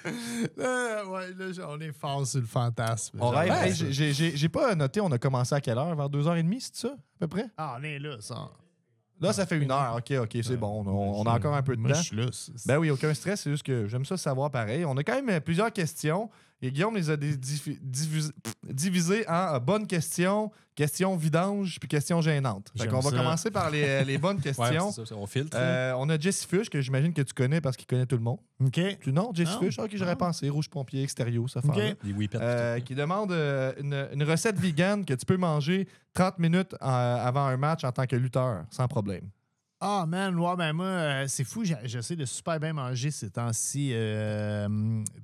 [0.08, 3.18] Ouais, là, on est fort sur le fantasme.
[3.20, 3.52] On rêve.
[3.52, 5.94] Hey, j'ai pas noté, on a commencé à quelle heure?
[5.94, 7.46] Vers 2h30, c'est ça, à peu près?
[7.56, 8.48] Ah, on est là, ça.
[9.20, 9.96] Là, ça fait une heure.
[9.98, 10.84] OK, OK, c'est bon.
[10.86, 11.94] On, on a encore un peu de temps.
[11.94, 12.26] je suis là.
[12.30, 14.84] c'est- Ben oui, aucun stress, c'est juste que j'aime ça savoir pareil.
[14.84, 16.30] On a quand même plusieurs questions
[16.60, 17.16] et Guillaume les a
[18.64, 22.72] divisées en euh, bonnes questions, questions vidanges puis questions gênantes.
[22.76, 24.90] Fait qu'on va commencer par les, euh, les bonnes questions.
[24.90, 25.56] ça, on filtre.
[25.58, 28.22] Euh, on a Jesse Fush, que j'imagine que tu connais parce qu'il connaît tout le
[28.22, 28.38] monde.
[28.64, 28.80] OK.
[29.00, 29.60] Tu non, Jesse Non.
[29.60, 29.78] Fush?
[29.78, 30.48] Ok, j'aurais pensé.
[30.48, 31.68] Rouge pompier, extérieur, ça fait.
[31.68, 31.96] OK.
[32.02, 32.38] Les whippets.
[32.40, 37.46] Euh, qui demande euh, une, une recette vegan que tu peux manger 30 minutes avant
[37.46, 39.28] un match en tant que lutteur, sans problème.
[39.80, 41.62] Ah, man, ouais, ben moi, euh, c'est fou.
[41.84, 43.90] J'essaie de super bien manger ces temps-ci.
[43.92, 44.68] euh,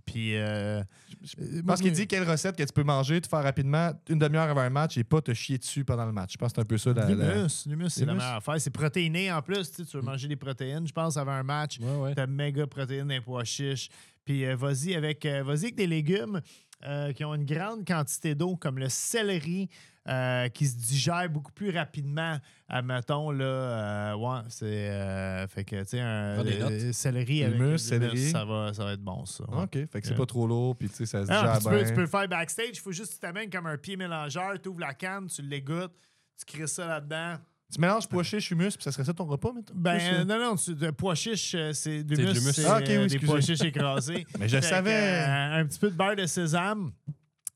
[0.07, 0.37] Puis.
[0.37, 0.81] euh,
[1.23, 4.49] Je pense qu'il dit quelle recette que tu peux manger, te faire rapidement une demi-heure
[4.49, 6.35] avant un match et pas te chier dessus pendant le match.
[6.35, 6.93] Je pense que c'est un peu ça.
[6.93, 8.61] La, L'humus, l'humus, c'est la meilleure affaire.
[8.61, 9.73] C'est protéiné en plus.
[9.73, 11.81] Tu veux manger des protéines, je pense, avant un match.
[11.81, 12.15] Ouais, ouais.
[12.15, 13.89] T'as méga protéines des pois chiches.
[14.25, 16.41] Puis euh, vas-y avec, euh, vas-y avec des légumes
[16.87, 19.69] euh, qui ont une grande quantité d'eau, comme le céleri,
[20.07, 22.37] euh, qui se digère beaucoup plus rapidement.
[22.69, 24.67] Admettons, là, euh, ouais, c'est.
[24.67, 27.59] euh, fait que, tu sais, un céleri avec.
[27.59, 28.31] Humus, céleri.
[28.31, 29.45] Ça va, ça va être bon, ça.
[29.51, 29.63] ouais.
[29.63, 31.69] OK, fait que c'est pas trop lourd, puis tu sais, ça se Ah, digère tu,
[31.69, 31.89] peux, bien.
[31.89, 32.69] tu peux le faire backstage.
[32.75, 34.61] Il faut juste que tu t'amènes comme un pied mélangeur.
[34.61, 35.95] Tu ouvres la canne, tu l'égouttes,
[36.39, 37.37] tu crisses ça là-dedans.
[37.73, 39.75] Tu mélanges pois chiche, humus, puis ça serait ça ton repas, mettons?
[39.75, 42.53] Ben, euh, non, non, tu, de pois chiche, euh, c'est de l'humus.
[42.53, 44.27] C'est Ah, ok, oui, euh, des pois chiches écrasés.
[44.39, 44.95] Mais je Fait savais.
[44.95, 46.93] euh, un petit peu de beurre de sésame,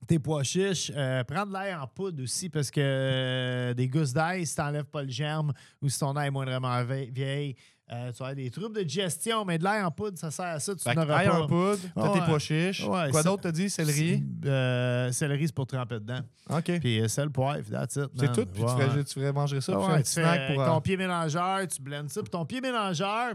[0.09, 0.91] tes pois chiches.
[0.97, 4.87] euh, prends de l'air en poudre aussi parce que euh, des gousses d'ail, si t'enlèves
[4.87, 5.53] pas le germe
[5.83, 7.55] ou si ton ail est moindrement vieille,
[7.91, 9.45] euh, tu avoir des troubles de digestion.
[9.45, 10.75] Mais de l'ail en poudre, ça sert à ça.
[10.75, 11.41] Tu n'auras pas.
[11.41, 12.85] en poudre, t'as tes pois chiches.
[12.85, 13.71] Ouais, Quoi d'autre t'as dit?
[13.71, 14.23] Céleri?
[14.45, 16.21] Euh, céleri, c'est pour tremper dedans.
[16.51, 16.81] OK.
[16.81, 18.11] Puis euh, sel, poivre, that's it.
[18.19, 19.05] C'est tout, puis Ouais, tu, ferais, ouais.
[19.05, 20.65] tu ferais manger ça, Ah puis ouais, un petit snack pour...
[20.65, 22.21] ton euh, pied mélangeur, tu blends ça.
[22.23, 23.35] Puis ton pied mélangeur,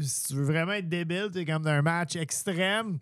[0.00, 2.98] si tu veux vraiment être débile, tu es comme dans un match extrême,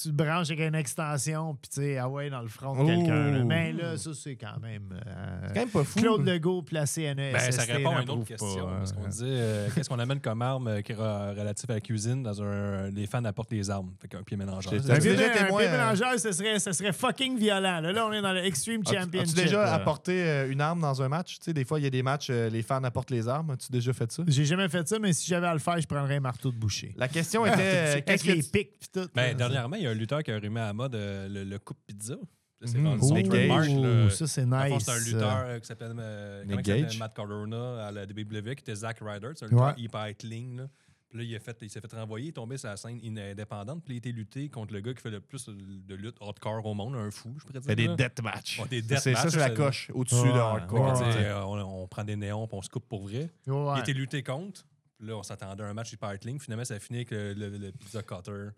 [0.00, 2.88] tu le branches avec une extension, puis tu sais, ah ouais, dans le front de
[2.88, 3.30] quelqu'un.
[3.30, 3.38] là.
[3.42, 3.44] Oh.
[3.46, 4.92] Mais là, ça, c'est quand même.
[4.92, 5.98] euh, C'est quand même pas fou.
[6.00, 7.32] Claude Legault placé à NESST.
[7.32, 8.66] Ben, ça répond à une autre question.
[8.66, 11.70] pas, parce euh, qu'on disait, euh, qu'est-ce qu'on amène comme arme euh, qui est relative
[11.70, 12.90] à la cuisine dans un.
[12.90, 13.92] Les fans apportent les armes.
[14.00, 14.72] Fait qu'un pied mélangeur.
[14.74, 17.80] Un pied, déjà un témoin, pied euh, mélangeur, ce serait, ce serait fucking violent.
[17.80, 19.36] Là, là on est dans le Extreme Championship.
[19.36, 21.38] As-tu déjà apporté euh, une arme dans un match?
[21.38, 23.50] Tu sais, des fois, il y a des matchs, euh, les fans apportent les armes.
[23.52, 24.22] As-tu déjà fait ça?
[24.26, 26.56] J'ai jamais fait ça, mais si j'avais à le faire, je prendrais un marteau de
[26.56, 26.92] boucher.
[26.96, 27.56] La question était...
[27.60, 29.08] euh, Avec qu'est-ce que les tu- pics pis tout.
[29.14, 31.44] Ben, dernièrement, il y a un lutteur qui a remis à la mode euh, le,
[31.44, 32.14] le coupe pizza.
[32.14, 34.14] Là, C'est son Nick Gage.
[34.14, 34.82] ça, c'est nice.
[34.84, 36.98] C'est un lutteur euh, qui s'appelle euh, comment il s'appelle?
[36.98, 39.30] Matt Corona à la WWE, qui était Zack Ryder.
[39.34, 39.74] C'est un lutteur Ouais.
[39.76, 40.56] hyper clean.
[40.56, 40.68] Là.
[41.08, 42.98] Puis là, il, a fait, il s'est fait renvoyer, il est tombé sur la scène
[43.04, 43.84] in- indépendante.
[43.84, 46.64] Puis il a été lutté contre le gars qui fait le plus de lutte hardcore
[46.66, 47.68] au monde, un fou, je pourrais dire.
[47.68, 47.94] Fait des là.
[47.94, 48.58] deathmatchs.
[48.60, 50.98] Ouais, des Ça, c'est ça, deathmatchs, c'est la ça- coche au-dessus Ouais, de hardcore.
[50.98, 53.30] Ouais, tu sais, euh, on, on prend des néons puis on se coupe pour vrai.
[53.46, 53.70] Il Ouais.
[53.76, 54.66] a été lutté contre.
[54.98, 56.38] Puis là, on s'attendait à un match hyper clean.
[56.40, 58.48] Finalement, ça a fini avec le, le- le pizza cutter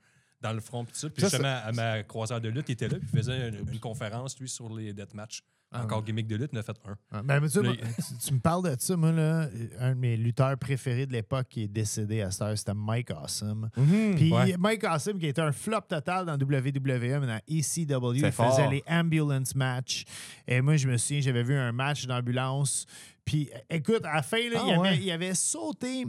[0.41, 0.85] dans le front.
[0.85, 1.11] Puis tout ça.
[1.11, 2.99] Puis Ça, justement, à ma croiseur de lutte, il était là.
[2.99, 5.43] Puis il faisait une, une conférence, lui, sur les deathmatchs.
[5.71, 6.97] Ah, Encore gimmick de lutte, il en a fait un.
[7.13, 9.99] Ah, Ben, mais tu, Là, tu, tu me parles de ça, moi, là, un de
[10.01, 13.69] mes lutteurs préférés de l'époque qui est décédé à cette heure, c'était Mike Awesome.
[13.77, 14.15] Mhm.
[14.17, 14.57] Puis Ouais.
[14.59, 18.51] Mike Awesome, qui était un flop total dans WWE, mais dans ECW, il fort.
[18.57, 20.05] faisait les ambulance matchs.
[20.47, 22.87] Et moi, je me souviens, j'avais vu un match d'ambulance.
[23.27, 24.99] Puis, écoute, à la fin, là, Ah, il, avait, ouais.
[25.03, 26.07] il avait sauté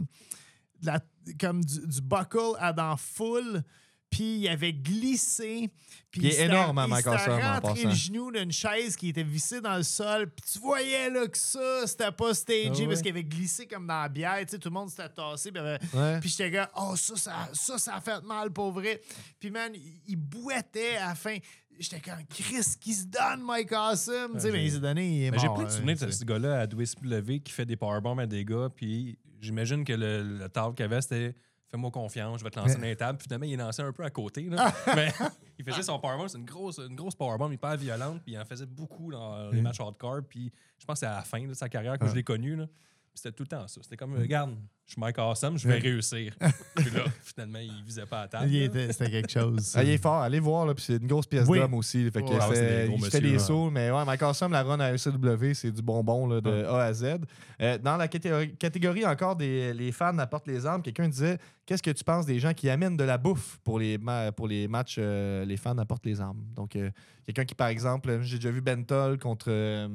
[0.82, 1.02] la-
[1.38, 3.62] comme du, du buckle à dans full.
[4.10, 5.70] Puis il avait glissé.
[6.10, 9.10] Puis Il est énorme, il Mike s'était Awesome, en rentré le genou d'une chaise qui
[9.10, 10.28] était vissée dans le sol.
[10.28, 12.86] Puis tu voyais là, que ça, c'était pas stagé Ah ouais.
[12.88, 14.38] parce qu'il avait glissé comme dans la bière.
[14.40, 15.52] Tu sais, tout le monde s'était tassé.
[15.52, 16.18] Puis, il avait- Ouais.
[16.20, 19.00] puis j'étais là, oh, ça, ça, ça, ça a fait mal pour vrai.
[19.38, 21.36] Puis man, il, il boitait à la fin.
[21.78, 24.32] J'étais comme, Chris, qui se donne, Mike Awesome?
[24.34, 26.24] Tu sais, mais il s'est donné, il est J'ai plein de hein, souvenirs de ce
[26.24, 28.68] gars-là à WSW qui fait des powerbombs à des gars.
[28.74, 31.34] Puis j'imagine que le, le table qu'il avait, c'était
[31.70, 33.18] fais-moi confiance, je vais te lancer Mais- dans les tables.
[33.18, 34.42] Puis finalement, il est lancé un peu à côté.
[34.42, 34.72] Là.
[34.96, 35.12] Mais
[35.58, 38.20] il faisait son powerbomb, c'est une grosse, une grosse powerbomb hyper violente.
[38.22, 40.20] Puis il en faisait beaucoup dans les matchs hardcore.
[40.28, 42.56] Puis je pense que c'est à la fin de sa carrière que je l'ai connu.
[42.56, 42.66] Là.
[43.14, 43.80] C'était tout le temps ça.
[43.82, 44.54] C'était comme, regarde,
[44.86, 46.32] je suis Mike Awesome, je vais réussir.
[46.76, 48.50] puis là, finalement, il visait pas à table.
[48.50, 49.72] Il C'était quelque chose.
[49.76, 51.58] Ah, il est fort, allez voir, là, puis c'est une grosse pièce Oui.
[51.58, 52.10] d'homme aussi.
[52.10, 54.62] Fait que Ouais, fait- c'est des il fait des sauts, mais ouais, Mike Awesome, la
[54.62, 57.18] run à ECW, c'est du bonbon là, de A à Z.
[57.60, 61.82] Euh, dans la catégorie, catégorie encore des les fans apportent les armes, quelqu'un disait Qu'est-ce
[61.84, 64.66] que tu penses des gens qui amènent de la bouffe pour les, ma- pour les
[64.66, 66.42] matchs euh, Les fans apportent les armes?
[66.56, 66.90] Donc, euh,
[67.26, 69.88] quelqu'un qui, par exemple, j'ai déjà vu Bentol contre euh,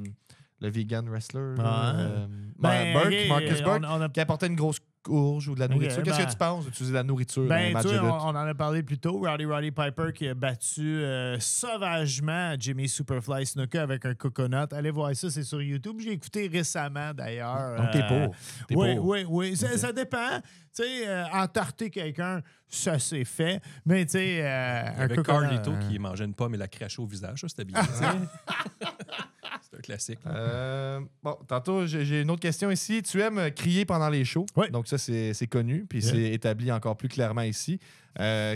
[0.66, 1.56] le vegan wrestler.
[1.60, 2.28] euh,
[2.60, 6.02] Ben, Burke, Marcus Burke, on a- qui apportait une grosse courge ou de la nourriture.
[6.02, 8.54] Qu'est-ce ben- que tu penses d'utiliser de la nourriture dans Ben, de on, en a
[8.56, 9.20] parlé plus tôt.
[9.20, 14.66] Rowdy Roddy Piper qui a battu euh, sauvagement Jimmy Superfly Snuka avec un coconut.
[14.72, 15.98] Allez voir ça, c'est sur YouTube.
[16.00, 17.78] J'ai écouté récemment d'ailleurs.
[17.78, 18.36] Donc, t'es Euh, pour.
[18.68, 19.06] T'es oui, pour.
[19.06, 19.56] oui, oui.
[19.56, 20.40] Ça, ça dépend.
[20.76, 23.62] Tu sais, euh, entarter quelqu'un, ça c'est fait.
[23.86, 25.24] Mais tu sais, euh, un coconut.
[25.24, 27.42] Carlito euh, qui mangeait une pomme et la crachait au visage.
[27.42, 27.80] Ça, c'était bien.
[29.76, 30.20] c'est un classique.
[30.28, 33.02] Euh, bon, tantôt, j'ai une autre question ici.
[33.04, 34.46] Tu aimes crier pendant les shows?
[34.56, 34.70] Oui.
[34.72, 35.86] Donc, ça, c'est c'est connu.
[35.90, 36.12] Puis, Yeah.
[36.14, 37.80] c'est établi encore plus clairement ici.
[38.20, 38.56] Euh,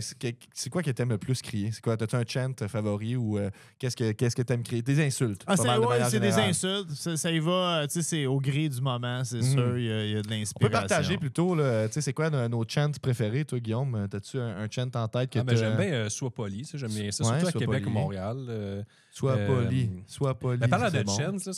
[0.53, 1.71] c'est quoi que t'aimes le plus crier?
[1.71, 1.97] C'est quoi?
[1.97, 4.81] T'as-tu un chant favori ou euh, qu'est-ce que qu'est-ce que t'aimes crier?
[4.81, 5.43] Des insultes.
[5.47, 6.91] Ah, c'est de ouais, des insultes.
[6.91, 7.51] Ça, ça y va,
[7.81, 9.51] euh, tu sais, c'est au gré du moment, c'est Mhm.
[9.51, 9.77] sûr.
[9.77, 10.59] Il y, a- il y a de On l'inspiration.
[10.59, 14.07] peut partager plutôt, là, tu sais, c'est quoi nos, nos chants préférés, toi, Guillaume?
[14.09, 16.63] T'as-tu un, un chant en tête que Ah, ben, j'aime bien euh, Sois poli.
[16.65, 17.23] ça, J'aime bien ça.
[17.25, 17.95] Ouais, Surtout à Québec poli.
[17.95, 18.37] ou Montréal.
[18.49, 19.89] euh, Sois euh, poli.
[20.07, 20.59] Sois poli.
[20.61, 21.11] Mais parlant de bon.
[21.17, 21.51] chants, là,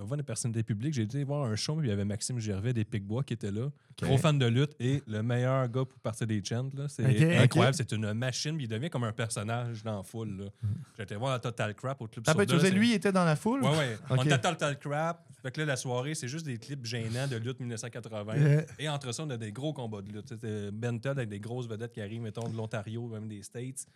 [0.00, 0.94] on voit des personnalités publiques.
[0.94, 3.52] J'ai été voir un show, puis il y avait Maxime Gervais des Picbois qui était
[3.52, 3.68] là.
[4.02, 6.68] Gros fan de lutte et le meilleur gars pour partir des chants.
[6.76, 6.86] là.
[6.88, 7.04] C'est
[7.44, 7.76] Incroyable.
[7.76, 10.36] C'est une machine, puis il devient comme un personnage dans la foule.
[10.36, 10.68] là.
[10.96, 12.94] J'ai été voir la Total Crap au Club Ah, ben, Soda, tu faisais, lui, il
[12.94, 13.62] était dans la foule?
[13.62, 13.98] Ouais.
[14.10, 14.18] Ok.
[14.18, 15.26] On était à Total Crap.
[15.42, 18.36] Fait que là, la soirée, c'est juste des clips gênants de lutte 1980.
[18.36, 18.64] Yeah.
[18.78, 20.28] Et entre ça, on a des gros combats de lutte.
[20.28, 23.86] C'était Ben Todd avec des grosses vedettes qui arrivent, mettons, de l'Ontario, même des States.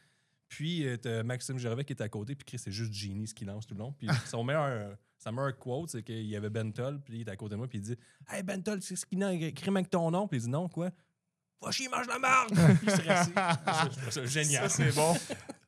[0.49, 3.35] Puis, euh, t'as Maxime Gervais qui est à côté, puis Chris, c'est juste Genie ce
[3.35, 3.93] qu'il lance tout le long.
[3.93, 7.31] Puis, son meilleur, sa meilleure quote, c'est qu'il y avait Ben Toll, puis il est
[7.31, 7.97] à côté de moi, puis il dit
[8.31, 10.27] Hey, Ben Toll, c'est ce qu'il a écrit avec ton nom.
[10.29, 10.91] Puis il dit Non, quoi
[11.61, 12.91] Va chier, mange la marde il.
[12.91, 14.71] Je trouve ça génial.
[14.71, 15.15] c'est bon.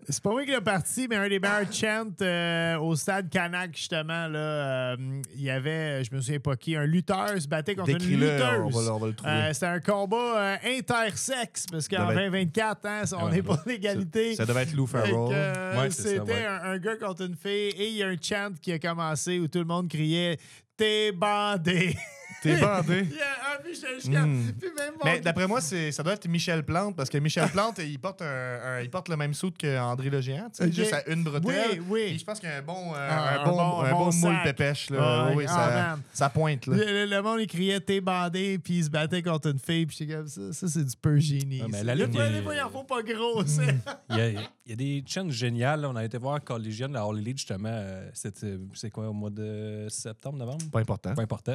[0.09, 3.77] C'est pas moi qui l'ai parti, mais un des meilleurs chants euh, au stade Canac,
[3.77, 4.97] justement, là, euh,
[5.37, 8.91] il y avait, je me souviens pas qui, un lutteur se battait contre une lutteuse.
[9.25, 13.33] Euh, C'était un combat euh, intersexe, parce qu'en devait 2024, hein, on Ouais.
[13.33, 14.35] n'est pas l'égalité.
[14.35, 15.15] ça devait être Lou Farrell.
[15.15, 16.47] euh, Ouais, c'est C'était ouais.
[16.47, 19.39] un, un gars contre une fille et il y a un chant qui a commencé
[19.39, 20.39] où tout le monde criait
[20.77, 21.97] T'es bandé.
[22.43, 23.07] T'es bandé.
[23.11, 24.27] Il y a un Michel.
[24.27, 24.53] Mm.
[24.59, 27.49] Puis même mon- Mais d'après moi, c'est, ça doit être Michel Plante, parce que Michel
[27.53, 28.27] Plante, il porte, un,
[28.65, 30.73] un- il porte le même soude qu'André le Géant, tu sais, Ok.
[30.73, 31.81] juste à une bretelle.
[31.81, 32.05] Oui, oui.
[32.11, 34.15] Puis je pense qu'il y a un bon, euh, Ah, un bon, un bon- un
[34.17, 34.91] moule pépèche.
[34.91, 35.27] Là.
[35.29, 36.67] Ouais, oui, ah, ça, ça pointe.
[36.67, 36.77] Là.
[37.07, 40.15] Le, monde, il criait T'es bandé, puis il se battait contre une fille, puis j'étais
[40.15, 40.53] comme ça.
[40.53, 41.61] Ça, c'est du peu génie.
[41.63, 42.13] Ouais, mais la lutte,
[42.89, 43.45] pas gros.
[43.47, 43.63] ça.
[44.11, 45.83] Il y, a, il y a des chaînes géniales.
[45.83, 45.91] là.
[45.91, 47.69] On a été voir Collegian, la All Elite, justement.
[47.71, 50.65] euh, c'était- C'est quoi, au mois de septembre, novembre?
[50.73, 51.15] Pas important.
[51.15, 51.55] Pas important.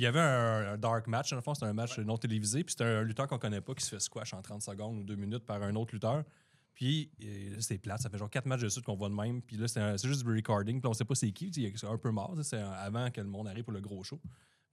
[0.00, 1.28] Puis il y avait un, un dark match.
[1.28, 2.64] Dans le fond, c'était un match non télévisé.
[2.64, 5.04] Puis c'était un lutteur qu'on connaît pas qui se fait squash en 30 secondes ou
[5.04, 6.24] 2 minutes par un autre lutteur.
[6.72, 8.00] Puis euh, là, c'est plate.
[8.00, 9.42] Ça fait genre 4 matchs de suite qu'on voit de même.
[9.42, 10.80] Puis là, c'est juste du recording.
[10.80, 11.52] Puis on sait pas c'est qui.
[11.52, 12.34] C'est un peu mort.
[12.42, 14.18] C'est avant que le monde arrive pour le gros show.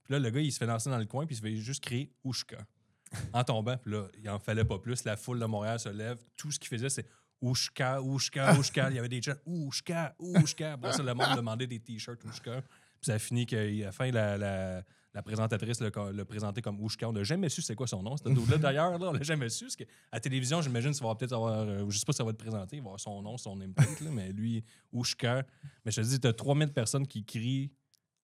[0.02, 1.26] Puis là, le gars, il se fait lancer dans le coin.
[1.26, 2.64] Puis il se fait juste crier Oushka
[3.34, 3.76] en tombant.
[3.76, 5.04] Puis là, il en fallait pas plus.
[5.04, 6.24] La foule de Montréal se lève.
[6.38, 7.06] Tout ce qu'il faisait, c'est
[7.42, 8.88] Oushka, Oushka, Oushka.
[8.88, 10.72] Il y avait des chants Oushka, Oushka.
[10.72, 12.62] Après ça, le monde demandait des t-shirts Oushka.
[12.62, 14.82] Puis ça a fini qu'à la fin, la, la,
[15.18, 17.08] la présentatrice l'a présenté comme Oushka.
[17.08, 18.16] On n'a jamais su c'est quoi son nom.
[18.16, 19.64] C'était là d'ailleurs, on l'a jamais su.
[19.64, 21.60] Parce que à la télévision, j'imagine, ça va peut-être avoir.
[21.60, 23.56] euh, je sais pas si ça va te présenter, il va avoir son nom, son
[23.56, 23.64] là,
[24.12, 24.62] mais lui,
[24.92, 25.44] Oushka.
[25.84, 27.72] Mais je te dis, tu as 3000 personnes qui crient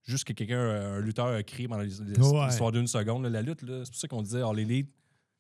[0.05, 1.89] juste que quelqu'un, euh, un lutteur, a crié pendant Ouais.
[2.47, 3.25] l'histoire d'une seconde.
[3.25, 3.31] là.
[3.31, 4.89] La lutte, là, c'est pour ça qu'on disait, oh, l'élite,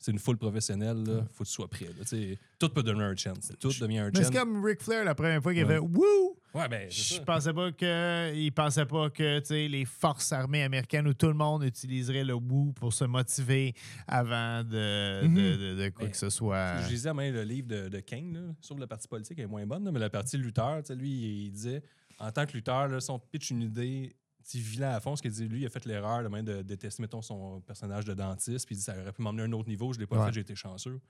[0.00, 1.86] c'est une foule professionnelle, là, faut que tu sois prêt.
[1.86, 2.34] là.
[2.58, 3.52] Tout peut devenir un chance.
[3.60, 4.32] Tout devient un Mais chance.
[4.32, 5.70] c'est comme Ric Flair la première fois qu'il Ouais.
[5.76, 6.36] avait Wouh!
[6.54, 7.20] Ouais, ben, Je ça.
[7.24, 11.64] pensais pas que il pensait pas que les forces armées américaines ou tout le monde
[11.64, 13.74] utiliserait le woo pour se motiver
[14.06, 15.34] avant de, de- Mhm.
[15.34, 16.80] de- de quoi Mais que ce soit.
[16.82, 19.66] Je lisais même le livre de, de Kane, là, sauf la partie politique est moins
[19.66, 21.82] bonne, là, mais la partie lutteur, lui, il disait,
[22.20, 24.14] en tant que lutteur, là, si on te pitch une idée,
[24.48, 26.62] tu vilain à fond, ce qu'il dit, lui, il a fait l'erreur de, même de
[26.62, 29.52] détester, mettons, son personnage de dentiste, puis il dit, ça aurait pu m'emmener à un
[29.52, 30.26] autre niveau, je l'ai pas Ouais.
[30.26, 31.00] fait, j'ai été chanceux.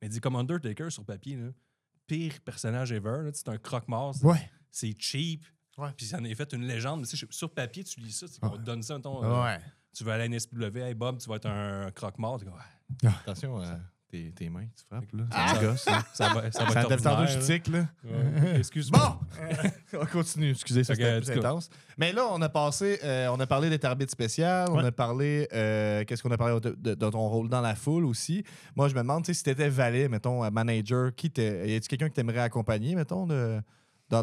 [0.00, 1.48] Mais il dit, comme Undertaker sur papier, là,
[2.06, 4.50] pire personnage ever, là, c'est un croque-mort, Ouais.
[4.74, 5.44] C'est cheap,
[5.78, 5.88] Ouais.
[5.96, 7.00] puis ça en est fait une légende.
[7.00, 9.42] Mais tu sais, sur papier, tu lis ça, tu on te donne ça, mettons, euh,
[9.44, 9.58] Ouais.
[9.96, 12.40] tu vas aller à la NSPW, hey Bob, tu vas être un croque-mort,
[13.02, 13.10] Ouais.
[13.22, 13.74] Attention, euh,
[14.08, 15.24] tes, tes mains, tu frappes, là.
[15.32, 15.54] Ah!
[15.54, 16.04] Ça gosse, là.
[16.12, 17.78] Ça va, ça va Ça être tantôt, ordinaire, je là.
[17.78, 17.88] là.
[18.04, 18.58] Ouais.
[18.58, 19.18] Excuse-moi.
[19.92, 20.00] Bon!
[20.02, 21.70] on continue, excusez, ça c'était intense.
[21.98, 25.48] Mais là, on a passé, euh, on a parlé des arbitres spéciales, on a parlé,
[25.52, 28.44] euh, qu'est-ce qu'on a parlé de, de- de ton rôle dans la foule aussi.
[28.76, 32.08] Moi, je me demande, tu si t'étais valet, mettons, manager, qui t'es- y a-tu quelqu'un
[32.08, 33.60] que t'aimerais accompagner, mettons, de,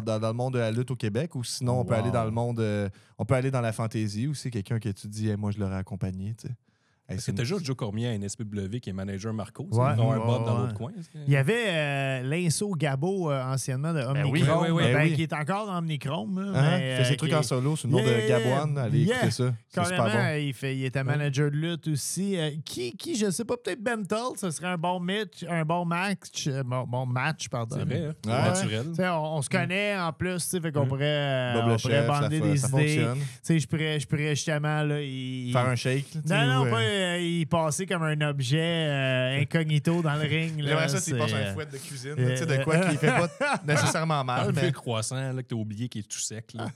[0.00, 2.24] dans- dans le monde de la lutte au Québec, ou sinon, on peut aller dans
[2.24, 2.88] le monde, euh,
[3.18, 5.76] on peut aller dans la fantaisie aussi, quelqu'un que tu dis, Hey, moi, je l'aurais
[5.76, 6.54] accompagné, tu sais.
[7.14, 9.64] Parce que t'as juste Joe Cormier à NSPW qui est manager Marco.
[9.70, 10.60] Ouais, Ils ont un ouais, Bob dans ouais.
[10.62, 10.92] l'autre coin.
[11.26, 15.14] Il y avait euh, Linso Gabo, euh, anciennement de Omnichrome, oui, oui, oui, ben, oui.
[15.14, 16.52] qui est encore dans Omnichrome.
[16.52, 16.78] là, Hein?
[16.78, 18.78] mais, Il fait ses euh, trucs en solo sous le nom Yeah, de Gabouane.
[18.78, 19.16] Allez yeah.
[19.16, 19.54] écouter ça.
[19.68, 20.40] C'est super Carrément, bon.
[20.40, 22.36] il, fait, il était manager de lutte aussi.
[22.38, 25.84] Euh, qui, qui, je sais pas, peut-être Bentel, ce serait un bon match, un bon
[25.84, 27.76] match, euh, bon, bon match, pardon.
[27.78, 28.14] C'est vrai, hein?
[28.26, 28.48] Ouais.
[28.50, 28.86] naturel.
[28.98, 30.88] On, on se connaît en plus, tu sais, fait qu'on Mm.
[30.88, 32.76] pourrait, on pourrait bander des ça idées.
[32.78, 33.18] fonctionne.
[33.18, 34.82] Tu sais, je pourrais, je pourrais justement
[35.52, 36.06] Faire un shake.
[36.28, 40.58] Non, non, pas euh, euh, passer comme un objet euh, incognito dans le ring.
[40.60, 42.14] là, J'aimerais ça s'il c'est, passe un euh, fouet de cuisine.
[42.18, 43.28] euh, tu sais, de quoi qui fait pas
[43.66, 46.52] nécessairement mal, Un mais croissant là, que t'as oublié qui est tout sec.
[46.54, 46.68] Là.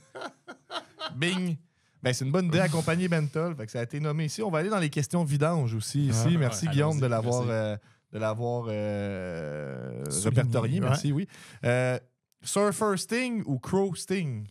[1.15, 1.55] bing!
[2.03, 3.55] Ben, c'est une bonne idée accompagner Bentol.
[3.55, 4.43] Fait que ça a été nommé ici.
[4.43, 6.07] On va aller dans les questions vidanges aussi.
[6.07, 6.27] Ici.
[6.35, 7.75] Ah, merci ouais, Guillaume de l'avoir euh,
[8.13, 10.79] de l'avoir euh, répertorié.
[10.79, 10.87] ouais.
[10.87, 11.27] Merci, oui.
[11.65, 11.97] Euh,
[12.43, 14.47] Surfer Sting ou Crow Sting?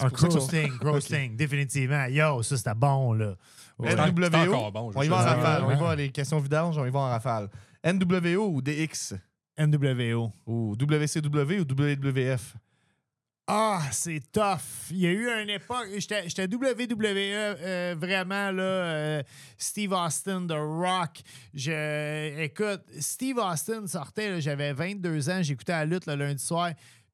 [0.00, 2.04] Un crow sting, crow sting, définitivement.
[2.06, 3.36] Yo, ça c'était bon, là.
[3.78, 3.94] Ouais.
[3.94, 4.54] NWO.
[4.54, 5.64] encore bon, je on y va en rafale.
[5.64, 7.48] On y va les questions vidanges, on y va en rafale.
[7.84, 9.14] NWO ou DX?
[9.58, 10.32] NWO.
[10.46, 12.56] Ou WCW ou WWF?
[13.46, 14.90] Ah, c'est tough.
[14.90, 19.22] Il y a eu une époque, j'étais WWE euh, vraiment là, euh,
[19.58, 21.20] Steve Austin, The Rock.
[21.52, 26.70] Je, écoute, Steve Austin sortait, j'avais 22 ans, j'écoutais la lutte le lundi soir.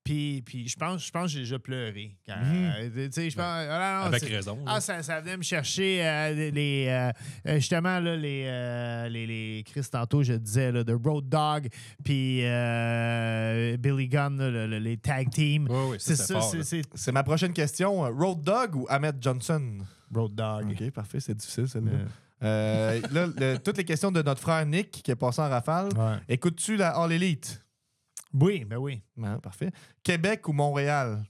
[0.09, 2.17] Puis, puis je pense, je pense que j'ai déjà pleuré.
[2.27, 4.59] Quand, euh, je pense, ah, non, Avec c'est- raison.
[4.67, 9.63] Ah, ça, ça venait me chercher euh, les, euh, justement là, les, euh, les, les
[9.67, 11.69] Chris tantôt je disais là, The Road Dog
[12.03, 15.69] puis euh, Billy Gunn là, le- le- les tag teams.
[15.69, 18.01] Ouais, ouais, ça, c'est ça, c'est ma prochaine question.
[18.11, 19.79] Road Dog ou Ahmed Johnson?
[20.15, 20.71] Road Dog.
[20.71, 21.93] OK, parfait, c'est difficile celle-là.
[22.41, 25.89] Là, le- toutes les questions de notre frère Nick qui est passé en rafale.
[25.97, 26.17] ouais.
[26.31, 27.63] Écoutes-tu la All Elite?
[28.35, 29.03] Oui, ben oui.
[29.43, 29.71] Parfait.
[30.03, 31.25] Québec ou Montréal?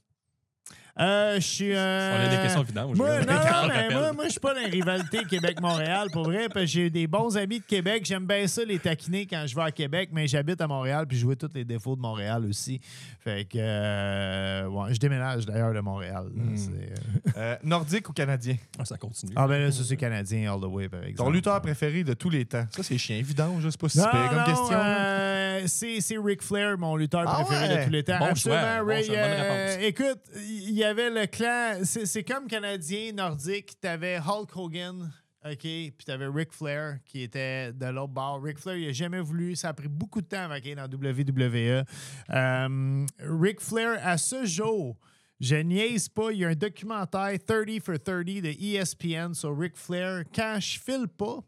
[1.00, 1.72] Euh, je suis.
[1.74, 2.96] euh, On a des questions vidanges.
[2.96, 6.24] Moi, non, On non, mais moi, moi je suis pas dans les rivalités Québec-Montréal, pour
[6.24, 8.04] vrai, parce que j'ai des bons amis de Québec.
[8.04, 11.16] J'aime bien ça, les taquiner quand je vais à Québec, mais j'habite à Montréal, puis
[11.18, 12.80] je vois tous les défauts de Montréal aussi.
[13.20, 16.26] Fait que, euh, ouais, je déménage d'ailleurs de Montréal.
[16.36, 16.42] là.
[16.42, 16.56] Hmm.
[16.56, 16.94] Euh,
[17.36, 18.56] Euh, Nordique ou Canadien?
[18.78, 19.32] Ah, ça continue.
[19.36, 21.28] Ah, ben là, ça, c'est Canadien all the way, par exemple.
[21.28, 22.64] Ton lutteur préféré de tous les temps?
[22.74, 24.78] Ça, c'est chien évident, je sais pas si c'est comme non, question.
[24.80, 27.78] euh, c'est, c'est Ric Flair, mon lutteur Ah préféré ouais?
[27.80, 28.18] de tous les temps.
[28.18, 29.84] Bon Absolument, choix, bon Ray, choix, bonne euh, réponse.
[29.86, 31.80] écoute, il y le clan.
[31.84, 33.78] C'est, comme Canadien, Nordique.
[33.80, 35.10] T'avais Hulk Hogan.
[35.44, 38.42] OK, puis t'avais Ric Flair qui était de l'autre bord.
[38.42, 39.54] Ric Flair, il a jamais voulu.
[39.54, 41.84] Ça a pris beaucoup de temps aille dans WWE.
[42.30, 44.96] Euh, Ric Flair, à ce jour,
[45.40, 49.76] je niaise pas, il y a un documentaire 30 for 30 de ESPN sur Ric
[49.76, 50.24] Flair.
[50.34, 51.38] Quand je file pas,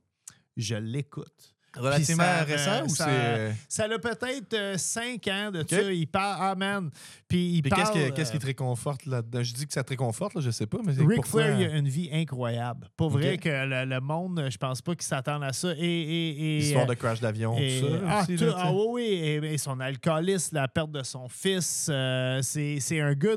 [0.56, 1.54] je l'écoute.
[1.76, 3.54] Relativement ça, récent euh, ou ça- c'est.
[3.68, 5.82] Ça a peut-être 5 ans de ça.
[5.92, 6.36] Il parle.
[6.40, 6.90] Ah, man.
[7.28, 7.82] Puis il Puis parle.
[7.92, 9.42] qu'est-ce qui, qu'est-ce qui euh, te réconforte là-dedans?
[9.42, 11.60] Je dis que ça te réconforte, là, je sais pas, mais c'est Ric pourquoi- Flair,
[11.60, 12.88] il a une vie incroyable.
[12.96, 15.72] Pour vrai que le, le monde, je pense pas qu'il s'attende à ça.
[15.76, 17.86] Et, et, et, Histoire euh, de crash d'avion, tout ça.
[18.08, 18.24] ah,
[18.56, 19.48] ah oui, oui.
[19.48, 21.88] Et, son alcoolisme, la perte de son fils.
[21.90, 23.36] euh, c'est un gars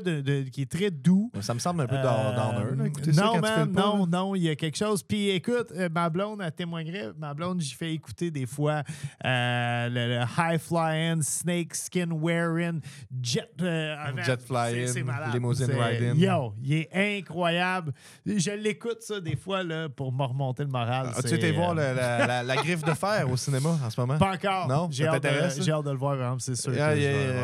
[0.52, 1.30] qui est très doux.
[1.40, 4.48] Ça me semble un peu Euh, down- downer, non, man, pas, non, non, il y
[4.48, 5.02] a quelque chose.
[5.02, 7.12] Puis écoute, euh, ma blonde, elle témoignerait.
[7.18, 8.82] Ma blonde, j'y fais écouter des fois
[9.24, 12.80] euh, le, le high flying, snake skin wearing,
[13.22, 14.88] jet, euh, Jet flying,
[15.32, 16.16] limousine riding.
[16.16, 17.92] Yo, il est incroyable.
[18.26, 21.08] Je l'écoute ça des fois là, pour me remonter le moral.
[21.16, 24.00] As-tu été voir euh, le- la, la- la griffe de fer au cinéma en ce
[24.00, 24.18] moment?
[24.18, 24.68] Pas encore.
[24.68, 24.88] Non?
[24.90, 26.72] J'ai hâte, hâte de le voir, vraiment, c'est sûr.
[26.78, 26.94] Ah,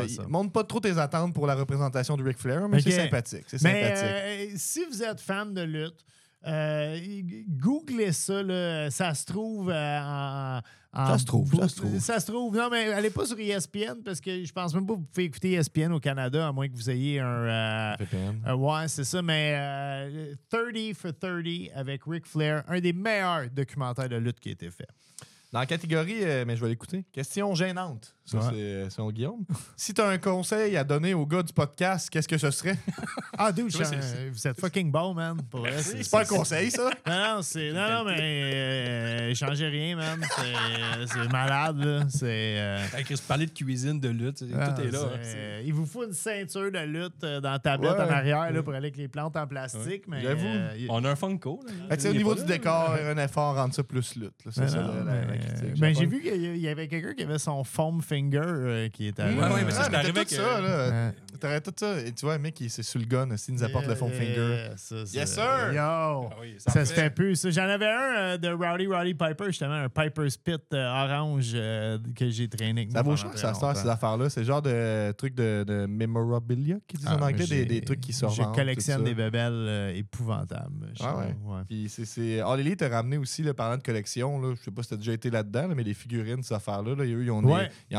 [0.07, 0.23] ça.
[0.27, 3.45] montre pas trop tes attentes pour la représentation de Ric Flair, mais c'est sympathique.
[3.53, 4.03] Mais sympathique.
[4.05, 6.05] euh, si vous êtes fan de lutte,
[6.47, 6.99] euh,
[7.47, 8.41] googlez ça.
[8.43, 8.89] là.
[8.91, 10.59] Ça se trouve euh, en,
[10.93, 11.99] en- Ça se trouve, ça se trouve.
[11.99, 12.55] Ça se trouve.
[12.55, 15.25] Non, mais allez pas sur ESPN parce que je pense même pas que vous pouvez
[15.25, 17.25] écouter ESPN au Canada à moins que vous ayez un.
[17.25, 18.41] euh, VPN.
[18.47, 23.49] euh, ouais, c'est ça, mais euh, 30 for 30 avec Ric Flair, un des meilleurs
[23.49, 24.87] documentaires de lutte qui a été fait.
[25.53, 28.15] Dans la catégorie, euh, mais je vais l'écouter, question gênante.
[28.31, 28.43] Ça, Ouais.
[28.85, 29.43] c'est selon Guillaume.
[29.75, 32.77] si tu as un conseil à donner aux gars du podcast, qu'est-ce que ce serait?
[33.37, 35.37] Ah, dude, un- c'est- vous êtes fucking bon, man.
[35.49, 36.89] Pour vrai, c'est pas un conseil, ça?
[37.07, 37.71] Non, non, c'est.
[37.71, 38.17] Non, non, mais.
[38.19, 40.19] Euh, changez rien, man.
[40.21, 42.05] C'est- C'est malade, là.
[42.09, 42.25] C'est.
[42.59, 42.85] euh,
[43.27, 44.99] parler de cuisine, de lutte, ah, tout est là.
[45.13, 45.61] hein.
[45.65, 48.01] il vous faut une ceinture de lutte euh, dans la tablette Ouais.
[48.03, 50.03] en arrière là, pour aller avec les plantes en plastique.
[50.07, 50.45] Mais, J'avoue.
[50.45, 51.59] euh, On a un Funko.
[51.89, 51.95] Là.
[51.97, 54.33] Tu sais, au niveau du là, décor, un effort rendre ça plus lutte.
[54.45, 54.51] là.
[54.53, 55.79] C'est Mais ça, non, la- la- la mais- critique.
[55.81, 59.23] mais j'ai vu qu'il y avait quelqu'un qui avait son foam finger euh, qui était.
[59.23, 61.11] Ouais, ouais, mais ça, c'est arrivé tout que- ça, là.
[61.39, 61.99] T'aurais tout ça.
[62.01, 63.35] Et tu vois, mec, il- c'est sur le gun.
[63.37, 64.67] S'il nous apporte le fond finger.
[65.13, 65.71] Yes, sir!
[65.73, 65.79] Yo!
[65.79, 67.09] Ah oui, ça Ça en se fait.
[67.09, 67.47] plus.
[67.49, 71.97] J'en avais un euh, de Rowdy Roddy Piper, justement, un Piper's Pit euh, orange euh,
[72.15, 72.81] que j'ai traîné.
[72.81, 74.29] avec Ça vaut cher, ça, sort, ces affaires-là.
[74.29, 78.01] C'est le genre de truc de, de memorabilia qu'ils disent en Ah, anglais, des, trucs
[78.01, 78.35] qui sortent.
[78.35, 80.93] Je collectionne des bébelles euh, épouvantables.
[80.99, 81.35] Ah ouais.
[81.67, 82.39] Puis c'est- c'est.
[82.41, 84.97] All Elite a ramené aussi, là, parlant de collection, là, je sais pas si t'as
[84.97, 87.41] déjà été là-dedans, là, mais les figurines, ces affaires-là, là, eux, ils, ont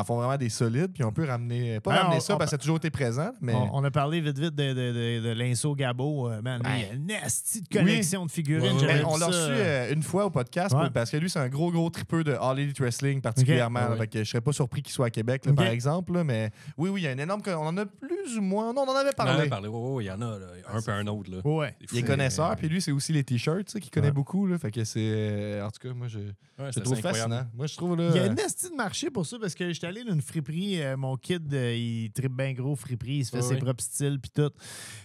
[0.02, 1.80] en font vraiment des solides, puis on peut ramener.
[1.80, 3.54] Pas ramener on- ça on- parce que ça a toujours été présent, mais.
[3.54, 6.28] On, on a parlé vite vite de, de, de, de Linceau Gabo.
[6.30, 6.70] euh, man, Ouais.
[6.80, 8.76] il y a une nasty de collection de figurines.
[8.76, 10.90] Ouais, ouais, Ben, on l'a reçu euh, une fois au podcast Ouais.
[10.92, 13.80] parce que lui, c'est un gros, gros tripeux de All Elite Wrestling particulièrement.
[13.84, 13.90] Ok.
[13.90, 13.96] là.
[13.96, 16.12] Fait que je serais pas surpris qu'il soit à Québec, là, par exemple.
[16.12, 17.40] là, mais oui, oui, il y a une énorme.
[17.46, 18.72] On en a plus ou moins?
[18.72, 19.48] Non, on en avait On en a parlé.
[19.48, 19.68] parlé.
[19.68, 20.38] Ouais, il y en a.
[20.38, 20.46] là.
[20.68, 21.30] Un peu un autre.
[21.30, 21.40] Là.
[21.44, 21.76] Ouais.
[21.92, 24.12] Il est connaisseur, puis lui, c'est aussi les t-shirts qu'il connaît Ouais.
[24.12, 24.46] beaucoup.
[24.46, 25.00] Là, fait que c'est.
[25.00, 27.30] euh, En tout cas, moi, je, Ouais, je c'est trouve incroyable.
[27.32, 27.50] fascinant.
[27.54, 27.96] Moi, je trouve.
[27.96, 30.04] Là, Il y a euh, une nasty de marché pour ça parce que j'étais allé
[30.04, 30.80] dans une friperie.
[30.82, 33.16] euh, mon kid, euh, il tripe bien gros friperie.
[33.18, 34.50] Il se fait ses propres styles puis tout.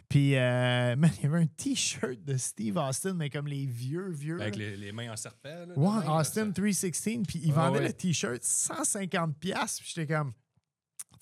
[0.10, 4.10] Puis, euh, man, il y avait un T-shirt de Steve Austin, mais comme les vieux,
[4.10, 4.40] vieux.
[4.42, 5.48] Avec les, les mains en serpent.
[5.48, 7.24] Là, Ouais, Austin là, 316.
[7.28, 7.88] Puis il Ah vendait ouais.
[7.88, 9.34] le T-shirt 150$.
[9.40, 10.32] piastres, Puis j'étais comme,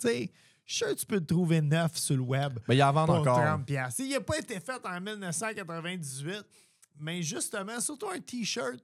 [0.00, 0.30] tu sais,
[0.66, 2.58] je suis sûr que tu peux le trouver neuf sur le web.
[2.66, 3.38] Ben, il en vend encore.
[3.38, 3.64] 30$.
[3.64, 4.00] piastres.
[4.00, 6.44] Il n'a pas été fait en 1998,
[6.98, 8.78] mais justement, surtout un T-shirt.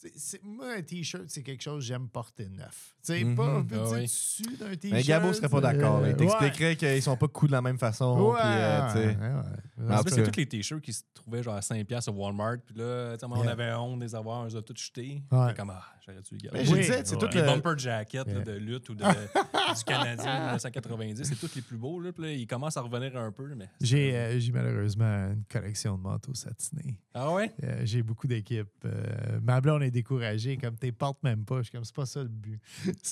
[0.00, 2.94] C'est- c'est- Moi, un T-shirt, c'est quelque chose que j'aime porter neuf.
[3.04, 3.34] Tu sais, Mhm.
[3.34, 4.02] pas un Ah petit oui.
[4.02, 4.92] dessus d'un T-shirt.
[4.92, 6.00] Mais Gabo serait pas d'accord.
[6.00, 6.08] là.
[6.08, 8.18] Il euh, t'expliquerait qu'ils sont pas coupés de la même façon.
[8.18, 9.06] Ouais, puis, euh, tu sais.
[9.06, 9.96] ouais, ouais.
[10.02, 12.58] Fait, c'est cas- tous les t-shirts qui se trouvaient genre à 5$ au Walmart.
[12.66, 15.22] Puis là, on avait honte de les avoir, on les a tous jetés.
[15.32, 15.48] Ouais.
[15.48, 16.58] Fait comme, ah, j'aurais dû les garder.
[16.58, 16.80] Mais je Oui.
[16.80, 17.20] disais, c'est Ouais.
[17.28, 17.46] tout Les le.
[17.46, 19.04] bumper jackets là, de lutte ou de,
[19.78, 21.98] du Canadien 1990, c'est tous les plus beaux.
[22.00, 23.54] Là, puis là, ils commencent à revenir un peu.
[23.54, 23.68] Mais...
[23.80, 26.98] J'ai euh, j'ai malheureusement une collection de manteaux satinés.
[27.14, 27.50] Ah ouais?
[27.64, 28.68] Euh, j'ai beaucoup d'équipes.
[28.84, 31.58] Euh, ma blonde est découragée, comme t'es portes même pas.
[31.58, 32.60] Je suis comme, c'est pas ça le but.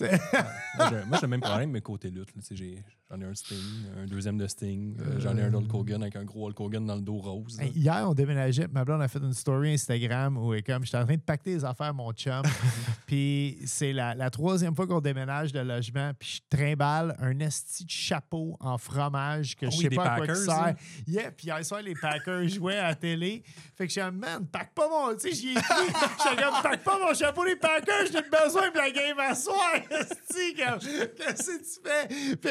[0.00, 0.08] Moi,
[0.90, 2.28] j'ai, le même problème, mais côté lutte.
[2.50, 3.56] j'ai, j'en ai un Sting,
[3.96, 4.94] un deuxième de Sting.
[5.00, 7.58] euh, j'en ai un Hulk Hogan avec un gros Hulk Hogan dans le dos rose.
[7.58, 8.68] Hey, Hier, on déménageait.
[8.68, 11.54] Ma blonde a fait une story Instagram où elle comme j'étais en train de pacter
[11.54, 12.42] les affaires, mon chum.
[13.06, 16.12] puis c'est la, la troisième fois qu'on déménage de logement.
[16.18, 20.16] Puis je trimballe un esti de chapeau en fromage que Ah je sais pas à
[20.18, 20.54] quoi il sert.
[20.62, 20.74] hein?
[21.06, 23.42] Yeah, puis hier soir, les Packers jouaient à la télé.
[23.76, 25.14] Fait que je suis man, pack pas mon.
[25.14, 25.60] Tu sais, j'y ai dit.
[25.60, 29.56] J'étais comme, pack pas mon chapeau, les Packers, j'ai besoin de la game à soir.
[29.90, 32.36] Esti, comme, Qu'est-ce que tu fais?
[32.36, 32.50] Puis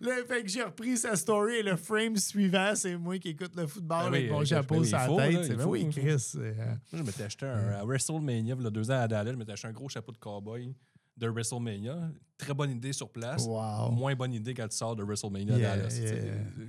[0.00, 3.52] là, fait que j'ai repris sa story et le frame suivant, c'est moi qui écoute
[3.56, 5.44] le football Ben oui, avec mon euh, chapeau oui, sur il la faut, tête.
[5.44, 5.90] C'est- faut.
[5.90, 6.32] Chris.
[6.36, 9.32] euh, Moi, je m'étais acheté un, à WrestleMania, il y a deux ans à Dallas,
[9.32, 10.74] je m'étais acheté un gros chapeau de cowboy
[11.16, 12.10] de WrestleMania.
[12.38, 13.44] Très bonne idée sur place.
[13.46, 13.90] Wow.
[13.92, 16.00] Moins bonne idée quand tu sors de WrestleMania Yeah, à Dallas.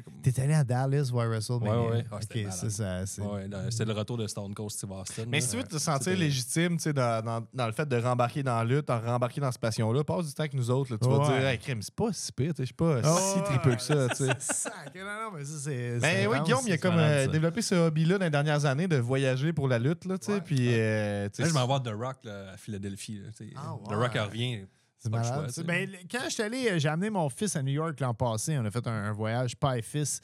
[0.05, 1.81] Comme- T'es allé à Dallas voir WrestleMania?
[1.81, 2.05] Ouais, ouais.
[2.47, 3.21] Ah, ça, c'est.
[3.21, 5.23] Ouais, le retour de Stone Cold Steve Austin.
[5.27, 5.45] Mais là.
[5.45, 8.63] si tu veux te sentir légitime dans, dans, dans le fait de rembarquer dans la
[8.63, 10.91] lutte, en rembarquer dans cette passion-là, passe du temps avec nous autres.
[10.93, 10.97] là.
[11.01, 13.75] tu vas dire, hey, crime, c'est pas si pire, je suis pas Oh, si tripeux
[13.75, 14.07] que ça.
[14.39, 15.99] Sac, non, non, mais ça, c'est.
[15.99, 18.63] Ben c'est oui, Guillaume, il a c'est comme euh, développé ce hobby-là dans les dernières
[18.65, 20.41] années de voyager pour la lutte, là, tu sais, Ouais.
[20.41, 20.67] puis...
[20.71, 23.21] euh, Là, je vais voir The Rock là, à Philadelphie.
[23.57, 23.93] Ah, The.
[23.93, 24.65] Rock revient.
[24.99, 25.51] C'est malade.
[25.53, 25.63] choix.
[25.63, 28.57] Ben, quand je suis allé, euh, j'ai amené mon fils à New York l'an passé.
[28.57, 30.21] On a fait un, un voyage père et fils.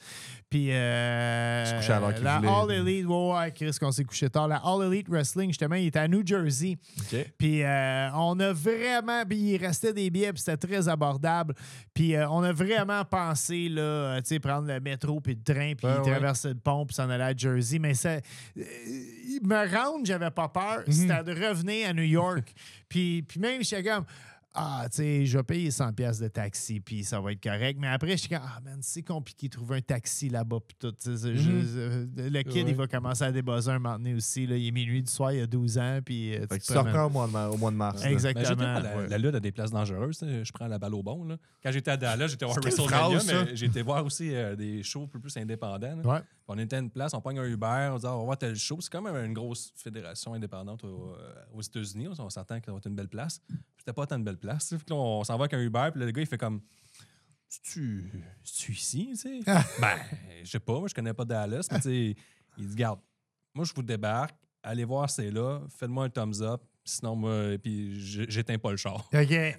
[0.50, 0.72] Puis.
[0.72, 2.36] Euh, se coucher à l'heure qu'il la.
[2.38, 4.48] All Elite, ouais, ouais, Chris, qu'on s'est couché tard.
[4.48, 6.76] La All Elite Wrestling, justement, il était à New Jersey.
[6.98, 7.32] OK.
[7.38, 9.24] Puis euh, on a vraiment.
[9.24, 11.54] Puis il restait des billets, puis c'était très abordable.
[11.94, 15.74] Puis euh, on a vraiment pensé, là, tu sais, prendre le métro, puis le train,
[15.76, 16.10] puis Ouais, ouais.
[16.10, 17.78] traverser le pont, puis s'en aller à Jersey.
[17.78, 18.16] Mais ça.
[18.56, 20.82] me rendre, j'avais pas peur.
[20.86, 20.92] Mhm.
[20.92, 22.52] C'était de revenir à New York.
[22.88, 24.04] puis, puis même, j'étais comme.
[24.56, 27.76] Ah, tu sais, je vais payer 100$ piastres de taxi, puis ça va être correct.
[27.80, 30.76] Mais après, je suis comme, ah, man, c'est compliqué de trouver un taxi là-bas, puis
[30.78, 30.94] tout.
[31.04, 32.10] je- Mhm.
[32.16, 32.70] le kid, Ouais.
[32.70, 34.46] il va commencer à débuzzer un moment donné aussi.
[34.46, 34.56] Là.
[34.56, 36.34] Il est minuit du soir, il a 12 ans, puis.
[36.36, 38.04] euh, Fait que te tu reprends au mois de, mar- au mois de mars.
[38.04, 38.42] Exactement.
[38.44, 39.08] Ben, j'étais pas la, ouais.
[39.08, 40.18] la lutte a des places dangereuses.
[40.18, 40.44] tu sais.
[40.44, 41.24] Je prends la balle au bon.
[41.24, 41.36] Là.
[41.62, 45.02] Quand j'étais à Dallas, j'étais voir WrestleMania, mais j'ai été voir aussi euh, des shows
[45.02, 45.96] un peu plus indépendants.
[45.96, 46.08] là.
[46.08, 46.20] Ouais.
[46.46, 48.38] On était à une place, on pogne un Uber, on dit ah, on va voir
[48.38, 48.78] tel show.
[48.80, 51.14] C'est quand même une grosse fédération indépendante euh,
[51.54, 52.08] aux États-Unis.
[52.18, 53.40] On s'entend que ça va être une belle place.
[53.78, 54.68] C'était pas tant une belle place.
[54.68, 56.60] Puis là, on s'en va avec un Uber, puis là, le gars, il fait comme
[57.62, 58.10] tu
[58.42, 59.40] tu ici, tu sais?
[59.80, 59.96] ben,
[60.42, 62.16] je sais pas, moi, je connais pas Dallas, mais tu sais,
[62.58, 62.98] il dit, garde,
[63.54, 67.94] moi, je vous débarque, allez voir, c'est là, faites-moi un thumbs up, sinon, moi, puis
[68.28, 69.08] j'éteins pas le char.
[69.14, 69.30] OK.
[69.30, 69.56] Là,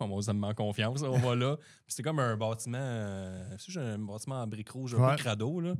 [0.00, 1.56] on va me en confiance, on va là.
[1.86, 5.16] C'était comme un bâtiment, euh, j'ai un bâtiment en briques rouges, un Ouais.
[5.16, 5.74] peu crado, là.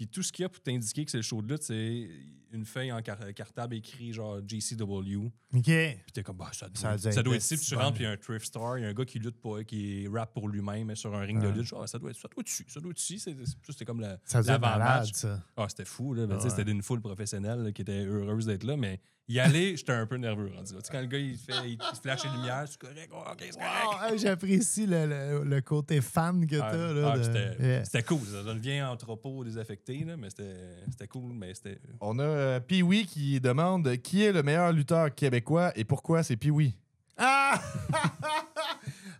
[0.00, 2.08] Puis tout ce qu'il y a pour t'indiquer que c'est le show de lutte, c'est
[2.52, 5.26] une feuille en car- cartable écrit genre JCW.
[5.54, 5.62] OK.
[5.64, 7.56] Puis t'es comme, bah, ça doit, Ça ça être doit être ici.
[7.56, 9.04] Puis tu rentres, puis il y a un thrift store, il y a un gars
[9.04, 11.64] qui lutte pour, qui rappe pour lui-même sur un ring de lutte.
[11.66, 13.18] Genre, ça doit être, ça doit être dessus, ça doit être dessus.
[13.18, 13.30] Ça,
[13.68, 15.12] C'était comme la, Ça doit être malade, l'avant-match.
[15.12, 15.42] ça.
[15.56, 16.26] Ah, c'était fou, là.
[16.26, 16.48] Ben, Ouais.
[16.50, 20.06] C'était d'une foule professionnelle là, qui était heureuse d'être là, mais y aller, j'étais un
[20.06, 20.50] peu nerveux.
[20.54, 20.80] rendu là.
[20.80, 23.22] Tu sais, quand le gars, il, fait, il, il flash les lumières, c'est correct, oh,
[23.30, 24.10] ok, c'est correct.
[24.12, 26.92] Wow, J'apprécie le, le- le côté fan que Ah, t'as.
[26.92, 27.56] là, ah, de- c'était,
[27.94, 28.02] Yeah.
[28.02, 28.26] cool.
[28.26, 30.56] Ça donne bien entrepôt désaffecté, là, mais c'était,
[30.90, 31.32] c'était cool.
[31.34, 31.78] Mais c'était.
[32.00, 36.36] On a euh, Pee-Wee qui demande qui est le meilleur lutteur québécois et pourquoi c'est
[36.36, 36.74] Pee-Wee?
[37.18, 37.60] Ah!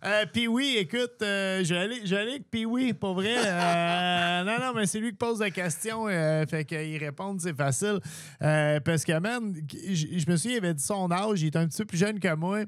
[0.03, 3.35] Euh, oui, écoute, euh, je vais aller, je vais aller avec oui, pour vrai.
[3.37, 6.07] Euh, non, non, mais c'est lui qui pose la question.
[6.07, 7.99] euh, fait qu'il répond, c'est facile.
[8.39, 11.67] Parce que, man, je je me souviens, il avait dit son âge, il est un
[11.67, 12.61] petit peu plus jeune que moi.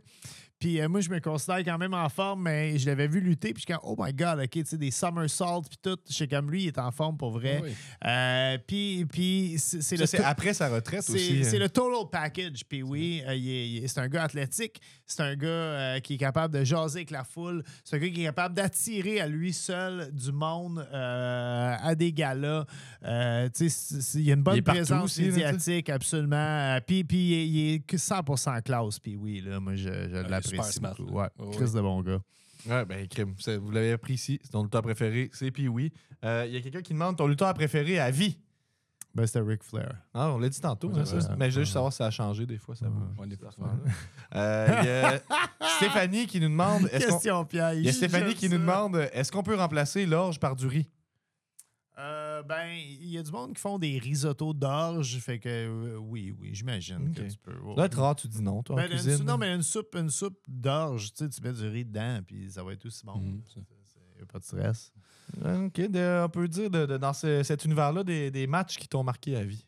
[0.63, 3.53] Puis euh, moi, je me considère quand même en forme, mais je l'avais vu lutter.
[3.53, 5.97] Puis je suis comme, oh my God, OK, tu sais, des somersaults, puis tout.
[6.09, 7.59] Je sais comme lui, il est en forme pour vrai.
[7.61, 7.71] Oui.
[8.05, 11.43] Euh, puis puis c'est c'est Ça, le c'est après sa retraite c'est aussi.
[11.43, 11.59] c'est hein.
[11.59, 12.61] le total package.
[12.69, 14.79] Puis oui, euh, c'est un gars athlétique.
[15.05, 17.61] C'est un gars qui est capable de jaser avec la foule.
[17.83, 22.63] C'est un gars qui est capable d'attirer à lui seul du monde à des galas.
[23.01, 26.77] Tu sais, c'est- c'est- il y a une bonne présence aussi, là, médiatique, absolument.
[26.87, 28.97] Puis, puis il est- il est que 100% classe.
[28.99, 31.11] Puis oui, là, moi, je, je super smart.
[31.11, 31.73] Ouais, Oh, Chris oui.
[31.75, 32.19] de bon gars.
[32.67, 33.33] Ouais, ben, crime.
[33.61, 34.39] Vous l'avez appris ici.
[34.43, 35.91] C'est ton lutteur préféré, c'est Pee-Wee.
[36.23, 38.37] Euh, Il y a quelqu'un qui demande ton lutteur préféré à vie.
[39.15, 39.95] Ben, c'était Ric Flair.
[40.13, 41.35] Ah, on l'a dit tantôt, Ouais, hein, c'est ça.
[41.37, 42.75] Mais je veux juste savoir si ça a changé des fois.
[42.75, 43.73] Ça affaire-là.
[44.35, 46.87] Euh, Il y a Stéphanie qui nous demande.
[46.89, 47.77] Question piège.
[47.77, 48.55] Il y a Stéphanie qui ça.
[48.55, 50.89] nous demande est-ce qu'on peut remplacer l'orge par du riz?
[51.99, 55.97] Euh, ben, il y a du monde qui font des risottos d'orge, fait que euh,
[55.97, 57.55] oui, oui, j'imagine que tu peux.
[57.59, 57.75] ouais.
[57.75, 59.23] Doit être rare, tu dis non, toi, en Ben, cuisine.
[59.23, 62.49] non, mais une soupe, une soupe d'orge, tu sais, tu mets du riz dedans, puis
[62.49, 63.19] ça va être aussi bon.
[63.19, 64.91] N'y a pas de stress.
[65.43, 68.87] OK, de- on peut dire de- de- dans ce- cet univers-là des, des matchs qui
[68.87, 69.65] t'ont marqué à vie.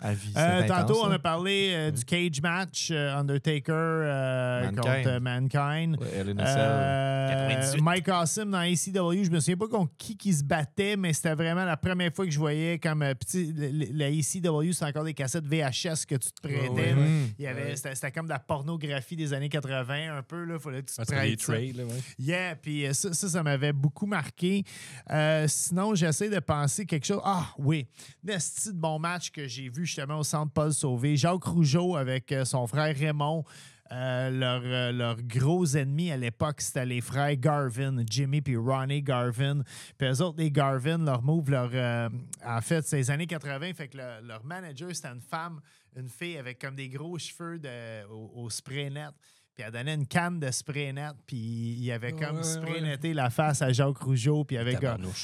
[0.00, 0.30] À vie.
[0.32, 1.12] c'est Euh, intense, tantôt, on hein?
[1.14, 4.76] a parlé euh, du cage match euh, Undertaker euh, Mankind.
[5.04, 5.96] contre Mankind.
[6.00, 6.56] Ouais, Hell in a Cell.
[6.58, 7.82] Euh, 98.
[7.82, 11.34] Mike Awesome dans ACW, je me souviens pas contre qui qui se battait, mais c'était
[11.34, 13.52] vraiment la première fois que je voyais comme petit,
[13.92, 16.68] la ACW, c'est encore des cassettes VHS que tu te prêtais.
[16.68, 17.02] Ouais, ouais, là.
[17.38, 17.76] Il y avait, Ouais.
[17.76, 20.44] c'était, c'était comme de la pornographie des années 80, un peu.
[20.44, 21.90] Là, fallait que tu te Ah, les prêtes là, ouais.
[22.18, 24.62] Yeah, puis ça, ça, ça m'avait beaucoup marqué.
[25.10, 27.20] Euh, sinon, j'essaie de penser quelque chose.
[27.24, 27.86] Ah, oui.
[28.22, 29.87] Nesti de bon match que j'ai vu?
[29.88, 31.16] Justement au centre Paul Sauvé.
[31.16, 33.44] Jacques Rougeau avec euh, son frère Raymond.
[33.90, 39.02] Euh, leur, euh, leur gros ennemi à l'époque, c'était les frères Garvin, Jimmy puis Ronnie
[39.02, 39.62] Garvin.
[39.96, 41.70] Puis eux autres, les Garvin, leur move, leur,
[42.44, 43.72] en fait, c'est les années 80.
[43.72, 45.60] Fait que le- leur manager, c'était une femme,
[45.96, 49.14] une fille avec comme des gros cheveux de, au spray net.
[49.58, 52.80] Puis elle donnait une canne de spray net, puis il avait comme Ouais, spray ouais.
[52.80, 54.78] netté la face à Jacques Rougeau, puis avec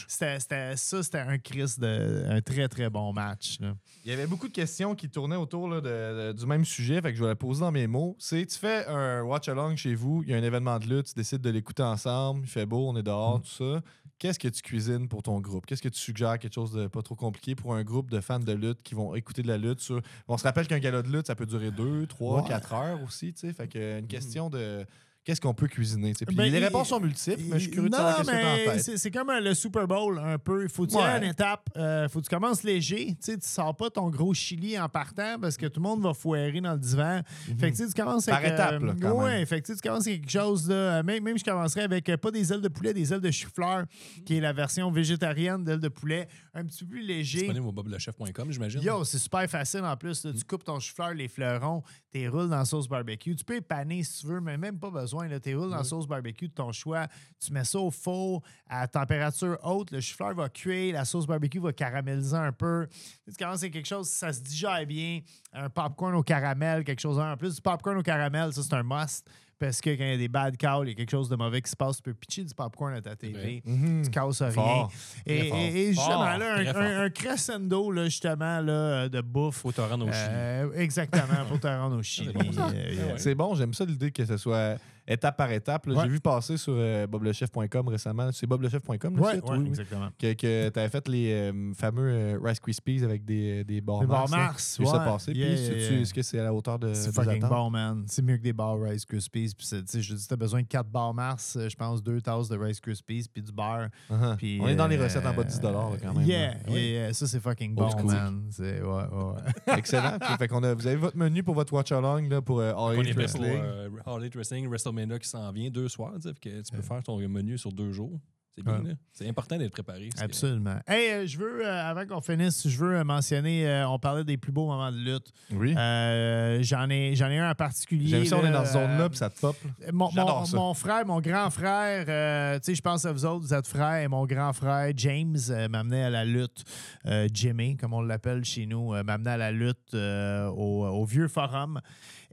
[0.08, 3.60] c'était, c'était- ça, c'était un Chris de un très très bon match.
[3.60, 3.76] là.
[4.04, 7.00] Il y avait beaucoup de questions qui tournaient autour là, de- de- du même sujet,
[7.00, 8.16] fait que je vais la poser dans mes mots.
[8.18, 11.14] C'est tu fais un watch-along chez vous, il y a un événement de lutte, tu
[11.14, 13.02] décides de l'écouter ensemble, il fait beau, on est Mm.
[13.04, 13.82] dehors, tout ça.
[14.24, 15.66] Qu'est-ce que tu cuisines pour ton groupe?
[15.66, 16.38] Qu'est-ce que tu suggères?
[16.38, 19.14] Quelque chose de pas trop compliqué pour un groupe de fans de lutte qui vont
[19.14, 20.00] écouter de la lutte sur.
[20.28, 22.48] On se rappelle qu'un gala de lutte, ça peut durer 2, 3, Ouais.
[22.48, 23.34] 4 heures aussi.
[23.34, 24.86] Fait que une question de
[25.24, 26.12] qu'est-ce qu'on peut cuisiner?
[26.12, 28.26] Puis Ben, les il- réponses sont multiples, mais je suis curieux de non, savoir qu'est-ce
[28.30, 28.98] que t'as en mais tête.
[28.98, 30.62] c'est, comme euh, le Super Bowl un peu.
[30.64, 31.18] Il faut tirer Ouais.
[31.18, 31.68] une étape.
[31.76, 33.16] Euh, faut que tu commences léger.
[33.24, 36.14] Tu tu sors pas ton gros chili en partant parce que tout le monde va
[36.14, 37.20] foirer dans le divan.
[37.58, 38.30] Fait que tu sais, tu commences Mhm.
[38.32, 38.52] Par avec.
[38.52, 39.46] étapes, là, quand ouais, même.
[39.46, 40.68] fait que tu commences avec quelque chose.
[40.68, 43.30] Là, même, même je commencerais avec euh, pas des ailes de poulet, des ailes de
[43.30, 43.84] chou-fleur,
[44.24, 46.28] qui est la version végétarienne d'ailes de poulet.
[46.54, 47.38] Un petit peu plus léger.
[47.38, 48.80] Disponible au boblechef.com, j'imagine.
[48.82, 50.24] Yo, c'est super facile en plus.
[50.24, 50.32] là.
[50.32, 51.82] Tu coupes ton chou-fleur, les fleurons,
[52.12, 53.34] tu roules dans la sauce barbecue.
[53.34, 55.13] Tu peux épaner si tu veux, mais même pas besoin.
[55.14, 57.06] Roules dans la sauce barbecue de ton choix?
[57.44, 59.90] Tu mets ça au four à température haute.
[59.90, 62.86] Le chou-fleur va cuire, la sauce barbecue va caraméliser un peu.
[63.26, 65.20] Tu commences avec quelque chose, ça se digère bien.
[65.52, 67.54] Un popcorn au caramel, quelque chose en plus.
[67.56, 69.28] Du popcorn au caramel, ça, c'est un must.
[69.58, 71.36] Parce que quand il y a des bad calls, il y a quelque chose de
[71.36, 73.62] mauvais qui se passe, tu peux pitcher du popcorn à ta TV.
[73.64, 74.02] Mhm.
[74.04, 74.50] Tu casses rien.
[74.50, 74.92] Fort.
[75.26, 75.58] Et, fort.
[75.58, 79.56] justement, Fort, là, un, crescendo, là, justement, là, de bouffe.
[79.58, 80.28] Faut te rendre au Chili.
[80.28, 82.32] Euh, exactement, pour te rendre au Chili.
[82.32, 82.68] bon, ça.
[82.74, 83.12] Euh.
[83.12, 83.18] Ouais.
[83.18, 84.76] C'est bon, j'aime ça l'idée que ce soit
[85.06, 85.86] étape par étape.
[85.86, 85.94] Ouais.
[86.02, 88.30] J'ai vu passer sur euh, boblechef.com récemment.
[88.32, 89.44] C'est boblechef.com le Ouais, site?
[89.44, 90.08] ouais, Oui, exactement.
[90.18, 90.46] Que, tu
[90.78, 94.30] avais fait les euh, fameux euh, Rice Krispies avec des, des bars Des Mars.
[94.30, 94.46] bars là.
[94.46, 95.04] Mars, vu ça ouais.
[95.04, 95.32] passer.
[95.32, 96.00] Yeah, Puis, yeah, c'est-tu- yeah.
[96.02, 97.50] est-ce que c'est à la hauteur de C'est des fucking attentes?
[97.50, 98.04] bon, man.
[98.06, 99.52] C'est mieux que des bars Rice Krispies.
[99.56, 102.20] Puis, c'est- tu sais, je dis, t'as besoin de 4 bars Mars, je pense, deux
[102.20, 103.88] tasses de Rice Krispies, puis du beurre.
[104.10, 104.36] Uh-huh.
[104.36, 106.26] Puis, On est dans les recettes en bas de 10 là, quand même.
[106.26, 106.58] Yeah, là.
[106.68, 107.12] yeah, yeah.
[107.12, 108.44] Ça, c'est fucking bon, man.
[108.50, 109.76] C'est, ouais, ouais.
[109.78, 110.16] Excellent.
[110.38, 112.92] Fait qu'on a, vous avez votre menu pour votre watch along là, pour All On
[112.92, 113.62] Elite est prêt pour Wrestling.
[114.06, 116.12] All Elite Wrestling, WrestleMania Qui s'en vient deux soirs.
[116.16, 118.18] tu sais, fait que tu peux faire ton menu sur deux jours.
[118.56, 118.94] C'est bien, Ouais.
[119.10, 120.10] C'est important d'être préparé.
[120.10, 120.78] que- Absolument.
[120.86, 124.22] Hey, euh, je veux, euh, avant qu'on finisse, je veux euh, mentionner, euh, on parlait
[124.22, 125.26] des plus beaux moments de lutte.
[125.50, 125.74] Oui.
[125.76, 128.06] Euh, j'en ai, j'en ai un en particulier.
[128.06, 129.56] J'aime ça, on est dans là, cette zone-là, euh, puis ça te pop.
[129.92, 130.08] Mon,
[130.44, 130.56] ça.
[130.56, 133.66] mon frère, mon grand frère, euh, tu sais, je pense à vous autres, vous êtes
[133.66, 136.62] frères, et mon grand frère, James, euh, m'amenait à la lutte.
[137.06, 141.04] Euh, Jimmy, comme on l'appelle chez nous, euh, m'amenait à la lutte euh, au, au
[141.04, 141.80] vieux forum.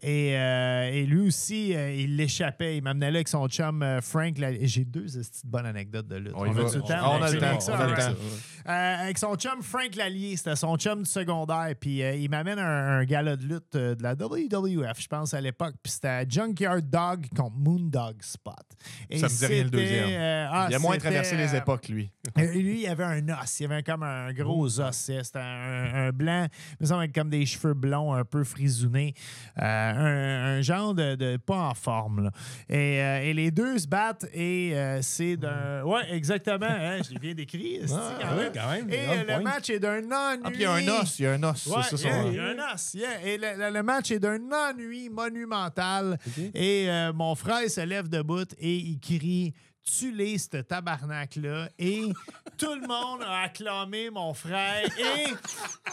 [0.03, 2.77] Et, euh, et lui aussi, euh, il l'échappait.
[2.77, 4.35] Il m'amenait là avec son chum euh, Frank.
[4.61, 6.33] J'ai deux de bonnes anecdotes de lutte.
[6.35, 6.61] On va.
[6.67, 7.17] a-tu le temps?
[7.19, 8.15] On a le C'est temps, avec ça, on a le alright.
[8.17, 8.21] temps.
[8.69, 11.73] Euh, avec son chum Frank Lallier, c'était son chum du secondaire.
[11.79, 15.75] Puis il m'amène un, un gala de lutte de la WWF, je pense, à l'époque.
[15.83, 18.55] Puis c'était Junkyard Dog contre Moondog Spot.
[19.09, 20.47] Et Ça me dit rien, le deuxième.
[20.51, 22.11] ah, Il a moins traversé les époques, lui.
[22.37, 23.59] lui, il avait un os.
[23.59, 24.95] Il avait comme un gros os.
[24.95, 29.13] C'était un, un blanc, il me semble, avec comme des cheveux blonds un peu frisonnés.
[29.61, 32.23] Euh, un, un genre de, de- pas en forme.
[32.25, 32.31] là.
[32.69, 35.83] Et, euh, et les deux se battent et euh, c'est d'un.
[35.83, 36.65] Ouais, exactement.
[36.69, 37.79] hein, je l'ai bien décrit.
[37.91, 38.51] Ah, quand ouais, même?
[38.53, 40.41] quand même, Et euh, le match est d'un ennui.
[40.43, 41.67] Ah, puis il y a un os, il y a un os.
[41.67, 43.21] Ouais, ça, yeah, il y a un os, yeah.
[43.25, 46.17] Et le, le- le match est d'un ennui monumental.
[46.53, 51.69] Et mon frère se lève debout et il crie tu les ce tabarnak-là.
[51.79, 52.11] Et
[52.57, 54.85] tout le monde a acclamé mon frère.
[54.97, 55.33] Et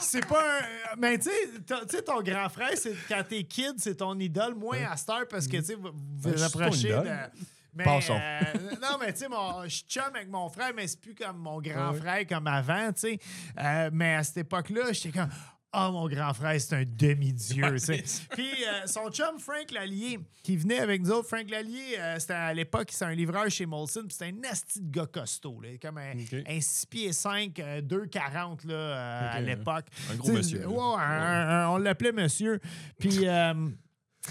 [0.00, 0.96] c'est pas un.
[0.98, 4.96] Mais tu sais, ton grand frère, c'est quand t'es kid, c'est ton idole, moins à
[4.96, 7.48] Star parce que tu sais, vous vous suis ton approchez de.
[7.74, 8.40] Mais, euh,
[8.82, 9.26] non, mais tu sais,
[9.66, 13.00] je chum avec mon frère, mais c'est plus comme mon grand frère comme avant, tu
[13.00, 13.18] sais.
[13.56, 15.28] Euh, mais à cette époque-là, j'étais comme.
[15.70, 17.62] Ah, mon grand frère, c'est un demi-dieu.
[17.74, 18.02] tu sais.
[18.30, 22.32] Puis euh, son chum, Frank Lallier, qui venait avec nous autres, Frank Lallier, euh, c'était
[22.32, 25.68] à l'époque, c'était un livreur chez Molson, puis c'était un asti de gars costaud, là,
[25.80, 26.42] comme un, Ok.
[26.48, 29.84] un 6 pieds 5, euh, 2,40 là, euh, à l'époque.
[30.10, 30.68] Un gros monsieur, là.
[30.68, 32.60] ouais, un- un- on l'appelait monsieur.
[32.98, 33.26] Puis.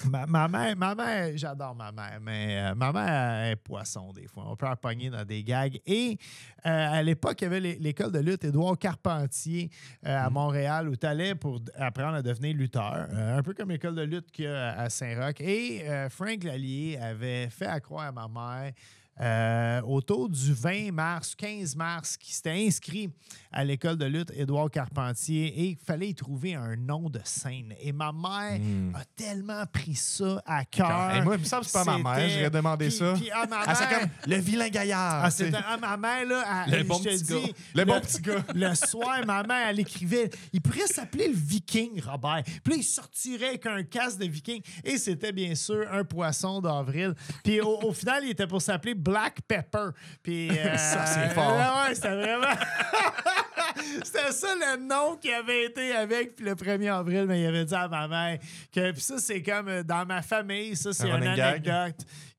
[0.06, 4.28] Ma, ma mère, ma mère, j'adore ma mère, mais euh, ma mère est poisson des
[4.28, 4.46] fois.
[4.48, 5.80] On peut la pogner dans des gags.
[5.86, 6.18] Et
[6.66, 6.70] euh,
[7.00, 9.70] à l'époque, il y avait l'é- l'école de lutte Édouard Carpentier
[10.06, 10.26] euh, Mm.
[10.26, 13.08] à Montréal où tu allais pour apprendre à devenir lutteur.
[13.12, 15.40] Un peu comme l'école de lutte qu'il y a à Saint-Roch.
[15.42, 18.74] Et Frank Lallier avait fait à croire à ma mère
[19.20, 23.10] euh, autour du 20 mars, 15 mars, qui s'était inscrit
[23.52, 27.74] à l'école de lutte Édouard Carpentier et il fallait y trouver un nom de scène.
[27.82, 28.60] Et ma mère
[28.94, 31.10] a tellement pris ça à cœur.
[31.12, 33.14] Hey, moi, il me semble que c'est pas ma mère, j'aurais demandé puis- ça.
[33.16, 35.26] puis, ah, ma Ah, mère- comme le vilain gaillard.
[35.26, 35.30] ah,
[35.68, 37.54] ah, ma mère, là, elle- Le je bon te petit dis, gars.
[37.76, 38.44] Le bon petit gars.
[38.54, 42.44] Le soir, ma mère, elle écrivait, il pourrait s'appeler le Viking, Robert.
[42.64, 44.62] Puis là, il sortirait avec un casque de Viking.
[44.84, 47.14] Et c'était bien sûr un poisson d'avril.
[47.44, 49.90] Puis au, au final, il était pour s'appeler Black Pepper.
[50.22, 51.48] Puis, euh, Ça, c'est fort.
[51.58, 52.48] Ouais, ouais, c'était vraiment.
[54.04, 57.64] C'était ça le nom qui avait été avec puis le 1er avril, mais il avait
[57.64, 58.40] dit à ma mère
[58.74, 61.94] que puis ça c'est comme euh, dans ma famille, ça c'est Un une gag?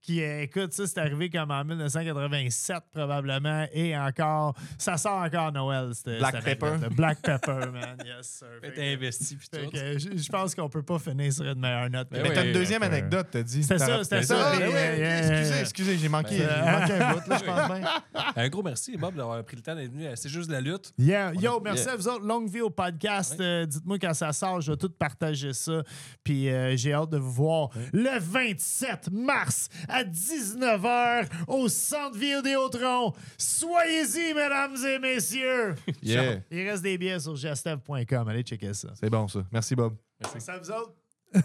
[0.09, 5.93] Qui écoute ça c'est arrivé comme en 1987 probablement et encore ça sort encore Noël
[6.07, 6.77] Black Pepper.
[6.97, 8.49] Black Pepper man, yes sir.
[8.63, 11.91] Fait Fait que- t'es investi, que je, pense qu'on peut pas finir sur une meilleure
[11.91, 12.09] note.
[12.11, 13.63] Mais t'as une deuxième anecdote, t'as dit.
[13.63, 17.45] C'était ça, c'était ça, ouais, excusez, excusez, j'ai manqué, Ben, manqué un bout, là, je
[17.45, 17.89] pense bien.
[18.37, 20.07] Un gros merci, Bob, d'avoir pris le temps d'être venu.
[20.15, 20.93] C'est juste de la lutte.
[20.97, 21.33] Yeah.
[21.35, 21.93] Yo, a- merci yeah.
[21.93, 22.25] à vous autres.
[22.25, 23.37] Longue vie au podcast.
[23.41, 24.61] Euh, Dites-moi quand ça sort.
[24.61, 25.83] Je vais tout partager ça.
[26.23, 33.13] Puis euh, j'ai hâte de vous voir le 27 mars à 19h au Centre Vidéotron.
[33.37, 35.75] Soyez-y, mesdames et messieurs.
[36.03, 36.41] Yeah.
[36.51, 38.29] Il reste des billets sur gestev.com.
[38.29, 38.89] Allez checker ça.
[38.99, 39.41] C'est bon, ça.
[39.53, 39.97] Merci, Bob.
[40.39, 40.93] Ça vous autres?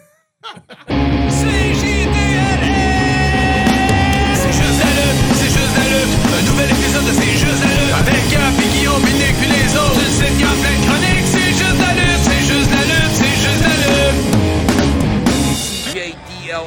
[4.36, 6.14] C'est juste la lutte, c'est juste la lutte.
[6.38, 7.94] Un nouvel épisode de C'est juste la lutte.
[8.00, 10.00] Avec Gap et Guillaume, Binic puis les autres.
[10.00, 11.13] Une site qui a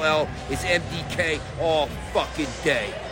[0.06, 0.28] lutte.
[0.50, 3.05] Is MDK all fucking day.